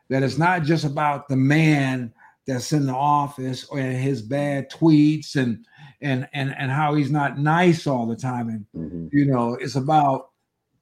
that 0.08 0.24
it's 0.24 0.36
not 0.36 0.64
just 0.64 0.84
about 0.84 1.28
the 1.28 1.36
man 1.36 2.12
that's 2.44 2.72
in 2.72 2.86
the 2.86 2.94
office 2.94 3.66
or 3.66 3.78
his 3.78 4.20
bad 4.20 4.68
tweets 4.68 5.36
and 5.36 5.64
and 6.00 6.28
and 6.32 6.56
and 6.58 6.72
how 6.72 6.94
he's 6.94 7.10
not 7.10 7.38
nice 7.38 7.86
all 7.86 8.04
the 8.04 8.16
time. 8.16 8.48
And 8.48 8.66
Mhm. 8.74 9.10
you 9.12 9.26
know, 9.26 9.54
it's 9.54 9.76
about 9.76 10.30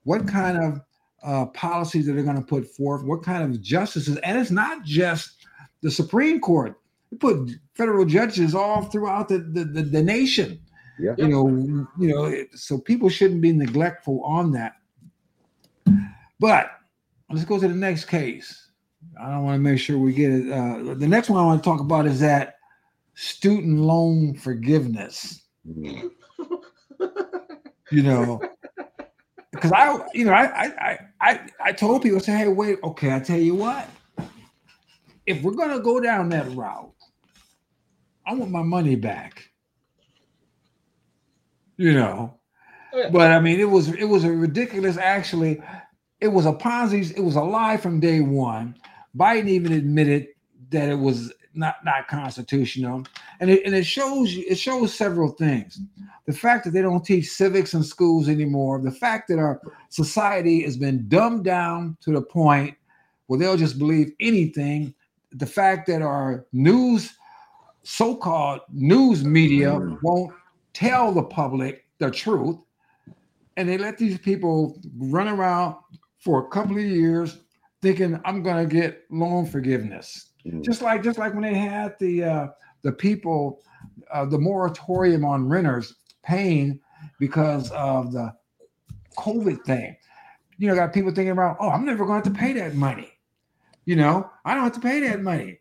what 0.04 0.26
kind 0.26 0.56
of 0.56 0.80
uh, 1.22 1.46
policies 1.46 2.06
that 2.06 2.14
they're 2.14 2.22
going 2.22 2.36
to 2.36 2.42
put 2.42 2.66
forth, 2.66 3.04
what 3.04 3.22
kind 3.22 3.44
of 3.44 3.60
justices, 3.60 4.16
and 4.18 4.38
it's 4.38 4.50
not 4.50 4.84
just 4.84 5.46
the 5.82 5.90
Supreme 5.90 6.40
Court. 6.40 6.80
They 7.10 7.18
put 7.18 7.50
federal 7.74 8.06
judges 8.06 8.54
all 8.54 8.84
throughout 8.84 9.28
the 9.28 9.40
the, 9.40 9.64
the, 9.64 9.82
the 9.82 10.02
nation. 10.02 10.60
Yeah. 10.98 11.14
You 11.18 11.28
know, 11.28 11.48
you 11.98 12.08
know, 12.08 12.24
it- 12.24 12.56
so 12.58 12.78
people 12.78 13.08
shouldn't 13.08 13.40
be 13.40 13.52
neglectful 13.52 14.22
on 14.24 14.52
that. 14.52 14.74
But 16.40 16.70
let's 17.30 17.44
go 17.44 17.58
to 17.58 17.68
the 17.68 17.74
next 17.74 18.06
case. 18.06 18.70
I 19.20 19.30
don't 19.30 19.44
want 19.44 19.56
to 19.56 19.60
make 19.60 19.78
sure 19.78 19.98
we 19.98 20.12
get 20.12 20.30
it. 20.32 20.50
Uh, 20.52 20.94
the 20.94 21.06
next 21.08 21.28
one 21.30 21.40
I 21.42 21.46
want 21.46 21.62
to 21.62 21.68
talk 21.68 21.80
about 21.80 22.06
is 22.06 22.20
that 22.20 22.54
student 23.14 23.78
loan 23.78 24.34
forgiveness 24.34 25.44
Mhm. 25.66 26.10
you 27.90 28.02
know 28.02 28.38
because 29.52 29.72
i 29.72 29.98
you 30.12 30.26
know 30.26 30.32
I, 30.32 30.44
I 30.44 30.66
i 30.80 30.98
i 31.22 31.40
i 31.64 31.72
told 31.72 32.02
people 32.02 32.20
say 32.20 32.36
hey 32.36 32.48
wait 32.48 32.78
okay 32.84 33.14
i 33.14 33.18
tell 33.18 33.38
you 33.38 33.54
what 33.54 33.88
if 35.24 35.42
we're 35.42 35.54
gonna 35.54 35.80
go 35.80 35.98
down 35.98 36.28
that 36.28 36.46
route 36.54 36.92
i 38.26 38.34
want 38.34 38.50
my 38.50 38.62
money 38.62 38.96
back 38.96 39.48
you 41.76 41.92
know? 41.92 42.38
Oh, 42.92 42.98
yeah. 42.98 43.10
but 43.10 43.30
i 43.32 43.40
mean 43.40 43.60
it 43.60 43.68
was 43.68 43.88
it 43.94 44.04
was 44.04 44.24
a 44.24 44.30
ridiculous 44.30 44.96
actually 44.96 45.60
it 46.20 46.28
was 46.28 46.46
a 46.46 46.52
ponzi 46.52 47.14
it 47.16 47.20
was 47.20 47.36
a 47.36 47.42
lie 47.42 47.76
from 47.76 48.00
day 48.00 48.20
one. 48.20 48.74
Biden 49.16 49.48
even 49.48 49.72
admitted 49.72 50.28
that 50.70 50.88
it 50.88 50.94
was 50.94 51.32
not 51.54 51.76
not 51.84 52.06
constitutional. 52.08 53.04
And 53.40 53.50
it, 53.50 53.64
and 53.66 53.74
it 53.74 53.84
shows 53.84 54.34
you 54.34 54.44
it 54.48 54.56
shows 54.58 54.94
several 54.94 55.30
things. 55.32 55.80
The 56.26 56.32
fact 56.32 56.64
that 56.64 56.72
they 56.72 56.82
don't 56.82 57.04
teach 57.04 57.30
civics 57.30 57.74
in 57.74 57.82
schools 57.82 58.28
anymore 58.28 58.80
the 58.80 58.90
fact 58.90 59.28
that 59.28 59.38
our 59.38 59.60
society 59.90 60.62
has 60.62 60.76
been 60.76 61.08
dumbed 61.08 61.44
down 61.44 61.96
to 62.02 62.12
the 62.12 62.22
point 62.22 62.74
where 63.26 63.38
they'll 63.38 63.56
just 63.56 63.78
believe 63.78 64.12
anything. 64.20 64.94
The 65.32 65.46
fact 65.46 65.86
that 65.88 66.02
our 66.02 66.46
news 66.52 67.12
so-called 67.82 68.60
news 68.72 69.24
media 69.24 69.72
Mm. 69.72 69.98
won't 70.02 70.32
tell 70.76 71.12
the 71.12 71.22
public 71.22 71.84
the 71.98 72.10
truth 72.10 72.58
and 73.56 73.68
they 73.68 73.78
let 73.78 73.96
these 73.96 74.18
people 74.18 74.78
run 74.98 75.28
around 75.28 75.74
for 76.18 76.44
a 76.44 76.48
couple 76.48 76.76
of 76.76 76.84
years 76.84 77.38
thinking 77.82 78.20
i'm 78.24 78.42
going 78.42 78.68
to 78.68 78.74
get 78.80 79.04
loan 79.10 79.46
forgiveness 79.46 80.32
Mhm. 80.46 80.62
just 80.62 80.80
like 80.82 81.02
just 81.02 81.18
like 81.18 81.32
when 81.34 81.42
they 81.42 81.54
had 81.54 81.96
the 81.98 82.22
uh, 82.22 82.46
the 82.82 82.92
people 82.92 83.62
uh, 84.12 84.24
the 84.24 84.38
moratorium 84.38 85.24
on 85.24 85.48
renters 85.48 85.94
paying 86.22 86.78
because 87.18 87.70
of 87.72 88.12
the 88.12 88.32
COVID 89.18 89.64
thing. 89.64 89.96
You 90.58 90.68
know, 90.68 90.74
got 90.74 90.92
people 90.92 91.10
thinking 91.10 91.32
about, 91.32 91.56
oh, 91.58 91.70
I'm 91.70 91.84
never 91.84 92.04
going 92.06 92.22
to 92.22 92.28
have 92.28 92.34
to 92.34 92.38
pay 92.38 92.52
that 92.54 92.74
money. 92.74 93.10
You 93.86 93.96
know, 93.96 94.30
I 94.44 94.54
don't 94.54 94.62
have 94.64 94.74
to 94.74 94.80
pay 94.80 95.00
that 95.08 95.22
money. 95.22 95.58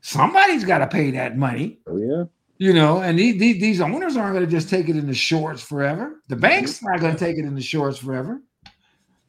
Somebody's 0.00 0.64
got 0.64 0.78
to 0.78 0.86
pay 0.88 1.10
that 1.12 1.36
money. 1.36 1.78
Oh 1.86 1.96
yeah. 1.98 2.24
You 2.58 2.72
know, 2.72 3.02
and 3.02 3.18
these, 3.18 3.38
these, 3.38 3.60
these 3.60 3.80
owners 3.80 4.16
aren't 4.16 4.34
going 4.34 4.46
to 4.46 4.50
just 4.50 4.70
take 4.70 4.88
it 4.88 4.96
in 4.96 5.06
the 5.06 5.14
shorts 5.14 5.62
forever. 5.62 6.22
The 6.28 6.36
bank's 6.36 6.82
not 6.82 7.00
going 7.00 7.12
to 7.12 7.18
take 7.18 7.36
it 7.36 7.44
in 7.44 7.54
the 7.54 7.60
shorts 7.62 7.98
forever. 7.98 8.40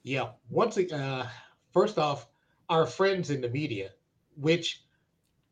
Yeah. 0.03 0.29
Once, 0.49 0.77
uh, 0.77 1.27
first 1.73 1.97
off, 1.97 2.27
our 2.69 2.85
friends 2.85 3.29
in 3.29 3.41
the 3.41 3.49
media, 3.49 3.89
which 4.35 4.83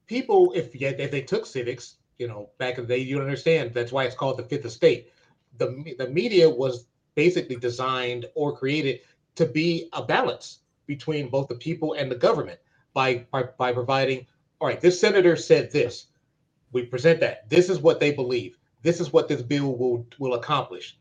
people, 0.07 0.53
if 0.55 0.76
yet 0.76 0.99
if 0.99 1.11
they 1.11 1.21
took 1.21 1.45
civics, 1.45 1.95
you 2.17 2.28
know, 2.28 2.49
back 2.57 2.78
in 2.78 2.86
the 2.86 2.95
day, 2.95 3.01
you 3.01 3.19
understand 3.19 3.73
that's 3.73 3.91
why 3.91 4.05
it's 4.05 4.15
called 4.15 4.38
the 4.38 4.43
fifth 4.43 4.65
estate. 4.65 5.11
The 5.57 5.95
the 5.97 6.09
media 6.09 6.49
was 6.49 6.88
basically 7.15 7.55
designed 7.55 8.26
or 8.36 8.55
created 8.55 9.01
to 9.36 9.45
be 9.45 9.89
a 9.93 10.03
balance 10.03 10.59
between 10.86 11.30
both 11.30 11.47
the 11.47 11.55
people 11.55 11.93
and 11.93 12.11
the 12.11 12.15
government 12.15 12.59
by 12.93 13.26
by, 13.32 13.43
by 13.57 13.73
providing. 13.73 14.26
All 14.59 14.67
right, 14.67 14.80
this 14.80 14.99
senator 14.99 15.36
said 15.36 15.71
this. 15.71 16.07
We 16.76 16.84
present 16.84 17.21
that. 17.21 17.49
This 17.49 17.69
is 17.69 17.80
what 17.80 18.01
they 18.01 18.11
believe. 18.11 18.57
This 18.82 18.99
is 18.99 19.13
what 19.13 19.30
this 19.30 19.41
bill 19.41 19.78
will 19.78 20.05
will 20.19 20.34
accomplish. 20.34 20.97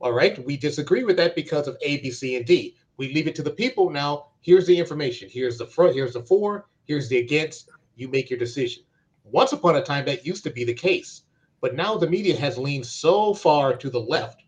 All 0.00 0.12
right, 0.12 0.42
we 0.46 0.56
disagree 0.56 1.04
with 1.04 1.18
that 1.18 1.34
because 1.34 1.68
of 1.68 1.76
A, 1.82 1.98
B, 1.98 2.10
C, 2.10 2.36
and 2.36 2.46
D. 2.46 2.74
We 2.96 3.12
leave 3.12 3.26
it 3.26 3.34
to 3.34 3.42
the 3.42 3.50
people 3.50 3.90
now. 3.90 4.28
Here's 4.40 4.66
the 4.66 4.78
information. 4.78 5.28
Here's 5.30 5.58
the 5.58 5.66
front. 5.66 5.94
Here's 5.94 6.14
the 6.14 6.22
for. 6.22 6.70
Here's 6.86 7.10
the 7.10 7.18
against. 7.18 7.68
You 7.96 8.08
make 8.08 8.30
your 8.30 8.38
decision. 8.38 8.82
Once 9.24 9.52
upon 9.52 9.76
a 9.76 9.82
time, 9.82 10.06
that 10.06 10.24
used 10.24 10.42
to 10.44 10.50
be 10.50 10.64
the 10.64 10.72
case, 10.72 11.24
but 11.60 11.74
now 11.74 11.98
the 11.98 12.08
media 12.08 12.34
has 12.38 12.56
leaned 12.56 12.86
so 12.86 13.34
far 13.34 13.76
to 13.76 13.90
the 13.90 14.00
left 14.00 14.44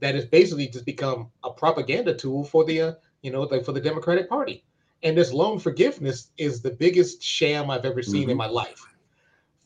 that 0.00 0.14
it's 0.14 0.26
basically 0.26 0.68
just 0.68 0.84
become 0.84 1.30
a 1.42 1.50
propaganda 1.50 2.12
tool 2.12 2.44
for 2.44 2.66
the 2.66 2.82
uh, 2.82 2.92
you 3.22 3.30
know 3.30 3.46
the, 3.46 3.64
for 3.64 3.72
the 3.72 3.80
Democratic 3.80 4.28
Party. 4.28 4.62
And 5.04 5.16
this 5.16 5.32
loan 5.32 5.58
forgiveness 5.58 6.32
is 6.36 6.60
the 6.60 6.72
biggest 6.72 7.22
sham 7.22 7.70
I've 7.70 7.86
ever 7.86 8.02
seen 8.02 8.24
mm-hmm. 8.24 8.32
in 8.32 8.36
my 8.36 8.46
life. 8.46 8.91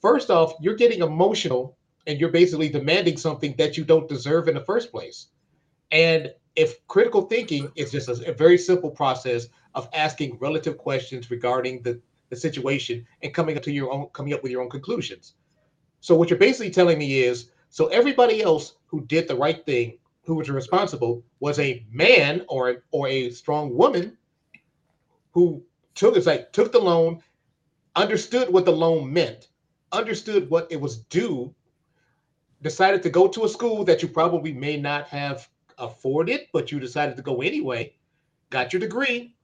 First 0.07 0.31
off, 0.31 0.55
you're 0.61 0.77
getting 0.77 1.03
emotional 1.03 1.77
and 2.07 2.21
you're 2.21 2.31
basically 2.31 2.69
demanding 2.69 3.17
something 3.17 3.57
that 3.59 3.77
you 3.77 3.85
don't 3.85 4.09
deserve 4.09 4.47
in 4.47 4.55
the 4.55 4.61
first 4.61 4.93
place. 4.93 5.31
And 5.91 6.33
if 6.55 6.87
critical 6.87 7.23
thinking 7.23 7.73
is 7.75 7.91
just 7.91 8.09
a, 8.09 8.31
a 8.31 8.33
very 8.33 8.57
simple 8.57 8.89
process 8.89 9.49
of 9.75 9.89
asking 9.93 10.39
relative 10.39 10.79
questions 10.79 11.29
regarding 11.29 11.83
the, 11.83 12.01
the 12.31 12.37
situation 12.37 13.05
and 13.25 13.35
coming 13.35 13.57
up 13.57 13.65
to 13.65 13.73
your 13.73 13.93
own 13.93 14.07
coming 14.13 14.33
up 14.33 14.45
with 14.45 14.53
your 14.53 14.63
own 14.63 14.71
conclusions. 14.71 15.35
So 15.99 16.15
what 16.15 16.31
you're 16.31 16.39
basically 16.39 16.71
telling 16.71 16.99
me 17.01 17.25
is 17.25 17.51
so 17.71 17.89
everybody 17.89 18.43
else 18.43 18.77
who 18.87 19.05
did 19.07 19.27
the 19.27 19.35
right 19.35 19.67
thing, 19.67 19.99
who 20.23 20.37
was 20.37 20.49
responsible, 20.49 21.25
was 21.41 21.59
a 21.59 21.85
man 21.91 22.45
or 22.49 22.85
or 22.93 23.09
a 23.09 23.31
strong 23.31 23.77
woman 23.77 24.17
who 25.33 25.65
took 25.97 26.17
it's 26.17 26.27
like 26.27 26.53
took 26.53 26.71
the 26.71 26.79
loan, 26.79 27.21
understood 27.97 28.53
what 28.53 28.65
the 28.65 28.71
loan 28.85 29.13
meant, 29.13 29.49
understood 29.93 30.51
what 30.51 30.67
it 30.71 30.81
was 30.81 30.99
due, 30.99 31.55
decided 32.63 33.03
to 33.03 33.11
go 33.11 33.29
to 33.29 33.45
a 33.45 33.49
school 33.49 33.85
that 33.85 34.03
you 34.03 34.09
probably 34.09 34.53
may 34.53 34.77
not 34.77 35.09
have 35.09 35.49
afforded, 35.79 36.49
but 36.53 36.73
you 36.73 36.81
decided 36.81 37.17
to 37.17 37.23
go 37.23 37.43
anyway, 37.43 37.93
got 38.51 38.73
your 38.73 38.81
degree, 38.81 39.35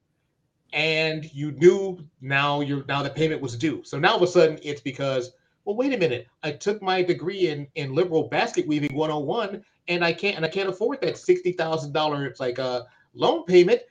and 0.72 1.32
you 1.34 1.52
knew 1.52 1.98
now 2.20 2.60
you're 2.60 2.84
now 2.86 3.02
the 3.02 3.10
payment 3.10 3.40
was 3.40 3.56
due. 3.56 3.82
So 3.84 3.98
now 3.98 4.12
all 4.12 4.16
of 4.16 4.22
a 4.22 4.26
sudden 4.26 4.58
it's 4.62 4.80
because, 4.80 5.32
well, 5.64 5.76
wait 5.76 5.92
a 5.92 5.98
minute, 5.98 6.26
I 6.42 6.52
took 6.52 6.80
my 6.82 7.02
degree 7.02 7.48
in 7.48 7.68
in 7.74 7.94
liberal 7.94 8.28
basket 8.28 8.66
weaving 8.66 8.94
101 8.94 9.62
and 9.88 10.04
I 10.04 10.12
can't 10.12 10.36
and 10.36 10.44
I 10.44 10.48
can't 10.48 10.68
afford 10.68 11.00
that 11.02 11.16
sixty 11.16 11.52
thousand 11.52 11.92
dollars 11.92 12.30
it's 12.30 12.40
like 12.40 12.58
a 12.58 12.64
uh, 12.64 12.82
loan 13.14 13.44
payment. 13.44 13.82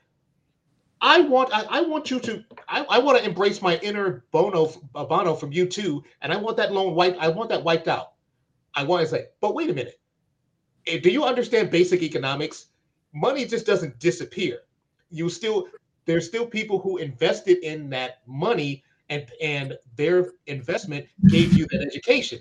I 1.02 1.20
want 1.20 1.50
I, 1.52 1.64
I 1.68 1.80
want 1.80 2.10
you 2.10 2.20
to 2.20 2.44
I, 2.68 2.84
I 2.88 2.98
want 3.00 3.18
to 3.18 3.24
embrace 3.24 3.60
my 3.60 3.76
inner 3.78 4.24
Bono 4.30 4.72
Bono 4.92 5.34
from 5.34 5.50
U2, 5.50 6.02
and 6.22 6.32
I 6.32 6.36
want 6.36 6.56
that 6.58 6.72
loan 6.72 6.94
wiped. 6.94 7.18
I 7.18 7.28
want 7.28 7.50
that 7.50 7.64
wiped 7.64 7.88
out. 7.88 8.12
I 8.74 8.84
want 8.84 9.02
to 9.02 9.08
say, 9.08 9.26
but 9.40 9.54
wait 9.54 9.68
a 9.68 9.74
minute. 9.74 10.00
Eh, 10.86 11.00
do 11.00 11.10
you 11.10 11.24
understand 11.24 11.70
basic 11.70 12.02
economics? 12.02 12.66
Money 13.12 13.44
just 13.44 13.66
doesn't 13.66 13.98
disappear. 13.98 14.60
You 15.10 15.28
still 15.28 15.66
there's 16.06 16.26
still 16.26 16.46
people 16.46 16.78
who 16.78 16.98
invested 16.98 17.58
in 17.58 17.90
that 17.90 18.20
money 18.26 18.84
and 19.10 19.26
and 19.42 19.76
their 19.96 20.30
investment 20.46 21.04
gave 21.26 21.52
you 21.52 21.66
that 21.72 21.82
education. 21.82 22.38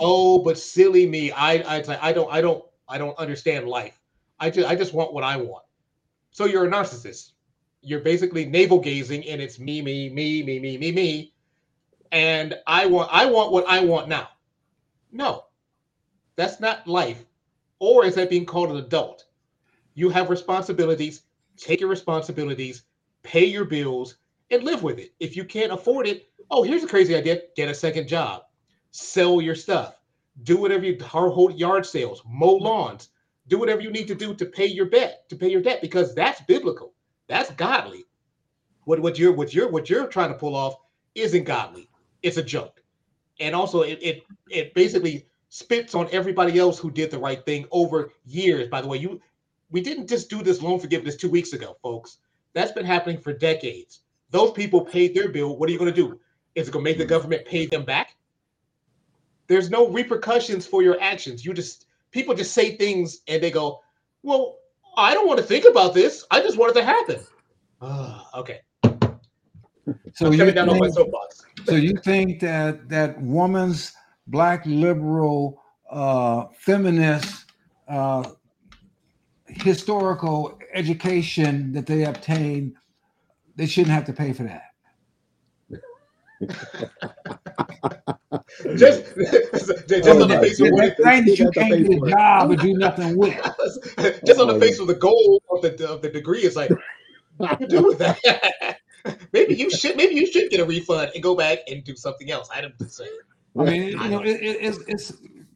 Oh, 0.00 0.38
but 0.38 0.58
silly 0.58 1.06
me. 1.06 1.32
I 1.32 1.56
I 1.58 1.98
I 2.00 2.12
don't 2.14 2.32
I 2.32 2.40
don't 2.40 2.64
I 2.88 2.96
don't 2.96 3.16
understand 3.18 3.68
life. 3.68 4.00
I 4.40 4.48
just 4.48 4.66
I 4.66 4.74
just 4.74 4.94
want 4.94 5.12
what 5.12 5.22
I 5.22 5.36
want. 5.36 5.64
So 6.30 6.46
you're 6.46 6.64
a 6.64 6.70
narcissist. 6.70 7.33
You're 7.84 8.00
basically 8.00 8.46
navel 8.46 8.80
gazing 8.80 9.26
and 9.28 9.40
it's 9.40 9.58
me 9.58 9.82
me 9.82 10.08
me 10.10 10.42
me 10.42 10.58
me 10.58 10.78
me 10.78 10.92
me 10.92 11.32
and 12.12 12.54
I 12.66 12.86
want 12.86 13.10
I 13.12 13.26
want 13.26 13.52
what 13.52 13.68
I 13.68 13.80
want 13.80 14.08
now. 14.08 14.28
No. 15.12 15.44
That's 16.36 16.58
not 16.58 16.86
life. 16.86 17.24
Or 17.78 18.04
is 18.04 18.14
that 18.16 18.30
being 18.30 18.46
called 18.46 18.70
an 18.70 18.76
adult? 18.76 19.26
You 19.94 20.08
have 20.10 20.30
responsibilities 20.30 21.22
take 21.56 21.80
your 21.80 21.88
responsibilities, 21.88 22.84
pay 23.22 23.44
your 23.44 23.64
bills, 23.64 24.16
and 24.50 24.62
live 24.62 24.82
with 24.82 24.98
it. 24.98 25.14
If 25.20 25.36
you 25.36 25.44
can't 25.44 25.72
afford 25.72 26.06
it, 26.06 26.28
oh, 26.50 26.62
here's 26.62 26.84
a 26.84 26.88
crazy 26.88 27.14
idea 27.14 27.42
get 27.56 27.68
a 27.68 27.74
second 27.74 28.08
job, 28.08 28.42
sell 28.90 29.40
your 29.40 29.54
stuff, 29.54 29.96
do 30.42 30.56
whatever 30.56 30.84
you 30.84 30.98
hold 31.02 31.58
yard 31.58 31.86
sales, 31.86 32.22
mow 32.26 32.54
lawns, 32.54 33.10
do 33.48 33.58
whatever 33.58 33.80
you 33.80 33.90
need 33.90 34.08
to 34.08 34.14
do 34.14 34.34
to 34.34 34.46
pay 34.46 34.66
your 34.66 34.88
debt, 34.88 35.28
to 35.28 35.36
pay 35.36 35.50
your 35.50 35.62
debt, 35.62 35.80
because 35.80 36.14
that's 36.14 36.40
biblical, 36.42 36.93
that's 37.28 37.50
godly. 37.52 38.04
What, 38.84 39.00
what 39.00 39.18
you're 39.18 39.32
what 39.32 39.54
you're 39.54 39.70
what 39.70 39.88
you're 39.88 40.06
trying 40.06 40.28
to 40.28 40.38
pull 40.38 40.54
off 40.54 40.76
isn't 41.14 41.44
godly. 41.44 41.88
It's 42.22 42.36
a 42.36 42.42
joke. 42.42 42.82
And 43.40 43.54
also 43.54 43.82
it 43.82 43.98
it, 44.02 44.24
it 44.50 44.74
basically 44.74 45.26
spits 45.48 45.94
on 45.94 46.08
everybody 46.12 46.58
else 46.58 46.78
who 46.78 46.90
did 46.90 47.10
the 47.10 47.18
right 47.18 47.44
thing 47.44 47.66
over 47.70 48.12
years. 48.24 48.68
By 48.68 48.80
the 48.80 48.88
way, 48.88 48.98
you 48.98 49.20
we 49.70 49.80
didn't 49.80 50.08
just 50.08 50.28
do 50.28 50.42
this 50.42 50.62
loan 50.62 50.78
forgiveness 50.78 51.16
two 51.16 51.30
weeks 51.30 51.52
ago, 51.52 51.76
folks. 51.82 52.18
That's 52.52 52.72
been 52.72 52.86
happening 52.86 53.18
for 53.18 53.32
decades. 53.32 54.00
Those 54.30 54.52
people 54.52 54.84
paid 54.84 55.14
their 55.14 55.28
bill. 55.28 55.56
What 55.56 55.68
are 55.68 55.72
you 55.72 55.78
going 55.78 55.92
to 55.92 55.96
do? 55.96 56.20
Is 56.54 56.68
it 56.68 56.70
going 56.70 56.84
to 56.84 56.90
make 56.90 56.98
the 56.98 57.04
hmm. 57.04 57.10
government 57.10 57.46
pay 57.46 57.66
them 57.66 57.84
back? 57.84 58.16
There's 59.46 59.70
no 59.70 59.88
repercussions 59.88 60.66
for 60.66 60.82
your 60.82 61.00
actions. 61.00 61.44
You 61.44 61.54
just 61.54 61.86
people 62.10 62.34
just 62.34 62.52
say 62.52 62.76
things 62.76 63.20
and 63.28 63.42
they 63.42 63.50
go, 63.50 63.80
"Well, 64.22 64.58
I 64.96 65.14
don't 65.14 65.26
want 65.26 65.38
to 65.38 65.44
think 65.44 65.64
about 65.64 65.94
this. 65.94 66.24
I 66.30 66.40
just 66.40 66.58
want 66.58 66.76
it 66.76 66.80
to 66.80 66.84
happen." 66.84 67.20
Uh, 67.80 68.22
okay. 68.34 68.60
So 70.14 70.30
you, 70.30 70.50
think, 70.50 70.94
so 71.66 71.74
you 71.74 71.94
think 72.04 72.40
that 72.40 72.88
that 72.88 73.20
woman's 73.20 73.92
black 74.28 74.64
liberal 74.64 75.60
uh, 75.90 76.46
feminist 76.58 77.44
uh, 77.88 78.30
historical 79.46 80.58
education 80.72 81.72
that 81.72 81.86
they 81.86 82.04
obtain, 82.04 82.74
they 83.56 83.66
shouldn't 83.66 83.92
have 83.92 84.04
to 84.06 84.12
pay 84.12 84.32
for 84.32 84.44
that. 84.44 84.73
just, 88.76 89.04
just 89.88 90.08
oh, 90.08 90.22
on 90.22 90.28
the 90.28 90.36
oh, 90.36 90.40
face 90.40 90.60
of 90.60 90.70
what 90.70 90.96
that 90.98 91.26
you 91.26 91.50
can't 91.50 91.86
get 91.86 92.02
a 92.02 92.10
job 92.10 92.50
or 92.50 92.56
do 92.56 92.74
nothing 92.74 93.16
with. 93.16 93.34
just 94.26 94.40
on 94.40 94.48
the 94.48 94.54
oh, 94.54 94.60
face 94.60 94.78
of 94.78 94.86
the 94.86 94.94
goal 94.94 95.42
of 95.50 95.62
the 95.62 95.88
of 95.88 96.02
the 96.02 96.08
degree, 96.08 96.40
it's 96.40 96.56
like 96.56 96.70
what 97.36 97.58
do 97.58 97.64
you 97.64 97.68
do 97.68 97.82
with 97.84 97.98
that? 97.98 98.78
maybe 99.32 99.54
you 99.54 99.70
should 99.70 99.96
maybe 99.96 100.14
you 100.14 100.26
should 100.26 100.50
get 100.50 100.60
a 100.60 100.64
refund 100.64 101.10
and 101.14 101.22
go 101.22 101.34
back 101.34 101.58
and 101.68 101.84
do 101.84 101.96
something 101.96 102.30
else. 102.30 102.48
I 102.52 102.60
don't 102.60 102.90
say. 102.90 103.06
I 103.56 103.64
mean, 103.64 103.82
you 103.88 104.08
know, 104.08 104.20
it, 104.20 104.42
it, 104.42 104.58
it's 104.60 104.78
it's 104.88 105.12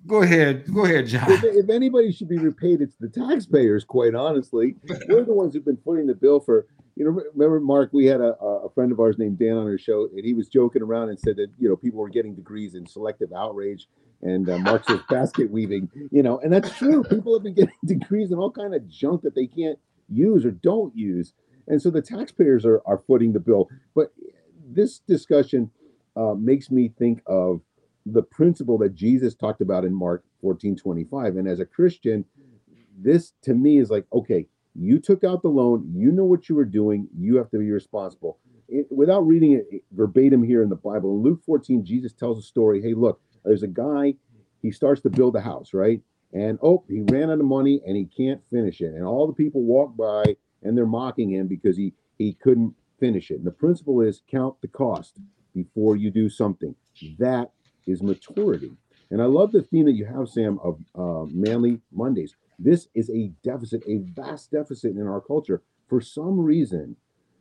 Go 0.08 0.22
ahead. 0.22 0.64
Go 0.72 0.86
ahead, 0.86 1.06
John. 1.06 1.30
If, 1.30 1.44
if, 1.44 1.68
anybody 1.68 2.12
should 2.12 2.30
be 2.30 2.38
repaid, 2.38 2.80
it's 2.80 2.96
the 2.96 3.10
taxpayers, 3.10 3.84
quite 3.84 4.14
honestly. 4.14 4.74
We're 5.06 5.22
the 5.22 5.34
ones 5.34 5.52
who've 5.52 5.64
been 5.64 5.76
footing 5.76 6.06
the 6.06 6.14
bill 6.14 6.40
for, 6.40 6.66
you 6.98 7.04
know, 7.04 7.22
remember, 7.32 7.60
Marc, 7.60 7.92
we 7.92 8.06
had 8.06 8.20
a, 8.20 8.34
a 8.42 8.68
friend 8.70 8.90
of 8.90 8.98
ours 8.98 9.18
named 9.18 9.38
Dan 9.38 9.52
on 9.56 9.66
our 9.68 9.78
show, 9.78 10.08
and 10.16 10.24
he 10.24 10.34
was 10.34 10.48
joking 10.48 10.82
around 10.82 11.10
and 11.10 11.20
said 11.20 11.36
that, 11.36 11.48
you 11.56 11.68
know, 11.68 11.76
people 11.76 12.00
were 12.00 12.08
getting 12.08 12.34
degrees 12.34 12.74
in 12.74 12.88
selective 12.88 13.32
outrage 13.32 13.86
and 14.20 14.50
uh, 14.50 14.58
Mark's 14.58 14.92
basket 15.08 15.48
weaving, 15.48 15.88
you 16.10 16.24
know, 16.24 16.40
and 16.40 16.52
that's 16.52 16.76
true. 16.76 17.04
People 17.04 17.36
have 17.36 17.44
been 17.44 17.54
getting 17.54 17.76
degrees 17.84 18.32
in 18.32 18.38
all 18.38 18.50
kind 18.50 18.74
of 18.74 18.88
junk 18.88 19.22
that 19.22 19.36
they 19.36 19.46
can't 19.46 19.78
use 20.08 20.44
or 20.44 20.50
don't 20.50 20.92
use. 20.96 21.34
And 21.68 21.80
so 21.80 21.88
the 21.88 22.02
taxpayers 22.02 22.66
are, 22.66 22.82
are 22.84 22.98
footing 22.98 23.32
the 23.32 23.38
bill. 23.38 23.68
But 23.94 24.12
this 24.68 24.98
discussion 24.98 25.70
uh, 26.16 26.34
makes 26.34 26.68
me 26.68 26.92
think 26.98 27.22
of 27.28 27.60
the 28.06 28.22
principle 28.22 28.76
that 28.78 28.96
Jesus 28.96 29.36
talked 29.36 29.60
about 29.60 29.84
in 29.84 29.94
Mark 29.94 30.24
14 30.40 30.74
25. 30.74 31.36
And 31.36 31.46
as 31.46 31.60
a 31.60 31.64
Christian, 31.64 32.24
this 32.98 33.34
to 33.42 33.54
me 33.54 33.78
is 33.78 33.88
like, 33.88 34.06
okay, 34.12 34.46
you 34.78 34.98
took 35.00 35.24
out 35.24 35.42
the 35.42 35.48
loan, 35.48 35.90
you 35.94 36.12
know 36.12 36.24
what 36.24 36.48
you 36.48 36.54
were 36.54 36.64
doing, 36.64 37.08
you 37.16 37.36
have 37.36 37.50
to 37.50 37.58
be 37.58 37.70
responsible. 37.70 38.38
It, 38.68 38.86
without 38.90 39.26
reading 39.26 39.52
it 39.52 39.82
verbatim 39.92 40.42
here 40.42 40.62
in 40.62 40.68
the 40.68 40.76
Bible, 40.76 41.16
in 41.16 41.22
Luke 41.22 41.40
14, 41.44 41.84
Jesus 41.84 42.12
tells 42.12 42.38
a 42.38 42.42
story. 42.42 42.82
Hey, 42.82 42.94
look, 42.94 43.20
there's 43.44 43.62
a 43.62 43.68
guy, 43.68 44.14
he 44.62 44.70
starts 44.70 45.00
to 45.02 45.10
build 45.10 45.36
a 45.36 45.40
house, 45.40 45.72
right? 45.72 46.00
And 46.32 46.58
oh, 46.62 46.84
he 46.88 47.00
ran 47.00 47.30
out 47.30 47.40
of 47.40 47.46
money 47.46 47.80
and 47.86 47.96
he 47.96 48.04
can't 48.04 48.42
finish 48.50 48.80
it. 48.80 48.94
And 48.94 49.04
all 49.04 49.26
the 49.26 49.32
people 49.32 49.62
walk 49.62 49.96
by 49.96 50.36
and 50.62 50.76
they're 50.76 50.86
mocking 50.86 51.30
him 51.30 51.46
because 51.48 51.76
he 51.76 51.94
he 52.18 52.34
couldn't 52.34 52.74
finish 53.00 53.30
it. 53.30 53.36
And 53.36 53.46
the 53.46 53.52
principle 53.52 54.00
is 54.02 54.22
count 54.30 54.60
the 54.60 54.68
cost 54.68 55.18
before 55.54 55.96
you 55.96 56.10
do 56.10 56.28
something. 56.28 56.74
That 57.18 57.52
is 57.86 58.02
maturity. 58.02 58.72
And 59.10 59.22
I 59.22 59.24
love 59.24 59.52
the 59.52 59.62
theme 59.62 59.86
that 59.86 59.92
you 59.92 60.04
have, 60.04 60.28
Sam, 60.28 60.58
of 60.62 60.78
uh, 60.94 61.26
Manly 61.32 61.80
Mondays. 61.92 62.34
This 62.58 62.88
is 62.94 63.08
a 63.10 63.32
deficit, 63.44 63.82
a 63.86 63.98
vast 63.98 64.50
deficit 64.50 64.96
in 64.96 65.06
our 65.06 65.20
culture. 65.20 65.62
For 65.88 66.00
some 66.00 66.40
reason, 66.40 66.96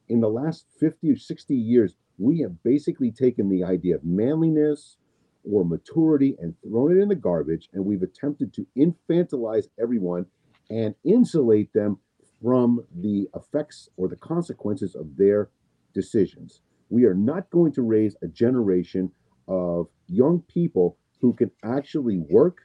in 0.08 0.22
the 0.22 0.30
last 0.30 0.66
50 0.80 1.12
or 1.12 1.18
60 1.18 1.56
years, 1.56 1.96
we 2.18 2.40
have 2.42 2.64
basically 2.64 3.12
taken 3.12 3.50
the 3.50 3.64
idea 3.64 3.96
of 3.96 4.04
manliness 4.04 4.98
or 5.44 5.66
maturity 5.66 6.36
and 6.40 6.56
thrown 6.62 6.98
it 6.98 7.02
in 7.02 7.10
the 7.10 7.16
garbage. 7.16 7.70
And 7.74 7.86
we've 7.86 8.04
attempted 8.04 8.54
to 8.54 8.68
infantilize 8.78 9.68
everyone 9.82 10.28
and 10.70 10.94
insulate 11.04 11.74
them 11.74 12.00
from 12.42 12.86
the 12.96 13.28
effects 13.36 13.90
or 13.98 14.08
the 14.08 14.16
consequences 14.16 14.96
of 14.96 15.18
their 15.18 15.50
decisions. 15.94 16.62
We 16.90 17.06
are 17.06 17.16
not 17.16 17.50
going 17.50 17.74
to 17.74 17.82
raise 17.82 18.16
a 18.22 18.28
generation 18.28 19.12
of 19.48 19.88
young 20.08 20.44
people 20.48 20.98
who 21.22 21.34
can 21.34 21.50
actually 21.64 22.20
work, 22.20 22.60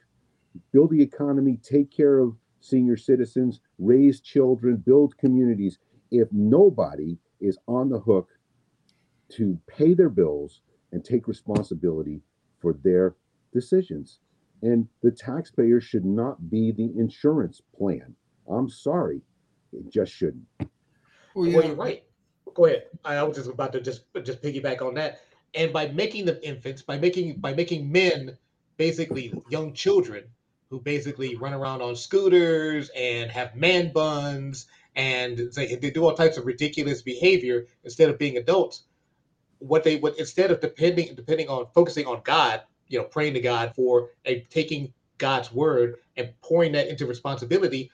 build 0.71 0.91
the 0.91 1.01
economy, 1.01 1.59
take 1.63 1.89
care 1.89 2.19
of 2.19 2.35
senior 2.63 2.95
citizens, 2.95 3.59
raise 3.77 4.21
children, 4.21 4.77
build 4.77 5.17
communities, 5.17 5.79
if 6.11 6.29
nobody 6.31 7.17
is 7.41 7.57
on 7.67 7.89
the 7.89 7.99
hook 7.99 8.29
to 9.29 9.59
pay 9.67 9.93
their 9.93 10.09
bills 10.09 10.61
and 10.93 11.03
take 11.03 11.27
responsibility 11.27 12.21
for 12.59 12.73
their 12.83 13.15
decisions. 13.51 14.19
And 14.61 14.87
the 15.01 15.11
taxpayer 15.11 15.81
should 15.81 16.05
not 16.05 16.49
be 16.49 16.71
the 16.71 16.93
insurance 16.97 17.61
plan. 17.77 18.15
I'm 18.49 18.69
sorry, 18.69 19.21
it 19.73 19.91
just 19.91 20.13
shouldn't. 20.13 20.45
Well, 21.35 21.47
yeah. 21.47 21.57
well 21.57 21.67
you're 21.67 21.75
right. 21.75 22.03
Go 22.53 22.65
ahead. 22.65 22.83
I 23.03 23.21
was 23.23 23.35
just 23.35 23.49
about 23.49 23.73
to 23.73 23.81
just 23.81 24.05
just 24.23 24.41
piggyback 24.41 24.81
on 24.81 24.93
that. 24.93 25.21
And 25.53 25.73
by 25.73 25.87
making 25.87 26.25
the 26.25 26.45
infants, 26.47 26.81
by 26.81 26.97
making 26.97 27.39
by 27.39 27.53
making 27.53 27.91
men 27.91 28.37
basically 28.77 29.33
young 29.49 29.73
children 29.73 30.25
who 30.73 30.79
basically 30.79 31.35
run 31.35 31.53
around 31.53 31.83
on 31.83 31.95
scooters 31.95 32.89
and 32.95 33.29
have 33.29 33.55
man 33.55 33.93
buns 33.93 34.65
and 34.95 35.37
they, 35.55 35.75
they 35.75 35.91
do 35.91 36.03
all 36.03 36.15
types 36.15 36.35
of 36.35 36.47
ridiculous 36.47 37.03
behavior 37.03 37.67
instead 37.83 38.09
of 38.09 38.17
being 38.17 38.37
adults. 38.37 38.85
What 39.59 39.83
they 39.83 39.97
would 39.97 40.15
instead 40.15 40.49
of 40.49 40.61
depending 40.61 41.13
depending 41.13 41.47
on 41.47 41.67
focusing 41.75 42.07
on 42.07 42.21
God, 42.23 42.63
you 42.87 42.97
know, 42.97 43.05
praying 43.05 43.35
to 43.35 43.39
God 43.39 43.75
for 43.75 44.09
a 44.25 44.39
taking 44.49 44.91
God's 45.19 45.53
word 45.53 45.97
and 46.17 46.33
pouring 46.41 46.71
that 46.71 46.87
into 46.87 47.05
responsibility, 47.05 47.91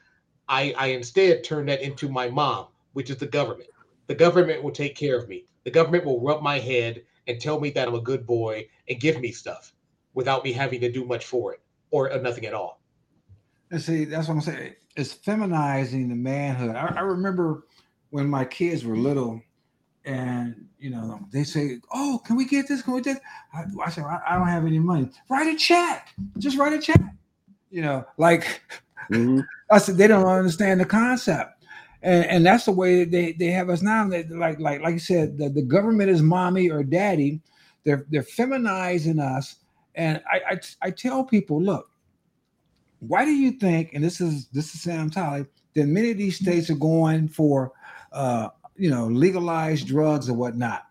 I, 0.47 0.73
I 0.77 0.87
instead 0.87 1.43
turn 1.43 1.65
that 1.65 1.81
into 1.81 2.07
my 2.07 2.29
mom, 2.29 2.67
which 2.93 3.09
is 3.09 3.17
the 3.17 3.27
government. 3.27 3.71
The 4.07 4.15
government 4.15 4.63
will 4.63 4.71
take 4.71 4.95
care 4.95 5.17
of 5.17 5.27
me. 5.27 5.43
The 5.65 5.71
government 5.71 6.05
will 6.05 6.21
rub 6.21 6.41
my 6.41 6.59
head 6.59 7.03
and 7.27 7.41
tell 7.41 7.59
me 7.59 7.71
that 7.71 7.89
I'm 7.89 7.95
a 7.95 7.99
good 7.99 8.25
boy 8.25 8.69
and 8.87 9.01
give 9.01 9.19
me 9.19 9.33
stuff 9.33 9.73
without 10.13 10.45
me 10.45 10.53
having 10.53 10.79
to 10.79 10.89
do 10.89 11.03
much 11.03 11.25
for 11.25 11.51
it 11.51 11.59
or 11.91 12.09
nothing 12.19 12.45
at 12.45 12.53
all. 12.53 12.81
And 13.71 13.81
see, 13.81 14.05
that's 14.05 14.27
what 14.27 14.35
I'm 14.35 14.41
saying. 14.41 14.75
It's 14.95 15.13
feminizing 15.13 16.09
the 16.09 16.15
manhood. 16.15 16.75
I, 16.75 16.87
I 16.97 17.01
remember 17.01 17.65
when 18.09 18.27
my 18.27 18.45
kids 18.45 18.83
were 18.83 18.97
little, 18.97 19.41
and 20.05 20.67
you 20.79 20.89
know 20.89 21.19
they 21.31 21.43
say, 21.43 21.79
"Oh, 21.93 22.21
can 22.25 22.35
we 22.35 22.45
get 22.45 22.67
this? 22.67 22.81
Can 22.81 22.95
we 22.95 23.01
get?" 23.01 23.21
I, 23.53 23.65
I 23.83 23.89
said, 23.89 24.05
I, 24.05 24.19
I, 24.27 24.35
don't 24.37 24.47
have 24.47 24.65
any 24.65 24.79
money." 24.79 25.09
Write 25.29 25.53
a 25.53 25.57
check. 25.57 26.09
Just 26.37 26.57
write 26.57 26.73
a 26.73 26.79
check. 26.79 27.01
You 27.69 27.83
know, 27.83 28.05
like 28.17 28.61
mm-hmm. 29.11 29.41
I 29.71 29.77
said, 29.77 29.97
they 29.97 30.07
don't 30.07 30.25
understand 30.25 30.79
the 30.79 30.85
concept, 30.85 31.63
and, 32.01 32.25
and 32.25 32.45
that's 32.45 32.65
the 32.65 32.71
way 32.71 33.03
they, 33.05 33.33
they 33.33 33.47
have 33.47 33.69
us 33.69 33.83
now. 33.83 34.07
They, 34.07 34.23
like 34.23 34.59
like 34.59 34.81
like 34.81 34.93
you 34.93 34.99
said, 34.99 35.37
the, 35.37 35.49
the 35.49 35.61
government 35.61 36.09
is 36.09 36.21
mommy 36.21 36.71
or 36.71 36.83
daddy. 36.83 37.41
They're 37.83 38.05
they're 38.09 38.23
feminizing 38.23 39.19
us, 39.19 39.57
and 39.99 40.21
I, 40.31 40.53
I 40.53 40.59
I 40.81 40.91
tell 40.91 41.25
people, 41.25 41.61
look, 41.61 41.89
why 42.99 43.25
do 43.25 43.31
you 43.31 43.51
think? 43.51 43.93
And 43.93 44.03
this 44.03 44.21
is 44.21 44.47
this 44.47 44.73
is 44.73 44.81
Sam 44.81 45.09
Talley. 45.09 45.45
That 45.75 45.87
many 45.87 46.11
of 46.11 46.17
these 46.17 46.37
states 46.37 46.69
are 46.69 46.75
going 46.75 47.27
for 47.27 47.73
uh, 48.13 48.47
you 48.77 48.89
know 48.89 49.07
legalized 49.07 49.87
drugs 49.87 50.29
or 50.29 50.33
whatnot. 50.33 50.85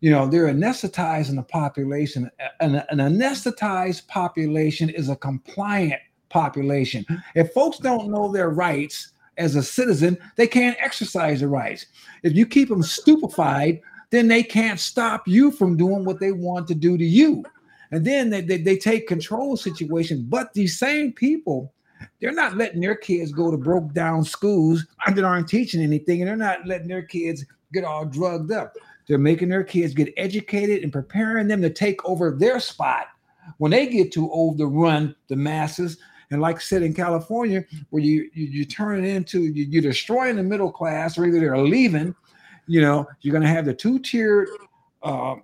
You 0.00 0.10
know, 0.10 0.26
they're 0.26 0.46
anesthetizing 0.46 1.34
the 1.34 1.42
population. 1.42 2.30
An, 2.60 2.76
an 2.90 2.98
anesthetized 2.98 4.06
population 4.06 4.88
is 4.88 5.08
a 5.08 5.16
compliant 5.16 6.00
population. 6.28 7.04
If 7.34 7.52
folks 7.52 7.78
don't 7.78 8.10
know 8.10 8.30
their 8.30 8.50
rights 8.50 9.12
as 9.36 9.56
a 9.56 9.62
citizen, 9.62 10.18
they 10.36 10.46
can't 10.46 10.76
exercise 10.78 11.40
their 11.40 11.48
rights. 11.48 11.86
If 12.22 12.34
you 12.34 12.46
keep 12.46 12.68
them 12.68 12.82
stupefied, 12.82 13.80
then 14.10 14.28
they 14.28 14.42
can't 14.42 14.78
stop 14.78 15.26
you 15.26 15.50
from 15.50 15.76
doing 15.76 16.04
what 16.04 16.20
they 16.20 16.32
want 16.32 16.68
to 16.68 16.74
do 16.74 16.96
to 16.98 17.04
you. 17.04 17.42
And 17.94 18.04
then 18.04 18.28
they, 18.28 18.40
they, 18.40 18.58
they 18.58 18.76
take 18.76 19.06
control 19.06 19.56
situation. 19.56 20.26
But 20.28 20.52
these 20.52 20.76
same 20.76 21.12
people, 21.12 21.72
they're 22.20 22.32
not 22.32 22.56
letting 22.56 22.80
their 22.80 22.96
kids 22.96 23.30
go 23.30 23.52
to 23.52 23.56
broke 23.56 23.94
down 23.94 24.24
schools 24.24 24.84
that 25.06 25.24
aren't 25.24 25.48
teaching 25.48 25.80
anything, 25.80 26.20
and 26.20 26.28
they're 26.28 26.36
not 26.36 26.66
letting 26.66 26.88
their 26.88 27.04
kids 27.04 27.44
get 27.72 27.84
all 27.84 28.04
drugged 28.04 28.50
up. 28.50 28.74
They're 29.06 29.18
making 29.18 29.50
their 29.50 29.62
kids 29.62 29.94
get 29.94 30.12
educated 30.16 30.82
and 30.82 30.92
preparing 30.92 31.46
them 31.46 31.62
to 31.62 31.70
take 31.70 32.04
over 32.04 32.32
their 32.32 32.58
spot 32.58 33.06
when 33.58 33.70
they 33.70 33.86
get 33.86 34.12
too 34.12 34.28
old 34.30 34.58
to 34.58 34.66
run 34.66 35.14
the 35.28 35.36
masses. 35.36 35.98
And 36.30 36.40
like 36.40 36.56
I 36.56 36.60
said 36.60 36.82
in 36.82 36.94
California, 36.94 37.64
where 37.90 38.02
you 38.02 38.28
you, 38.34 38.46
you 38.46 38.64
turn 38.64 39.04
it 39.04 39.08
into 39.08 39.42
you, 39.42 39.66
you're 39.66 39.82
destroying 39.82 40.34
the 40.34 40.42
middle 40.42 40.72
class, 40.72 41.16
or 41.16 41.26
either 41.26 41.38
they're 41.38 41.58
leaving. 41.58 42.14
You 42.66 42.80
know, 42.80 43.06
you're 43.20 43.32
going 43.32 43.42
to 43.42 43.48
have 43.48 43.66
the 43.66 43.74
two 43.74 44.00
tiered 44.00 44.48
uh, 45.02 45.36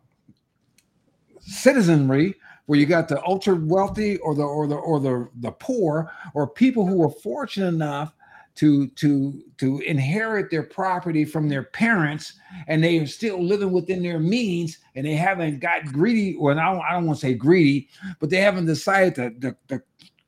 citizenry 1.41 2.35
where 2.67 2.79
you 2.79 2.87
got 2.87 3.09
the 3.09 3.21
ultra 3.25 3.55
wealthy 3.55 4.17
or 4.19 4.35
the 4.35 4.45
or 4.45 4.69
the 4.69 4.77
or 4.77 5.01
the 5.01 5.29
the 5.41 5.51
poor 5.51 6.11
or 6.35 6.47
people 6.47 6.87
who 6.87 6.99
were 6.99 7.11
fortunate 7.11 7.67
enough 7.67 8.15
to 8.55 8.89
to 8.89 9.43
to 9.57 9.81
inherit 9.81 10.51
their 10.51 10.63
property 10.63 11.25
from 11.25 11.49
their 11.49 11.63
parents 11.63 12.35
and 12.69 12.85
they 12.85 12.99
are 12.99 13.07
still 13.07 13.43
living 13.43 13.73
within 13.73 14.03
their 14.03 14.19
means 14.19 14.79
and 14.95 15.07
they 15.07 15.15
haven't 15.15 15.61
got 15.61 15.85
greedy 15.87 16.37
or 16.37 16.53
I 16.53 16.73
don't, 16.73 16.83
I 16.83 16.93
don't 16.93 17.07
want 17.07 17.19
to 17.19 17.27
say 17.27 17.35
greedy 17.35 17.89
but 18.19 18.31
they 18.31 18.37
haven't 18.37 18.67
decided 18.67 19.15
to, 19.15 19.31
to, 19.41 19.57
to 19.69 19.83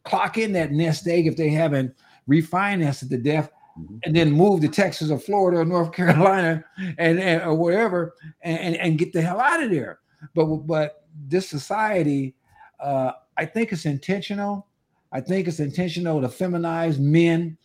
clock 0.05 0.39
in 0.39 0.53
that 0.53 0.73
nest 0.73 1.07
egg 1.07 1.27
if 1.27 1.37
they 1.37 1.51
haven't 1.51 1.95
refinanced 2.29 3.03
it 3.03 3.11
to 3.11 3.19
death 3.19 3.51
mm-hmm. 3.79 3.99
and 4.05 4.17
then 4.17 4.33
move 4.33 4.63
to 4.63 4.69
Texas 4.69 5.11
or 5.11 5.19
Florida 5.19 5.59
or 5.61 5.65
North 5.65 5.93
Carolina 5.93 6.65
and, 6.99 7.21
and 7.21 7.43
or 7.43 7.55
wherever 7.55 8.15
and, 8.43 8.59
and, 8.59 8.77
and 8.77 8.99
get 8.99 9.13
the 9.13 9.23
hell 9.23 9.41
out 9.41 9.63
of 9.63 9.71
there 9.71 9.99
but 10.35 10.47
but 10.67 11.02
this 11.29 11.49
society, 11.49 12.35
uh, 12.81 13.13
I 13.37 13.45
think 13.45 13.73
it's 13.73 13.87
intentional. 13.87 14.67
I 15.13 15.21
think 15.21 15.47
it's 15.47 15.61
intentional 15.61 16.21
to 16.21 16.29
feminize 16.29 16.99
men, 16.99 17.57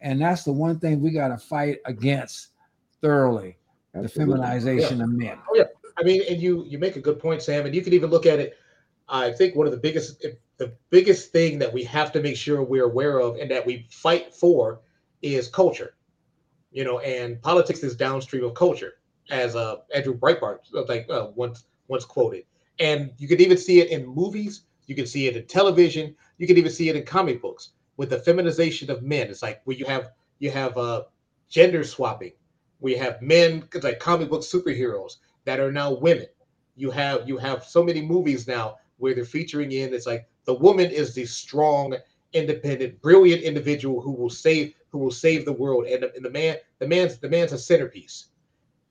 and 0.00 0.20
that's 0.20 0.44
the 0.44 0.52
one 0.52 0.78
thing 0.78 1.00
we 1.00 1.10
got 1.10 1.28
to 1.28 1.38
fight 1.38 1.78
against 1.84 2.48
thoroughly: 3.00 3.58
Absolutely. 3.94 4.34
the 4.36 4.42
feminization 4.42 4.98
yeah. 4.98 5.04
of 5.04 5.10
men. 5.10 5.38
Oh 5.50 5.56
yeah, 5.56 5.64
I 5.96 6.02
mean, 6.02 6.22
and 6.28 6.40
you 6.40 6.64
you 6.66 6.78
make 6.78 6.96
a 6.96 7.00
good 7.00 7.18
point, 7.18 7.42
Sam, 7.42 7.66
and 7.66 7.74
you 7.74 7.82
can 7.82 7.92
even 7.92 8.10
look 8.10 8.26
at 8.26 8.38
it. 8.38 8.58
I 9.08 9.32
think 9.32 9.54
one 9.54 9.66
of 9.66 9.72
the 9.72 9.78
biggest 9.78 10.24
the 10.56 10.72
biggest 10.90 11.32
thing 11.32 11.58
that 11.58 11.72
we 11.72 11.84
have 11.84 12.12
to 12.12 12.20
make 12.20 12.36
sure 12.36 12.62
we're 12.62 12.84
aware 12.84 13.18
of 13.18 13.36
and 13.36 13.50
that 13.50 13.64
we 13.66 13.86
fight 13.90 14.34
for 14.34 14.80
is 15.22 15.48
culture. 15.48 15.94
You 16.70 16.84
know, 16.84 16.98
and 17.00 17.40
politics 17.42 17.82
is 17.82 17.94
downstream 17.94 18.44
of 18.44 18.54
culture, 18.54 18.94
as 19.30 19.54
uh, 19.54 19.76
Andrew 19.94 20.16
Breitbart 20.18 20.58
like 20.88 21.06
uh, 21.10 21.28
once 21.34 21.64
once 21.88 22.04
quoted. 22.04 22.44
And 22.78 23.12
you 23.18 23.28
can 23.28 23.40
even 23.40 23.56
see 23.56 23.80
it 23.80 23.90
in 23.90 24.06
movies, 24.06 24.62
you 24.86 24.94
can 24.94 25.06
see 25.06 25.26
it 25.26 25.36
in 25.36 25.46
television, 25.46 26.14
you 26.38 26.46
can 26.46 26.58
even 26.58 26.70
see 26.70 26.88
it 26.88 26.96
in 26.96 27.04
comic 27.04 27.40
books 27.40 27.70
with 27.96 28.10
the 28.10 28.18
feminization 28.18 28.90
of 28.90 29.02
men. 29.02 29.28
It's 29.28 29.42
like 29.42 29.60
where 29.64 29.76
you 29.76 29.86
have 29.86 30.10
you 30.40 30.50
have 30.50 30.76
uh 30.76 31.04
gender 31.48 31.84
swapping, 31.84 32.32
we 32.80 32.94
have 32.96 33.22
men 33.22 33.68
like 33.82 34.00
comic 34.00 34.28
book 34.28 34.42
superheroes 34.42 35.16
that 35.44 35.60
are 35.60 35.72
now 35.72 35.92
women. 35.92 36.26
You 36.76 36.90
have 36.90 37.28
you 37.28 37.38
have 37.38 37.64
so 37.64 37.82
many 37.82 38.02
movies 38.02 38.46
now 38.46 38.76
where 38.98 39.14
they're 39.14 39.24
featuring 39.24 39.72
in 39.72 39.94
it's 39.94 40.06
like 40.06 40.28
the 40.44 40.54
woman 40.54 40.90
is 40.90 41.14
the 41.14 41.24
strong, 41.24 41.96
independent, 42.32 43.00
brilliant 43.00 43.42
individual 43.42 44.00
who 44.00 44.12
will 44.12 44.30
save 44.30 44.74
who 44.90 44.98
will 44.98 45.10
save 45.10 45.44
the 45.44 45.52
world, 45.52 45.86
and 45.86 46.02
the, 46.02 46.14
and 46.14 46.24
the 46.24 46.30
man 46.30 46.56
the 46.78 46.86
man's 46.86 47.18
the 47.18 47.28
man's 47.28 47.52
a 47.52 47.58
centerpiece, 47.58 48.26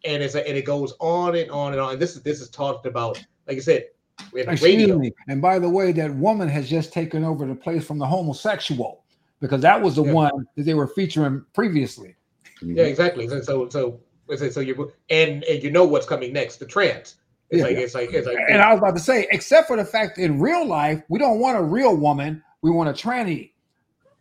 and 0.05 0.23
it's 0.23 0.35
a, 0.35 0.47
and 0.47 0.57
it 0.57 0.65
goes 0.65 0.93
on 0.99 1.35
and 1.35 1.51
on 1.51 1.73
and 1.73 1.81
on. 1.81 1.93
And 1.93 2.01
this 2.01 2.15
is 2.15 2.23
this 2.23 2.41
is 2.41 2.49
talked 2.49 2.85
about 2.85 3.23
like 3.47 3.57
I 3.57 3.61
said, 3.61 3.87
we 4.31 4.41
have 4.41 4.49
Excuse 4.49 4.77
radio. 4.77 4.99
Me. 4.99 5.11
And 5.27 5.41
by 5.41 5.59
the 5.59 5.69
way, 5.69 5.91
that 5.93 6.13
woman 6.15 6.47
has 6.49 6.69
just 6.69 6.93
taken 6.93 7.23
over 7.23 7.45
the 7.45 7.55
place 7.55 7.85
from 7.85 7.97
the 7.97 8.05
homosexual 8.05 9.03
because 9.39 9.61
that 9.61 9.81
was 9.81 9.95
the 9.95 10.03
yeah. 10.03 10.13
one 10.13 10.47
that 10.55 10.63
they 10.63 10.73
were 10.73 10.87
featuring 10.87 11.45
previously. 11.53 12.15
Mm-hmm. 12.61 12.77
Yeah, 12.77 12.83
exactly. 12.83 13.27
So 13.27 13.41
so 13.41 13.69
so, 13.69 14.49
so 14.49 14.59
you 14.59 14.91
and 15.09 15.43
and 15.43 15.63
you 15.63 15.71
know 15.71 15.85
what's 15.85 16.05
coming 16.05 16.33
next, 16.33 16.57
the 16.57 16.65
trans. 16.65 17.15
It's 17.49 17.59
yeah. 17.59 17.63
like 17.65 17.77
it's 17.77 17.95
like 17.95 18.13
it's 18.13 18.27
like 18.27 18.37
and 18.49 18.61
I 18.61 18.71
was 18.71 18.79
about 18.79 18.95
to 18.95 19.01
say, 19.01 19.27
except 19.31 19.67
for 19.67 19.77
the 19.77 19.85
fact 19.85 20.17
in 20.17 20.39
real 20.39 20.65
life, 20.65 21.01
we 21.09 21.19
don't 21.19 21.39
want 21.39 21.57
a 21.57 21.61
real 21.61 21.95
woman, 21.95 22.43
we 22.61 22.71
want 22.71 22.89
a 22.89 22.93
tranny 22.93 23.51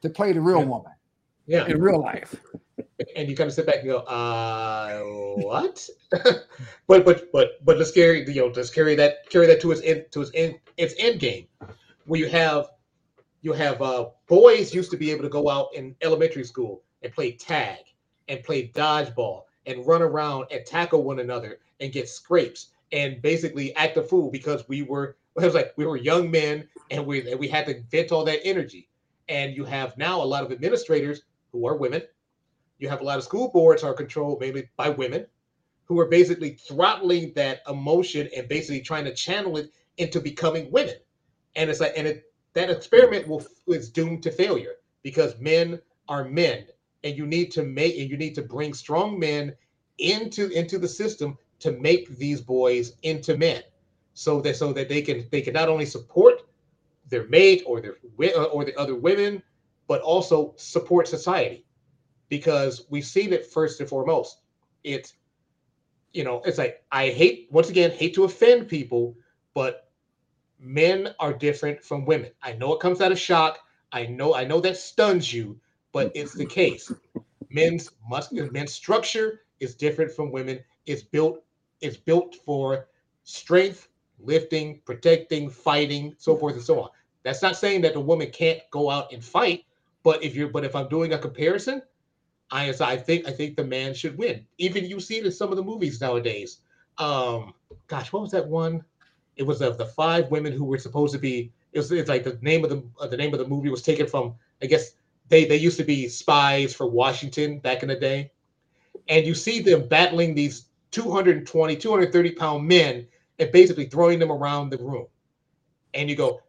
to 0.02 0.10
play 0.10 0.32
the 0.32 0.40
real 0.40 0.60
yeah. 0.60 0.64
woman. 0.64 0.92
Yeah. 1.46 1.66
In 1.66 1.80
real 1.80 2.00
life 2.00 2.36
and 3.16 3.28
you 3.28 3.36
kind 3.36 3.48
of 3.48 3.54
sit 3.54 3.66
back 3.66 3.76
and 3.76 3.86
go, 3.86 3.98
uh, 3.98 5.00
what? 5.42 5.88
but 6.86 7.04
but 7.04 7.32
but 7.32 7.64
but 7.64 7.78
let's 7.78 7.90
carry 7.90 8.28
you 8.28 8.42
know 8.42 8.52
let's 8.54 8.70
carry 8.70 8.94
that 8.96 9.28
carry 9.30 9.46
that 9.46 9.60
to 9.60 9.70
its 9.72 9.80
end 9.82 10.04
to 10.10 10.22
its 10.22 10.30
end 10.34 10.58
its 10.76 10.94
end 10.98 11.20
game, 11.20 11.46
where 12.06 12.20
you 12.20 12.28
have 12.28 12.70
you 13.42 13.52
have 13.52 13.82
uh, 13.82 14.06
boys 14.28 14.74
used 14.74 14.90
to 14.90 14.96
be 14.96 15.10
able 15.10 15.22
to 15.22 15.28
go 15.28 15.48
out 15.48 15.68
in 15.74 15.94
elementary 16.02 16.44
school 16.44 16.82
and 17.02 17.12
play 17.12 17.32
tag 17.32 17.78
and 18.28 18.42
play 18.42 18.68
dodgeball 18.68 19.42
and 19.66 19.86
run 19.86 20.02
around 20.02 20.46
and 20.50 20.64
tackle 20.64 21.02
one 21.02 21.18
another 21.18 21.58
and 21.80 21.92
get 21.92 22.08
scrapes 22.08 22.68
and 22.92 23.20
basically 23.22 23.74
act 23.76 23.96
a 23.96 24.02
fool 24.02 24.30
because 24.30 24.68
we 24.68 24.82
were 24.82 25.16
it 25.36 25.44
was 25.44 25.54
like 25.54 25.72
we 25.76 25.86
were 25.86 25.96
young 25.96 26.30
men 26.30 26.68
and 26.90 27.04
we 27.04 27.28
and 27.30 27.38
we 27.38 27.48
had 27.48 27.66
to 27.66 27.82
vent 27.90 28.12
all 28.12 28.24
that 28.24 28.40
energy. 28.44 28.88
And 29.28 29.56
you 29.56 29.64
have 29.64 29.96
now 29.96 30.22
a 30.22 30.24
lot 30.24 30.44
of 30.44 30.52
administrators 30.52 31.22
who 31.52 31.66
are 31.66 31.76
women 31.76 32.02
you 32.82 32.88
have 32.88 33.00
a 33.00 33.04
lot 33.04 33.16
of 33.16 33.24
school 33.24 33.48
boards 33.48 33.84
are 33.84 33.94
controlled 33.94 34.40
mainly 34.40 34.68
by 34.76 34.90
women 34.90 35.24
who 35.84 35.98
are 36.00 36.08
basically 36.08 36.54
throttling 36.54 37.32
that 37.34 37.60
emotion 37.68 38.28
and 38.36 38.48
basically 38.48 38.80
trying 38.80 39.04
to 39.04 39.14
channel 39.14 39.56
it 39.56 39.70
into 39.98 40.20
becoming 40.20 40.70
women. 40.72 40.96
And 41.54 41.70
it's 41.70 41.80
like, 41.80 41.92
and 41.96 42.08
it, 42.08 42.24
that 42.54 42.70
experiment 42.70 43.28
will 43.28 43.46
is 43.68 43.88
doomed 43.88 44.24
to 44.24 44.32
failure 44.32 44.74
because 45.02 45.38
men 45.38 45.80
are 46.08 46.24
men, 46.24 46.66
and 47.04 47.16
you 47.16 47.24
need 47.26 47.52
to 47.52 47.62
make 47.62 47.98
and 47.98 48.10
you 48.10 48.16
need 48.16 48.34
to 48.34 48.42
bring 48.42 48.74
strong 48.74 49.18
men 49.18 49.54
into 49.98 50.48
into 50.50 50.78
the 50.78 50.88
system 50.88 51.38
to 51.60 51.72
make 51.72 52.08
these 52.18 52.40
boys 52.40 52.94
into 53.02 53.36
men, 53.36 53.62
so 54.14 54.40
that 54.40 54.56
so 54.56 54.72
that 54.72 54.88
they 54.88 55.02
can 55.02 55.26
they 55.30 55.40
can 55.40 55.54
not 55.54 55.68
only 55.68 55.86
support 55.86 56.42
their 57.08 57.26
mate 57.28 57.62
or 57.64 57.80
their 57.80 57.96
or 58.52 58.64
the 58.64 58.78
other 58.78 58.94
women, 58.96 59.42
but 59.86 60.00
also 60.02 60.54
support 60.56 61.06
society, 61.08 61.64
because 62.32 62.86
we've 62.88 63.04
seen 63.04 63.30
it 63.30 63.44
first 63.44 63.78
and 63.80 63.86
foremost. 63.90 64.38
It's 64.84 65.12
you 66.14 66.24
know, 66.24 66.40
it's 66.46 66.56
like 66.56 66.82
I 66.90 67.10
hate 67.10 67.46
once 67.50 67.68
again 67.68 67.90
hate 67.90 68.14
to 68.14 68.24
offend 68.24 68.68
people, 68.68 69.14
but 69.52 69.90
men 70.58 71.14
are 71.20 71.34
different 71.34 71.84
from 71.84 72.06
women. 72.06 72.30
I 72.42 72.54
know 72.54 72.72
it 72.72 72.80
comes 72.80 73.02
out 73.02 73.12
of 73.12 73.18
shock. 73.18 73.58
I 73.92 74.06
know 74.06 74.34
I 74.34 74.44
know 74.44 74.60
that 74.62 74.78
stuns 74.78 75.30
you, 75.30 75.60
but 75.92 76.10
it's 76.14 76.32
the 76.32 76.46
case. 76.46 76.90
Men's 77.50 77.90
muscular 78.08 78.50
men's 78.50 78.72
structure 78.72 79.42
is 79.60 79.74
different 79.74 80.10
from 80.10 80.32
women. 80.32 80.60
It's 80.86 81.02
built 81.02 81.44
it's 81.82 81.98
built 81.98 82.36
for 82.46 82.88
strength, 83.24 83.88
lifting, 84.18 84.80
protecting, 84.86 85.50
fighting, 85.50 86.14
so 86.16 86.34
forth 86.34 86.54
and 86.54 86.64
so 86.64 86.80
on. 86.80 86.88
That's 87.24 87.42
not 87.42 87.56
saying 87.56 87.82
that 87.82 87.92
the 87.92 88.00
woman 88.00 88.30
can't 88.30 88.60
go 88.70 88.88
out 88.88 89.12
and 89.12 89.22
fight, 89.22 89.66
but 90.02 90.24
if 90.24 90.34
you're 90.34 90.48
but 90.48 90.64
if 90.64 90.74
I'm 90.74 90.88
doing 90.88 91.12
a 91.12 91.18
comparison, 91.18 91.82
I 92.52 92.72
I 92.80 92.96
think 92.96 93.26
I 93.26 93.32
think 93.32 93.56
the 93.56 93.64
man 93.64 93.94
should 93.94 94.16
win. 94.16 94.46
Even 94.58 94.84
you 94.84 95.00
see 95.00 95.18
it 95.18 95.26
in 95.26 95.32
some 95.32 95.50
of 95.50 95.56
the 95.56 95.64
movies 95.64 96.00
nowadays. 96.00 96.58
Um, 96.98 97.54
gosh, 97.88 98.12
what 98.12 98.22
was 98.22 98.30
that 98.32 98.46
one? 98.46 98.84
It 99.36 99.44
was 99.44 99.62
of 99.62 99.78
the 99.78 99.86
five 99.86 100.30
women 100.30 100.52
who 100.52 100.64
were 100.64 100.78
supposed 100.78 101.14
to 101.14 101.18
be. 101.18 101.50
It 101.72 101.78
was 101.78 101.90
it's 101.90 102.10
like 102.10 102.24
the 102.24 102.38
name 102.42 102.62
of 102.62 102.70
the 102.70 102.84
uh, 103.00 103.08
the 103.08 103.16
name 103.16 103.32
of 103.32 103.40
the 103.40 103.48
movie 103.48 103.70
was 103.70 103.82
taken 103.82 104.06
from. 104.06 104.34
I 104.62 104.66
guess 104.66 104.92
they 105.28 105.46
they 105.46 105.56
used 105.56 105.78
to 105.78 105.84
be 105.84 106.06
spies 106.08 106.74
for 106.74 106.86
Washington 106.86 107.58
back 107.58 107.82
in 107.82 107.88
the 107.88 107.96
day, 107.96 108.30
and 109.08 109.26
you 109.26 109.34
see 109.34 109.60
them 109.60 109.88
battling 109.88 110.34
these 110.34 110.66
220, 110.90 111.76
230 111.76 112.30
pound 112.32 112.68
men 112.68 113.06
and 113.38 113.50
basically 113.50 113.86
throwing 113.86 114.18
them 114.18 114.30
around 114.30 114.68
the 114.68 114.76
room. 114.76 115.06
And 115.94 116.08
you 116.10 116.16
go, 116.16 116.42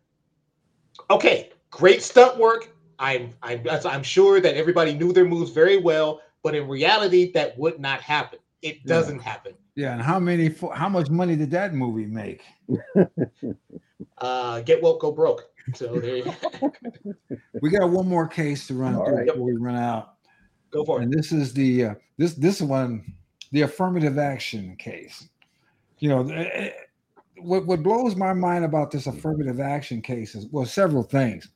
okay, 1.10 1.52
great 1.72 2.04
stunt 2.04 2.38
work. 2.38 2.73
I'm, 3.00 3.34
I'm, 3.42 3.66
I'm 3.70 4.04
sure 4.04 4.40
that 4.40 4.56
everybody 4.56 4.94
knew 4.94 5.14
their 5.14 5.26
moves 5.26 5.52
very 5.52 5.78
well, 5.78 6.22
but 6.44 6.56
in 6.56 6.68
reality, 6.68 7.32
that 7.34 7.58
would 7.58 7.80
not 7.80 8.02
happen. 8.02 8.40
It 8.62 8.86
doesn't 8.86 9.18
yeah. 9.18 9.24
happen. 9.24 9.54
Yeah, 9.76 9.94
and 9.94 10.02
how 10.02 10.20
many? 10.20 10.54
How 10.74 10.88
much 10.88 11.10
money 11.10 11.36
did 11.36 11.50
that 11.52 11.74
movie 11.74 12.06
make? 12.06 12.44
uh, 14.20 14.62
get 14.62 14.82
woke, 14.82 15.02
go 15.02 15.12
broke. 15.12 15.50
So 15.74 16.00
there 16.00 16.18
you 16.18 16.24
go. 16.26 16.72
we 17.62 17.70
got 17.70 17.90
one 17.90 18.08
more 18.08 18.28
case 18.28 18.68
to 18.68 18.76
run 18.76 18.96
All 18.96 19.06
through 19.06 19.16
right. 19.16 19.28
before 19.28 19.44
we 19.44 19.56
run 19.56 19.76
out. 19.76 20.16
Go 20.72 20.86
for 20.86 21.02
and 21.02 21.12
it. 21.12 21.18
this 21.18 21.32
is 21.32 21.54
the 21.54 21.86
uh, 21.86 21.96
this 22.18 22.34
this 22.34 22.62
one, 22.62 23.16
the 23.52 23.62
affirmative 23.62 24.18
action 24.18 24.76
case. 24.76 25.28
You 26.00 26.10
know, 26.10 26.30
eh, 26.30 26.50
eh, 26.54 26.72
what 27.38 27.66
what 27.66 27.82
blows 27.82 28.16
my 28.16 28.34
mind 28.34 28.66
about 28.66 28.92
this 28.92 29.08
affirmative 29.08 29.60
action 29.60 30.02
case 30.02 30.36
is 30.36 30.48
well, 30.52 30.66
several 30.66 31.04
things. 31.04 31.50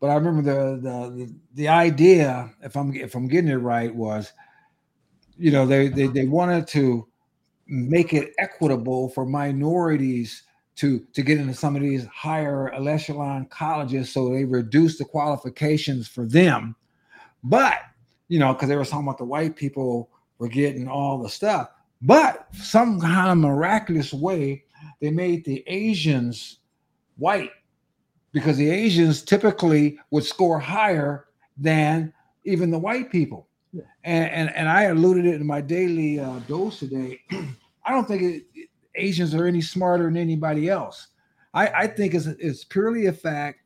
But 0.00 0.08
I 0.08 0.14
remember 0.14 0.42
the 0.42 0.80
the 0.80 1.34
the 1.54 1.68
idea, 1.68 2.50
if 2.62 2.76
I'm 2.76 2.94
if 2.94 3.14
I'm 3.14 3.28
getting 3.28 3.50
it 3.50 3.56
right, 3.56 3.94
was, 3.94 4.32
you 5.36 5.50
know, 5.50 5.66
they 5.66 5.88
they 5.88 6.06
they 6.06 6.24
wanted 6.24 6.66
to 6.68 7.06
make 7.66 8.14
it 8.14 8.32
equitable 8.38 9.10
for 9.10 9.26
minorities 9.26 10.42
to 10.76 11.00
to 11.12 11.22
get 11.22 11.38
into 11.38 11.52
some 11.52 11.76
of 11.76 11.82
these 11.82 12.06
higher 12.06 12.72
echelon 12.72 13.44
colleges, 13.46 14.10
so 14.10 14.30
they 14.30 14.46
reduce 14.46 14.96
the 14.96 15.04
qualifications 15.04 16.08
for 16.08 16.24
them. 16.24 16.74
But 17.44 17.80
you 18.28 18.38
know, 18.38 18.54
because 18.54 18.70
they 18.70 18.76
were 18.76 18.86
talking 18.86 19.06
about 19.06 19.18
the 19.18 19.24
white 19.24 19.54
people 19.54 20.08
were 20.38 20.48
getting 20.48 20.88
all 20.88 21.18
the 21.18 21.28
stuff. 21.28 21.68
But 22.00 22.46
some 22.54 22.98
kind 22.98 23.30
of 23.32 23.36
miraculous 23.36 24.14
way, 24.14 24.64
they 25.00 25.10
made 25.10 25.44
the 25.44 25.62
Asians 25.66 26.60
white 27.18 27.50
because 28.32 28.56
the 28.56 28.70
Asians 28.70 29.22
typically 29.22 29.98
would 30.10 30.24
score 30.24 30.58
higher 30.58 31.26
than 31.56 32.12
even 32.44 32.70
the 32.70 32.78
white 32.78 33.10
people. 33.10 33.48
Yeah. 33.72 33.82
And, 34.04 34.30
and, 34.30 34.56
and 34.56 34.68
I 34.68 34.84
alluded 34.84 35.26
it 35.26 35.40
in 35.40 35.46
my 35.46 35.60
daily 35.60 36.20
uh, 36.20 36.38
dose 36.40 36.78
today. 36.78 37.20
I 37.84 37.92
don't 37.92 38.06
think 38.06 38.22
it, 38.22 38.68
Asians 38.94 39.34
are 39.34 39.46
any 39.46 39.60
smarter 39.60 40.04
than 40.04 40.16
anybody 40.16 40.68
else. 40.68 41.08
I, 41.54 41.66
I 41.68 41.86
think 41.86 42.14
it's, 42.14 42.26
it's 42.26 42.64
purely 42.64 43.06
a 43.06 43.12
fact 43.12 43.60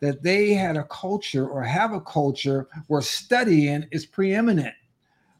that 0.00 0.22
they 0.22 0.52
had 0.52 0.76
a 0.76 0.84
culture 0.84 1.46
or 1.46 1.62
have 1.62 1.92
a 1.92 2.00
culture 2.00 2.68
where 2.88 3.02
studying 3.02 3.86
is 3.92 4.04
preeminent. 4.04 4.74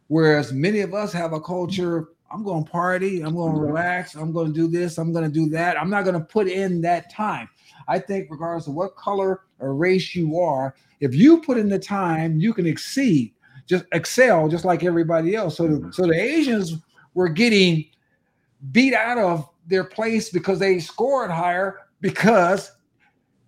Whereas 0.08 0.52
many 0.52 0.80
of 0.80 0.94
us 0.94 1.12
have 1.12 1.32
a 1.32 1.40
culture, 1.40 2.08
I'm 2.32 2.42
going 2.42 2.64
to 2.64 2.70
party, 2.70 3.20
I'm 3.20 3.34
going 3.34 3.54
to 3.54 3.60
relax, 3.60 4.14
I'm 4.14 4.32
going 4.32 4.48
to 4.48 4.52
do 4.52 4.66
this, 4.66 4.98
I'm 4.98 5.12
going 5.12 5.24
to 5.24 5.30
do 5.30 5.48
that. 5.50 5.78
I'm 5.78 5.90
not 5.90 6.04
going 6.04 6.18
to 6.18 6.24
put 6.24 6.48
in 6.48 6.80
that 6.82 7.12
time. 7.12 7.48
I 7.88 7.98
think, 7.98 8.28
regardless 8.30 8.66
of 8.68 8.74
what 8.74 8.96
color 8.96 9.42
or 9.58 9.74
race 9.74 10.14
you 10.14 10.38
are, 10.38 10.74
if 11.00 11.14
you 11.14 11.42
put 11.42 11.58
in 11.58 11.68
the 11.68 11.78
time, 11.78 12.38
you 12.38 12.54
can 12.54 12.66
exceed, 12.66 13.34
just 13.66 13.84
excel, 13.92 14.48
just 14.48 14.64
like 14.64 14.84
everybody 14.84 15.34
else. 15.34 15.56
So, 15.56 15.66
the, 15.66 15.74
mm-hmm. 15.74 15.90
so 15.90 16.06
the 16.06 16.14
Asians 16.14 16.74
were 17.14 17.28
getting 17.28 17.84
beat 18.70 18.94
out 18.94 19.18
of 19.18 19.48
their 19.66 19.84
place 19.84 20.30
because 20.30 20.58
they 20.58 20.78
scored 20.78 21.30
higher 21.30 21.80
because 22.00 22.72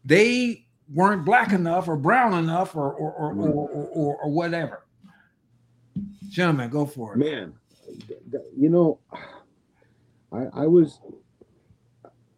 they 0.04 0.66
weren't 0.92 1.24
black 1.24 1.52
enough 1.52 1.88
or 1.88 1.96
brown 1.96 2.34
enough 2.34 2.76
or 2.76 2.92
or 2.92 3.12
or, 3.12 3.32
mm-hmm. 3.32 3.42
or, 3.42 3.68
or, 3.68 4.16
or 4.16 4.30
whatever. 4.30 4.84
Gentlemen, 6.28 6.70
go 6.70 6.84
for 6.84 7.14
it. 7.14 7.18
Man, 7.18 7.54
you 8.56 8.68
know, 8.68 9.00
I, 10.32 10.62
I 10.62 10.66
was 10.66 11.00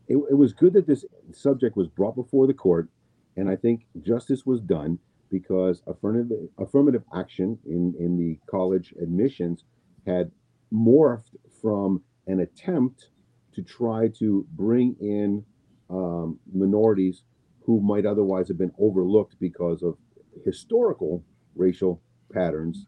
it, 0.08 0.16
it 0.30 0.34
was 0.34 0.52
good 0.52 0.72
that 0.74 0.86
this 0.86 1.04
subject 1.32 1.76
was 1.76 1.88
brought 1.88 2.14
before 2.14 2.46
the 2.46 2.54
court, 2.54 2.88
and 3.36 3.48
I 3.48 3.56
think 3.56 3.86
justice 4.02 4.46
was 4.46 4.60
done 4.60 4.98
because 5.30 5.82
affirmative 5.86 6.48
affirmative 6.58 7.02
action 7.14 7.58
in 7.66 7.94
in 7.98 8.16
the 8.16 8.38
college 8.50 8.94
admissions 9.00 9.64
had 10.06 10.30
morphed 10.72 11.34
from 11.60 12.02
an 12.26 12.40
attempt 12.40 13.08
to 13.54 13.62
try 13.62 14.08
to 14.18 14.46
bring 14.52 14.94
in 15.00 15.44
um, 15.90 16.38
minorities 16.52 17.22
who 17.64 17.80
might 17.80 18.06
otherwise 18.06 18.48
have 18.48 18.58
been 18.58 18.72
overlooked 18.78 19.36
because 19.40 19.82
of 19.82 19.96
historical 20.44 21.24
racial 21.56 22.00
patterns 22.32 22.86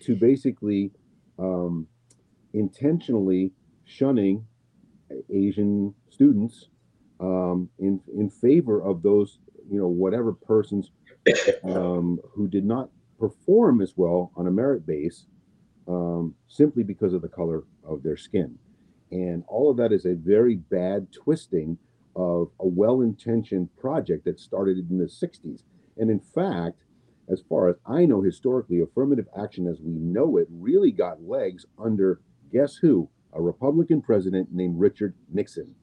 to 0.00 0.14
basically 0.14 0.92
um, 1.38 1.86
intentionally 2.54 3.52
shunning 3.84 4.44
Asian 5.30 5.94
students 6.08 6.68
um, 7.18 7.68
in 7.78 8.00
in 8.16 8.30
favor 8.30 8.82
of 8.82 9.02
those 9.02 9.38
you 9.70 9.78
know 9.78 9.88
whatever 9.88 10.32
persons 10.32 10.90
um, 11.64 12.18
who 12.34 12.48
did 12.48 12.64
not 12.64 12.88
perform 13.18 13.80
as 13.82 13.94
well 13.96 14.32
on 14.36 14.46
a 14.46 14.50
merit 14.50 14.86
base 14.86 15.26
um, 15.88 16.34
simply 16.48 16.82
because 16.82 17.12
of 17.12 17.22
the 17.22 17.28
color 17.28 17.64
of 17.84 18.02
their 18.02 18.16
skin, 18.16 18.58
and 19.10 19.44
all 19.48 19.70
of 19.70 19.76
that 19.76 19.92
is 19.92 20.04
a 20.06 20.14
very 20.14 20.56
bad 20.56 21.08
twisting 21.12 21.76
of 22.16 22.50
a 22.60 22.66
well-intentioned 22.66 23.68
project 23.76 24.24
that 24.24 24.38
started 24.38 24.90
in 24.90 24.98
the 24.98 25.04
60s. 25.04 25.62
And 25.96 26.10
in 26.10 26.20
fact, 26.20 26.82
as 27.30 27.42
far 27.48 27.68
as 27.68 27.76
I 27.86 28.04
know 28.04 28.20
historically, 28.20 28.80
affirmative 28.80 29.28
action 29.38 29.66
as 29.68 29.80
we 29.80 29.92
know 29.92 30.36
it 30.36 30.48
really 30.50 30.90
got 30.90 31.22
legs 31.22 31.66
under 31.78 32.20
guess 32.52 32.76
who? 32.76 33.08
A 33.32 33.40
Republican 33.40 34.02
president 34.02 34.52
named 34.52 34.78
Richard 34.78 35.14
Nixon. 35.32 35.74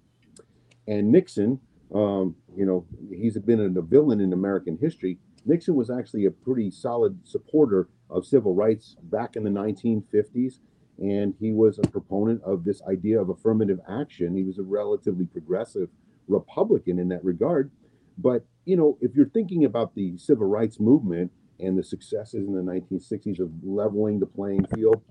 And 0.88 1.12
Nixon, 1.12 1.60
um, 1.94 2.36
you 2.56 2.66
know, 2.66 2.86
he's 3.10 3.38
been 3.38 3.60
a 3.78 3.82
villain 3.82 4.20
in 4.20 4.34
American 4.34 4.78
history. 4.80 5.18
Nixon 5.46 5.76
was 5.76 5.90
actually 5.90 6.26
a 6.26 6.32
pretty 6.32 6.72
solid 6.72 7.20
supporter 7.26 7.88
of 8.10 8.26
civil 8.26 8.54
rights 8.54 8.96
back 9.04 9.36
in 9.36 9.44
the 9.44 9.50
1950s. 9.50 10.60
And 11.00 11.36
he 11.40 11.54
was 11.54 11.80
a 11.80 11.88
proponent 11.88 12.42
of 12.44 12.64
this 12.64 12.82
idea 12.84 13.22
of 13.22 13.30
affirmative 13.30 13.80
action. 13.88 14.36
He 14.36 14.44
was 14.44 14.58
a 14.58 14.64
relatively 14.64 15.26
progressive 15.26 15.90
Republican 16.28 17.00
in 17.00 17.08
that 17.10 17.24
regard. 17.24 17.72
But, 18.18 18.46
you 18.66 18.76
know, 18.76 18.98
if 19.00 19.16
you're 19.16 19.30
thinking 19.30 19.64
about 19.66 19.94
the 19.94 20.18
civil 20.18 20.48
rights 20.48 20.80
movement 20.80 21.32
and 21.60 21.78
the 21.78 21.84
successes 21.84 22.48
in 22.48 22.54
the 22.54 22.62
1960s 22.62 23.40
of 23.40 23.52
leveling 23.64 24.20
the 24.20 24.26
playing 24.26 24.66
field, 24.74 25.02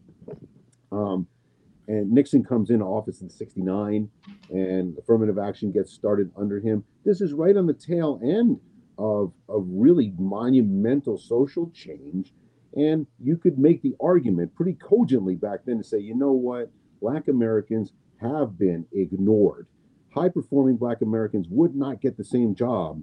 um, 0.90 1.28
and 1.88 2.10
Nixon 2.10 2.42
comes 2.42 2.70
into 2.70 2.84
office 2.84 3.20
in 3.20 3.30
69 3.30 4.08
and 4.50 4.98
affirmative 4.98 5.38
action 5.38 5.70
gets 5.70 5.92
started 5.92 6.30
under 6.36 6.58
him. 6.58 6.84
This 7.04 7.20
is 7.20 7.32
right 7.32 7.56
on 7.56 7.66
the 7.66 7.74
tail 7.74 8.20
end 8.22 8.58
of, 8.98 9.32
of 9.48 9.64
really 9.68 10.12
monumental 10.18 11.18
social 11.18 11.70
change. 11.70 12.32
And 12.74 13.06
you 13.22 13.36
could 13.36 13.58
make 13.58 13.82
the 13.82 13.94
argument 14.00 14.54
pretty 14.54 14.74
cogently 14.74 15.36
back 15.36 15.60
then 15.64 15.78
to 15.78 15.84
say, 15.84 15.98
you 15.98 16.14
know 16.14 16.32
what? 16.32 16.70
Black 17.00 17.28
Americans 17.28 17.92
have 18.20 18.58
been 18.58 18.86
ignored. 18.92 19.68
High 20.14 20.28
performing 20.28 20.76
Black 20.76 21.02
Americans 21.02 21.46
would 21.50 21.76
not 21.76 22.00
get 22.00 22.16
the 22.16 22.24
same 22.24 22.54
job 22.54 23.02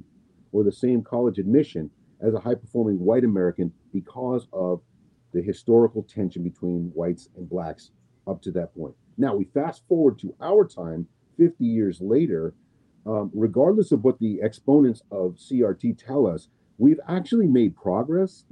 or 0.51 0.63
the 0.63 0.71
same 0.71 1.03
college 1.03 1.37
admission 1.37 1.89
as 2.21 2.33
a 2.33 2.39
high 2.39 2.55
performing 2.55 2.99
white 2.99 3.23
American 3.23 3.71
because 3.93 4.47
of 4.51 4.81
the 5.33 5.41
historical 5.41 6.03
tension 6.03 6.43
between 6.43 6.91
whites 6.93 7.29
and 7.37 7.49
blacks 7.49 7.91
up 8.27 8.41
to 8.43 8.51
that 8.51 8.75
point. 8.75 8.95
Now 9.17 9.35
we 9.35 9.45
fast 9.45 9.83
forward 9.87 10.19
to 10.19 10.35
our 10.41 10.65
time, 10.65 11.07
50 11.37 11.65
years 11.65 11.99
later. 12.01 12.53
um, 13.05 13.31
regardless 13.33 13.91
of 13.91 14.03
what 14.03 14.19
the 14.19 14.39
exponents 14.41 15.01
of 15.11 15.35
CRT 15.35 15.97
tell 15.97 16.25
us, 16.25 16.47
we've 16.77 16.99
actually 17.07 17.47
made 17.47 17.75
progress 17.75 18.45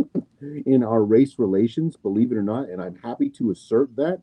in 0.66 0.82
our 0.82 1.04
race 1.04 1.38
relations, 1.38 1.96
believe 1.96 2.32
it 2.32 2.38
or 2.38 2.42
not, 2.42 2.68
and 2.68 2.80
I'm 2.80 2.96
happy 2.96 3.28
to 3.30 3.50
assert 3.50 3.94
that. 3.96 4.20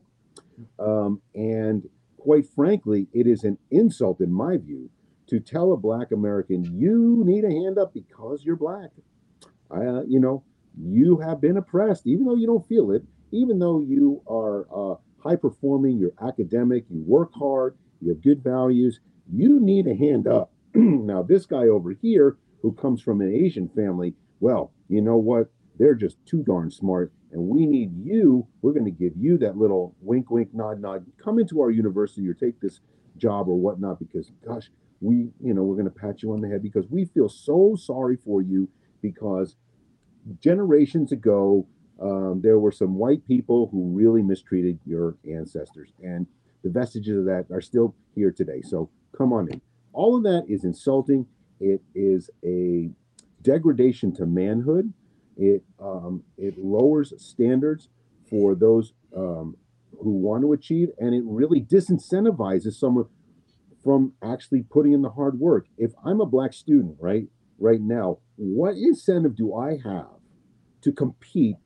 Um, 0.78 1.20
and 1.34 1.88
quite 2.18 2.46
frankly, 2.48 3.06
it 3.12 3.26
is 3.26 3.44
an 3.44 3.58
insult, 3.70 4.20
in 4.20 4.32
my 4.32 4.56
view, 4.56 4.90
to 5.28 5.40
tell 5.40 5.72
a 5.72 5.76
Black 5.76 6.10
American, 6.12 6.64
you 6.64 7.22
need 7.24 7.44
a 7.44 7.50
hand 7.50 7.78
up 7.78 7.94
because 7.94 8.44
you're 8.44 8.56
Black. 8.56 8.90
Uh, 9.70 10.02
you 10.04 10.20
know, 10.20 10.42
you 10.80 11.18
have 11.18 11.40
been 11.40 11.56
oppressed, 11.56 12.06
even 12.06 12.26
though 12.26 12.36
you 12.36 12.46
don't 12.46 12.66
feel 12.66 12.90
it, 12.90 13.04
even 13.32 13.58
though 13.58 13.80
you 13.80 14.22
are 14.28 14.66
uh, 14.74 14.96
high 15.18 15.36
performing, 15.36 15.98
you're 15.98 16.12
academic, 16.26 16.84
you 16.90 17.02
work 17.06 17.30
hard, 17.34 17.76
you 18.00 18.10
have 18.10 18.22
good 18.22 18.42
values, 18.42 19.00
you 19.32 19.60
need 19.60 19.86
a 19.86 19.94
hand 19.94 20.26
up. 20.26 20.52
now, 20.74 21.22
this 21.22 21.46
guy 21.46 21.64
over 21.64 21.92
here 21.92 22.36
who 22.62 22.72
comes 22.72 23.02
from 23.02 23.20
an 23.20 23.32
Asian 23.34 23.68
family, 23.68 24.14
well, 24.40 24.72
you 24.88 25.00
know 25.00 25.16
what? 25.16 25.50
They're 25.78 25.94
just 25.94 26.16
too 26.26 26.42
darn 26.42 26.70
smart. 26.70 27.12
And 27.32 27.48
we 27.48 27.66
need 27.66 27.92
you. 28.02 28.46
We're 28.62 28.72
going 28.72 28.84
to 28.84 28.90
give 28.90 29.12
you 29.16 29.36
that 29.38 29.56
little 29.56 29.94
wink, 30.00 30.30
wink, 30.30 30.54
nod, 30.54 30.80
nod. 30.80 31.04
Come 31.22 31.38
into 31.38 31.60
our 31.60 31.70
university 31.70 32.26
or 32.28 32.34
take 32.34 32.60
this 32.60 32.80
job 33.18 33.48
or 33.48 33.58
whatnot 33.58 33.98
because, 33.98 34.30
gosh, 34.46 34.70
we, 35.00 35.28
you 35.42 35.52
know, 35.52 35.62
we're 35.62 35.74
going 35.74 35.84
to 35.84 35.90
pat 35.90 36.22
you 36.22 36.32
on 36.32 36.40
the 36.40 36.48
head 36.48 36.62
because 36.62 36.86
we 36.88 37.04
feel 37.04 37.28
so 37.28 37.76
sorry 37.78 38.16
for 38.24 38.40
you 38.40 38.68
because 39.02 39.56
generations 40.40 41.12
ago, 41.12 41.66
um, 42.00 42.40
there 42.42 42.58
were 42.58 42.72
some 42.72 42.94
white 42.94 43.24
people 43.26 43.68
who 43.72 43.90
really 43.90 44.22
mistreated 44.22 44.78
your 44.84 45.16
ancestors. 45.28 45.90
And 46.02 46.26
the 46.62 46.70
vestiges 46.70 47.18
of 47.18 47.24
that 47.26 47.46
are 47.52 47.60
still 47.60 47.94
here 48.14 48.30
today. 48.30 48.62
So 48.62 48.90
come 49.16 49.32
on 49.32 49.50
in. 49.50 49.60
All 49.92 50.16
of 50.16 50.22
that 50.24 50.44
is 50.48 50.64
insulting. 50.64 51.26
It 51.60 51.80
is 51.94 52.30
a 52.44 52.90
degradation 53.42 54.14
to 54.16 54.26
manhood. 54.26 54.92
It 55.36 55.62
um, 55.80 56.22
it 56.36 56.58
lowers 56.58 57.12
standards 57.18 57.88
for 58.28 58.54
those 58.54 58.92
um, 59.16 59.56
who 60.02 60.10
want 60.10 60.42
to 60.42 60.52
achieve, 60.52 60.88
and 60.98 61.14
it 61.14 61.22
really 61.24 61.60
disincentivizes 61.60 62.74
someone 62.74 63.06
from 63.82 64.12
actually 64.22 64.62
putting 64.62 64.92
in 64.92 65.02
the 65.02 65.10
hard 65.10 65.38
work. 65.38 65.66
If 65.78 65.92
I'm 66.04 66.20
a 66.20 66.26
black 66.26 66.52
student, 66.52 66.96
right, 66.98 67.28
right 67.58 67.80
now, 67.80 68.18
what 68.36 68.74
incentive 68.74 69.36
do 69.36 69.54
I 69.54 69.78
have 69.84 70.18
to 70.82 70.92
compete 70.92 71.56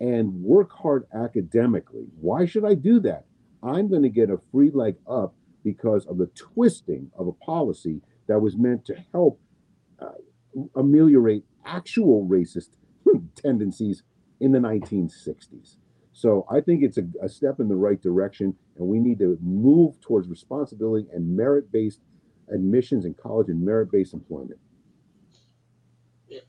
and 0.00 0.42
work 0.42 0.72
hard 0.72 1.06
academically? 1.14 2.06
Why 2.20 2.46
should 2.46 2.64
I 2.64 2.74
do 2.74 3.00
that? 3.00 3.24
I'm 3.62 3.88
going 3.88 4.02
to 4.02 4.08
get 4.08 4.30
a 4.30 4.38
free 4.50 4.70
leg 4.70 4.96
up 5.08 5.34
because 5.62 6.06
of 6.06 6.18
the 6.18 6.28
twisting 6.28 7.10
of 7.18 7.26
a 7.26 7.32
policy 7.32 8.00
that 8.26 8.40
was 8.40 8.56
meant 8.56 8.84
to 8.86 8.96
help 9.12 9.40
uh, 10.00 10.12
ameliorate 10.76 11.44
actual 11.66 12.26
racist 12.26 12.70
tendencies 13.36 14.02
in 14.40 14.52
the 14.52 14.58
1960s. 14.58 15.76
So 16.12 16.46
I 16.50 16.60
think 16.60 16.82
it's 16.82 16.98
a, 16.98 17.04
a, 17.22 17.28
step 17.28 17.60
in 17.60 17.68
the 17.68 17.76
right 17.76 18.00
direction, 18.00 18.54
and 18.76 18.86
we 18.86 18.98
need 18.98 19.18
to 19.20 19.38
move 19.40 20.00
towards 20.00 20.28
responsibility 20.28 21.06
and 21.12 21.36
merit-based 21.36 22.00
admissions 22.52 23.04
in 23.04 23.14
college 23.14 23.48
and 23.48 23.64
merit-based 23.64 24.12
employment. 24.12 24.58
Yeah. 26.28 26.40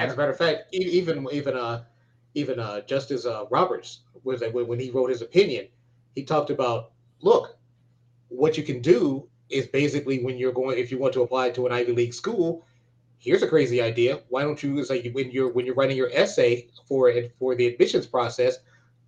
As 0.00 0.14
a 0.14 0.16
matter 0.16 0.30
of 0.30 0.38
fact, 0.38 0.64
even 0.72 1.26
even 1.32 1.56
uh, 1.56 1.84
even 2.34 2.58
uh, 2.58 2.80
Justice 2.82 3.26
uh, 3.26 3.44
Roberts 3.50 4.00
was 4.24 4.40
like 4.40 4.52
when 4.52 4.78
he 4.78 4.90
wrote 4.90 5.10
his 5.10 5.22
opinion, 5.22 5.68
he 6.14 6.24
talked 6.24 6.50
about 6.50 6.92
look, 7.20 7.56
what 8.28 8.56
you 8.56 8.62
can 8.64 8.80
do 8.80 9.28
is 9.50 9.66
basically 9.66 10.22
when 10.22 10.36
you're 10.36 10.52
going 10.52 10.78
if 10.78 10.90
you 10.90 10.98
want 10.98 11.14
to 11.14 11.22
apply 11.22 11.50
to 11.50 11.66
an 11.66 11.72
Ivy 11.72 11.92
League 11.92 12.14
school, 12.14 12.66
here's 13.18 13.42
a 13.42 13.48
crazy 13.48 13.80
idea. 13.80 14.20
Why 14.28 14.42
don't 14.42 14.62
you 14.62 14.78
it's 14.78 14.90
like 14.90 15.10
when 15.12 15.30
you're 15.30 15.52
when 15.52 15.66
you're 15.66 15.74
writing 15.74 15.96
your 15.96 16.10
essay 16.12 16.68
for 16.86 17.08
it 17.08 17.34
for 17.38 17.54
the 17.54 17.66
admissions 17.66 18.06
process, 18.06 18.58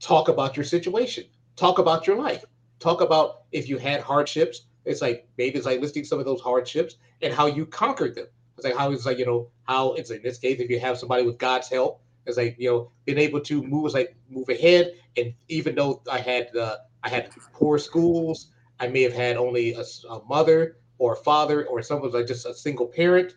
talk 0.00 0.28
about 0.28 0.56
your 0.56 0.64
situation, 0.64 1.24
talk 1.56 1.78
about 1.78 2.06
your 2.06 2.16
life, 2.16 2.44
talk 2.78 3.00
about 3.00 3.42
if 3.52 3.68
you 3.68 3.78
had 3.78 4.00
hardships. 4.00 4.62
It's 4.84 5.02
like 5.02 5.26
maybe 5.36 5.56
it's 5.56 5.66
like 5.66 5.80
listing 5.80 6.04
some 6.04 6.20
of 6.20 6.24
those 6.24 6.40
hardships 6.40 6.96
and 7.20 7.34
how 7.34 7.46
you 7.46 7.66
conquered 7.66 8.14
them. 8.14 8.26
It's 8.56 8.64
like 8.64 8.76
how 8.76 8.92
it's 8.92 9.04
like 9.04 9.18
you 9.18 9.26
know 9.26 9.48
how 9.64 9.94
it's 9.94 10.10
in 10.10 10.22
this 10.22 10.38
case 10.38 10.60
if 10.60 10.70
you 10.70 10.78
have 10.80 10.98
somebody 10.98 11.24
with 11.24 11.38
God's 11.38 11.68
help, 11.68 12.00
it's 12.26 12.36
like 12.36 12.56
you 12.58 12.70
know 12.70 12.90
being 13.04 13.18
able 13.18 13.40
to 13.40 13.62
move, 13.62 13.86
it's 13.86 13.94
like 13.94 14.16
move 14.28 14.48
ahead. 14.48 14.92
And 15.16 15.32
even 15.48 15.74
though 15.74 16.02
I 16.10 16.18
had 16.18 16.50
the 16.52 16.80
I 17.02 17.08
had 17.08 17.30
poor 17.52 17.78
schools, 17.78 18.48
I 18.80 18.88
may 18.88 19.02
have 19.02 19.12
had 19.12 19.36
only 19.36 19.74
a, 19.74 19.84
a 20.10 20.22
mother 20.28 20.76
or 20.98 21.12
a 21.14 21.16
father 21.16 21.66
or 21.66 21.82
someone 21.82 22.10
like 22.10 22.26
just 22.26 22.46
a 22.46 22.54
single 22.54 22.86
parent, 22.86 23.34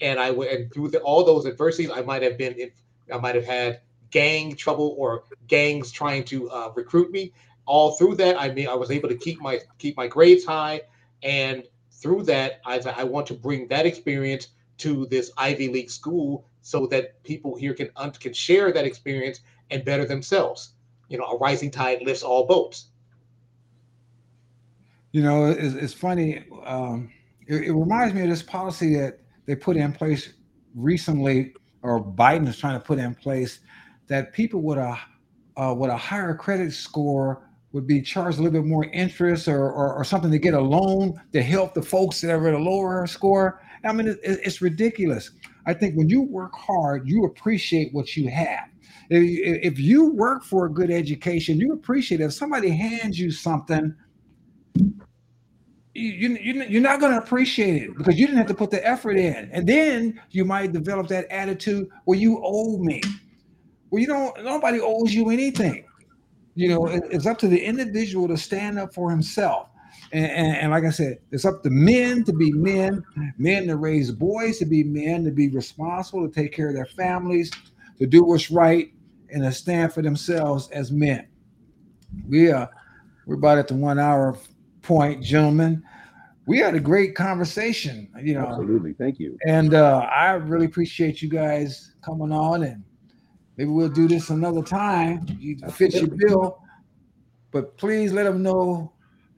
and 0.00 0.18
I 0.18 0.30
went 0.30 0.50
and 0.50 0.72
through 0.72 0.88
the, 0.88 1.00
all 1.00 1.24
those 1.24 1.46
adversities, 1.46 1.90
I 1.94 2.02
might 2.02 2.22
have 2.22 2.36
been 2.36 2.54
in, 2.54 2.70
I 3.12 3.18
might 3.18 3.34
have 3.34 3.44
had 3.44 3.80
gang 4.10 4.56
trouble 4.56 4.94
or 4.98 5.24
gangs 5.46 5.90
trying 5.90 6.24
to 6.24 6.50
uh, 6.50 6.72
recruit 6.74 7.10
me. 7.10 7.32
All 7.64 7.92
through 7.92 8.16
that, 8.16 8.40
I 8.40 8.50
mean, 8.50 8.68
I 8.68 8.74
was 8.74 8.90
able 8.90 9.08
to 9.08 9.16
keep 9.16 9.40
my 9.40 9.60
keep 9.78 9.96
my 9.96 10.08
grades 10.08 10.44
high, 10.44 10.82
and 11.22 11.64
through 11.92 12.24
that, 12.24 12.60
I 12.66 12.80
I 12.80 13.04
want 13.04 13.26
to 13.28 13.34
bring 13.34 13.68
that 13.68 13.86
experience 13.86 14.48
to 14.78 15.06
this 15.06 15.30
Ivy 15.36 15.68
League 15.68 15.90
school 15.90 16.44
so 16.62 16.86
that 16.86 17.22
people 17.24 17.56
here 17.56 17.74
can 17.74 17.90
can 18.20 18.32
share 18.32 18.72
that 18.72 18.84
experience 18.84 19.40
and 19.70 19.84
better 19.84 20.04
themselves. 20.04 20.74
You 21.08 21.18
know, 21.18 21.24
a 21.24 21.36
rising 21.36 21.70
tide 21.70 22.02
lifts 22.02 22.22
all 22.22 22.46
boats. 22.46 22.86
You 25.10 25.22
know, 25.22 25.46
it's, 25.46 25.74
it's 25.74 25.92
funny. 25.92 26.44
Um, 26.64 27.10
it, 27.46 27.64
it, 27.64 27.72
reminds 27.72 28.14
me 28.14 28.22
of 28.22 28.30
this 28.30 28.42
policy 28.42 28.96
that 28.96 29.18
they 29.44 29.54
put 29.54 29.76
in 29.76 29.92
place 29.92 30.32
recently, 30.74 31.52
or 31.82 32.02
Biden 32.02 32.48
is 32.48 32.56
trying 32.56 32.80
to 32.80 32.84
put 32.84 32.98
in 32.98 33.14
place, 33.14 33.60
that 34.06 34.32
people 34.32 34.62
with 34.62 34.78
a 34.78 34.98
uh, 35.56 35.74
with 35.76 35.90
a 35.90 35.96
higher 35.96 36.34
credit 36.34 36.72
score 36.72 37.46
would 37.72 37.86
be 37.86 38.00
charged 38.00 38.38
a 38.38 38.42
little 38.42 38.60
bit 38.60 38.66
more 38.66 38.84
interest 38.84 39.48
or, 39.48 39.70
or, 39.70 39.94
or 39.94 40.04
something 40.04 40.30
to 40.30 40.38
get 40.38 40.54
a 40.54 40.60
loan 40.60 41.20
to 41.32 41.42
help 41.42 41.74
the 41.74 41.82
folks 41.82 42.20
that 42.20 42.30
are 42.30 42.48
at 42.48 42.54
a 42.54 42.58
lower 42.58 43.06
score. 43.06 43.62
I 43.84 43.92
mean, 43.92 44.08
it, 44.08 44.18
it's 44.22 44.60
ridiculous. 44.60 45.30
I 45.66 45.74
think 45.74 45.96
when 45.96 46.08
you 46.08 46.22
work 46.22 46.54
hard, 46.54 47.08
you 47.08 47.24
appreciate 47.24 47.92
what 47.92 48.16
you 48.16 48.28
have. 48.28 48.68
If, 49.10 49.78
you 49.78 50.10
work 50.12 50.42
for 50.42 50.66
a 50.66 50.70
good 50.70 50.90
education, 50.90 51.58
you 51.58 51.72
appreciate 51.72 52.20
it. 52.20 52.24
If 52.24 52.32
somebody 52.32 52.70
hands 52.70 53.18
you 53.18 53.30
something 53.30 53.94
you, 55.94 56.38
you, 56.40 56.64
you're 56.64 56.82
not 56.82 57.00
going 57.00 57.12
to 57.12 57.18
appreciate 57.18 57.82
it 57.82 57.96
because 57.96 58.18
you 58.18 58.26
didn't 58.26 58.38
have 58.38 58.46
to 58.48 58.54
put 58.54 58.70
the 58.70 58.86
effort 58.86 59.16
in. 59.16 59.50
And 59.52 59.66
then 59.66 60.20
you 60.30 60.44
might 60.44 60.72
develop 60.72 61.08
that 61.08 61.26
attitude 61.30 61.88
where 62.04 62.18
you 62.18 62.40
owe 62.42 62.78
me. 62.78 63.02
Well, 63.90 64.00
you 64.00 64.06
don't, 64.06 64.42
nobody 64.42 64.80
owes 64.80 65.12
you 65.12 65.30
anything. 65.30 65.84
You 66.54 66.68
know, 66.68 66.86
it, 66.86 67.02
it's 67.10 67.26
up 67.26 67.38
to 67.38 67.48
the 67.48 67.62
individual 67.62 68.28
to 68.28 68.36
stand 68.36 68.78
up 68.78 68.94
for 68.94 69.10
himself. 69.10 69.68
And, 70.12 70.26
and, 70.26 70.56
and, 70.56 70.70
like 70.70 70.84
I 70.84 70.90
said, 70.90 71.20
it's 71.30 71.46
up 71.46 71.62
to 71.62 71.70
men 71.70 72.22
to 72.24 72.34
be 72.34 72.52
men, 72.52 73.02
men 73.38 73.66
to 73.68 73.76
raise 73.76 74.10
boys 74.10 74.58
to 74.58 74.66
be 74.66 74.84
men, 74.84 75.24
to 75.24 75.30
be 75.30 75.48
responsible, 75.48 76.28
to 76.28 76.34
take 76.34 76.52
care 76.52 76.68
of 76.68 76.74
their 76.74 76.84
families, 76.84 77.50
to 77.98 78.06
do 78.06 78.22
what's 78.22 78.50
right, 78.50 78.92
and 79.30 79.42
to 79.42 79.50
stand 79.50 79.94
for 79.94 80.02
themselves 80.02 80.68
as 80.68 80.92
men. 80.92 81.26
We 82.28 82.50
are 82.50 82.68
we're 83.26 83.36
about 83.36 83.58
at 83.58 83.68
the 83.68 83.74
one 83.74 83.98
hour 83.98 84.36
point, 84.82 85.22
gentlemen. 85.22 85.82
We 86.46 86.58
had 86.58 86.74
a 86.74 86.80
great 86.80 87.14
conversation, 87.14 88.08
you 88.20 88.34
know. 88.34 88.46
Absolutely, 88.46 88.92
thank 88.94 89.18
you. 89.18 89.38
And 89.46 89.74
uh, 89.74 90.00
I 90.14 90.32
really 90.32 90.66
appreciate 90.66 91.22
you 91.22 91.30
guys 91.30 91.92
coming 92.04 92.32
on, 92.32 92.64
and 92.64 92.84
maybe 93.56 93.70
we'll 93.70 93.88
do 93.88 94.08
this 94.08 94.28
another 94.30 94.62
time. 94.62 95.24
You 95.38 95.56
fit 95.70 95.94
your 95.94 96.08
bill, 96.08 96.58
but 97.52 97.78
please 97.78 98.12
let 98.12 98.24
them 98.24 98.42
know 98.42 98.92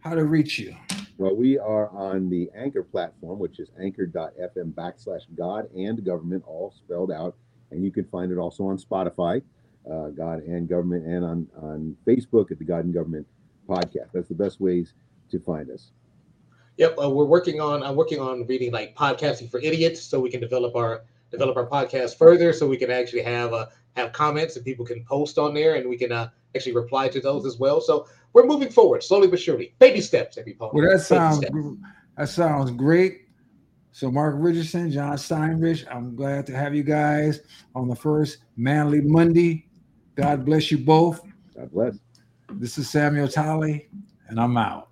how 0.05 0.15
to 0.15 0.25
reach 0.25 0.59
you. 0.59 0.77
Well, 1.17 1.35
we 1.35 1.59
are 1.59 1.89
on 1.89 2.29
the 2.29 2.51
Anchor 2.55 2.83
platform, 2.83 3.39
which 3.39 3.59
is 3.59 3.71
anchor.fm 3.81 4.75
backslash 4.75 5.23
God 5.37 5.71
and 5.75 6.05
government, 6.05 6.45
all 6.47 6.75
spelled 6.77 7.11
out. 7.11 7.35
And 7.71 7.83
you 7.83 7.91
can 7.91 8.05
find 8.05 8.31
it 8.31 8.37
also 8.37 8.65
on 8.65 8.77
Spotify, 8.77 9.41
uh, 9.91 10.09
God 10.09 10.43
and 10.43 10.69
Government, 10.69 11.07
and 11.07 11.25
on, 11.25 11.49
on 11.61 11.97
Facebook 12.07 12.51
at 12.53 12.59
the 12.59 12.65
God 12.65 12.85
and 12.85 12.93
Government 12.93 13.27
podcast. 13.67 14.11
That's 14.13 14.29
the 14.29 14.35
best 14.35 14.61
ways 14.61 14.93
to 15.31 15.41
find 15.41 15.71
us. 15.71 15.91
Yep, 16.77 16.97
uh, 17.03 17.09
we're 17.09 17.25
working 17.25 17.61
on. 17.61 17.83
I'm 17.83 17.97
working 17.97 18.21
on 18.21 18.47
reading 18.47 18.73
like 18.73 18.95
podcasting 18.95 19.51
for 19.51 19.61
idiots, 19.61 20.03
so 20.03 20.21
we 20.21 20.31
can 20.31 20.41
develop 20.41 20.77
our 20.77 21.05
develop 21.31 21.57
our 21.57 21.67
podcast 21.67 22.19
further, 22.19 22.53
so 22.53 22.69
we 22.69 22.77
can 22.77 22.91
actually 22.91 23.23
have 23.23 23.53
uh, 23.53 23.67
have 23.97 24.13
comments 24.13 24.57
and 24.57 24.65
people 24.65 24.85
can 24.85 25.05
post 25.05 25.39
on 25.39 25.55
there, 25.55 25.77
and 25.77 25.89
we 25.89 25.97
can 25.97 26.13
uh, 26.13 26.29
actually 26.55 26.75
reply 26.75 27.09
to 27.09 27.21
those 27.21 27.47
as 27.47 27.59
well. 27.59 27.81
So 27.81 28.07
we're 28.35 28.45
moving 28.45 28.68
forward 28.68 29.03
slowly 29.03 29.28
but 29.28 29.41
surely, 29.41 29.74
baby 29.78 30.01
steps. 30.03 30.37
Every 30.37 30.57
Well, 30.59 30.72
that 30.74 31.01
sounds 31.01 31.41
that 32.18 32.28
sounds 32.28 32.70
great. 32.72 33.22
So 33.93 34.11
Marc 34.11 34.35
Richardson, 34.39 34.91
John 34.91 35.16
Steinreich, 35.16 35.87
I'm 35.89 36.16
glad 36.16 36.47
to 36.47 36.57
have 36.57 36.74
you 36.74 36.82
guys 36.82 37.41
on 37.76 37.89
the 37.89 37.95
first 37.95 38.39
Manly 38.57 39.01
Monday. 39.01 39.68
God 40.16 40.45
bless 40.45 40.70
you 40.70 40.78
both. 40.78 41.20
God 41.57 41.70
bless. 41.72 41.95
This 42.51 42.76
is 42.76 42.91
Samuel 42.91 43.28
Talley, 43.28 43.89
and 44.28 44.41
I'm 44.41 44.57
out. 44.57 44.89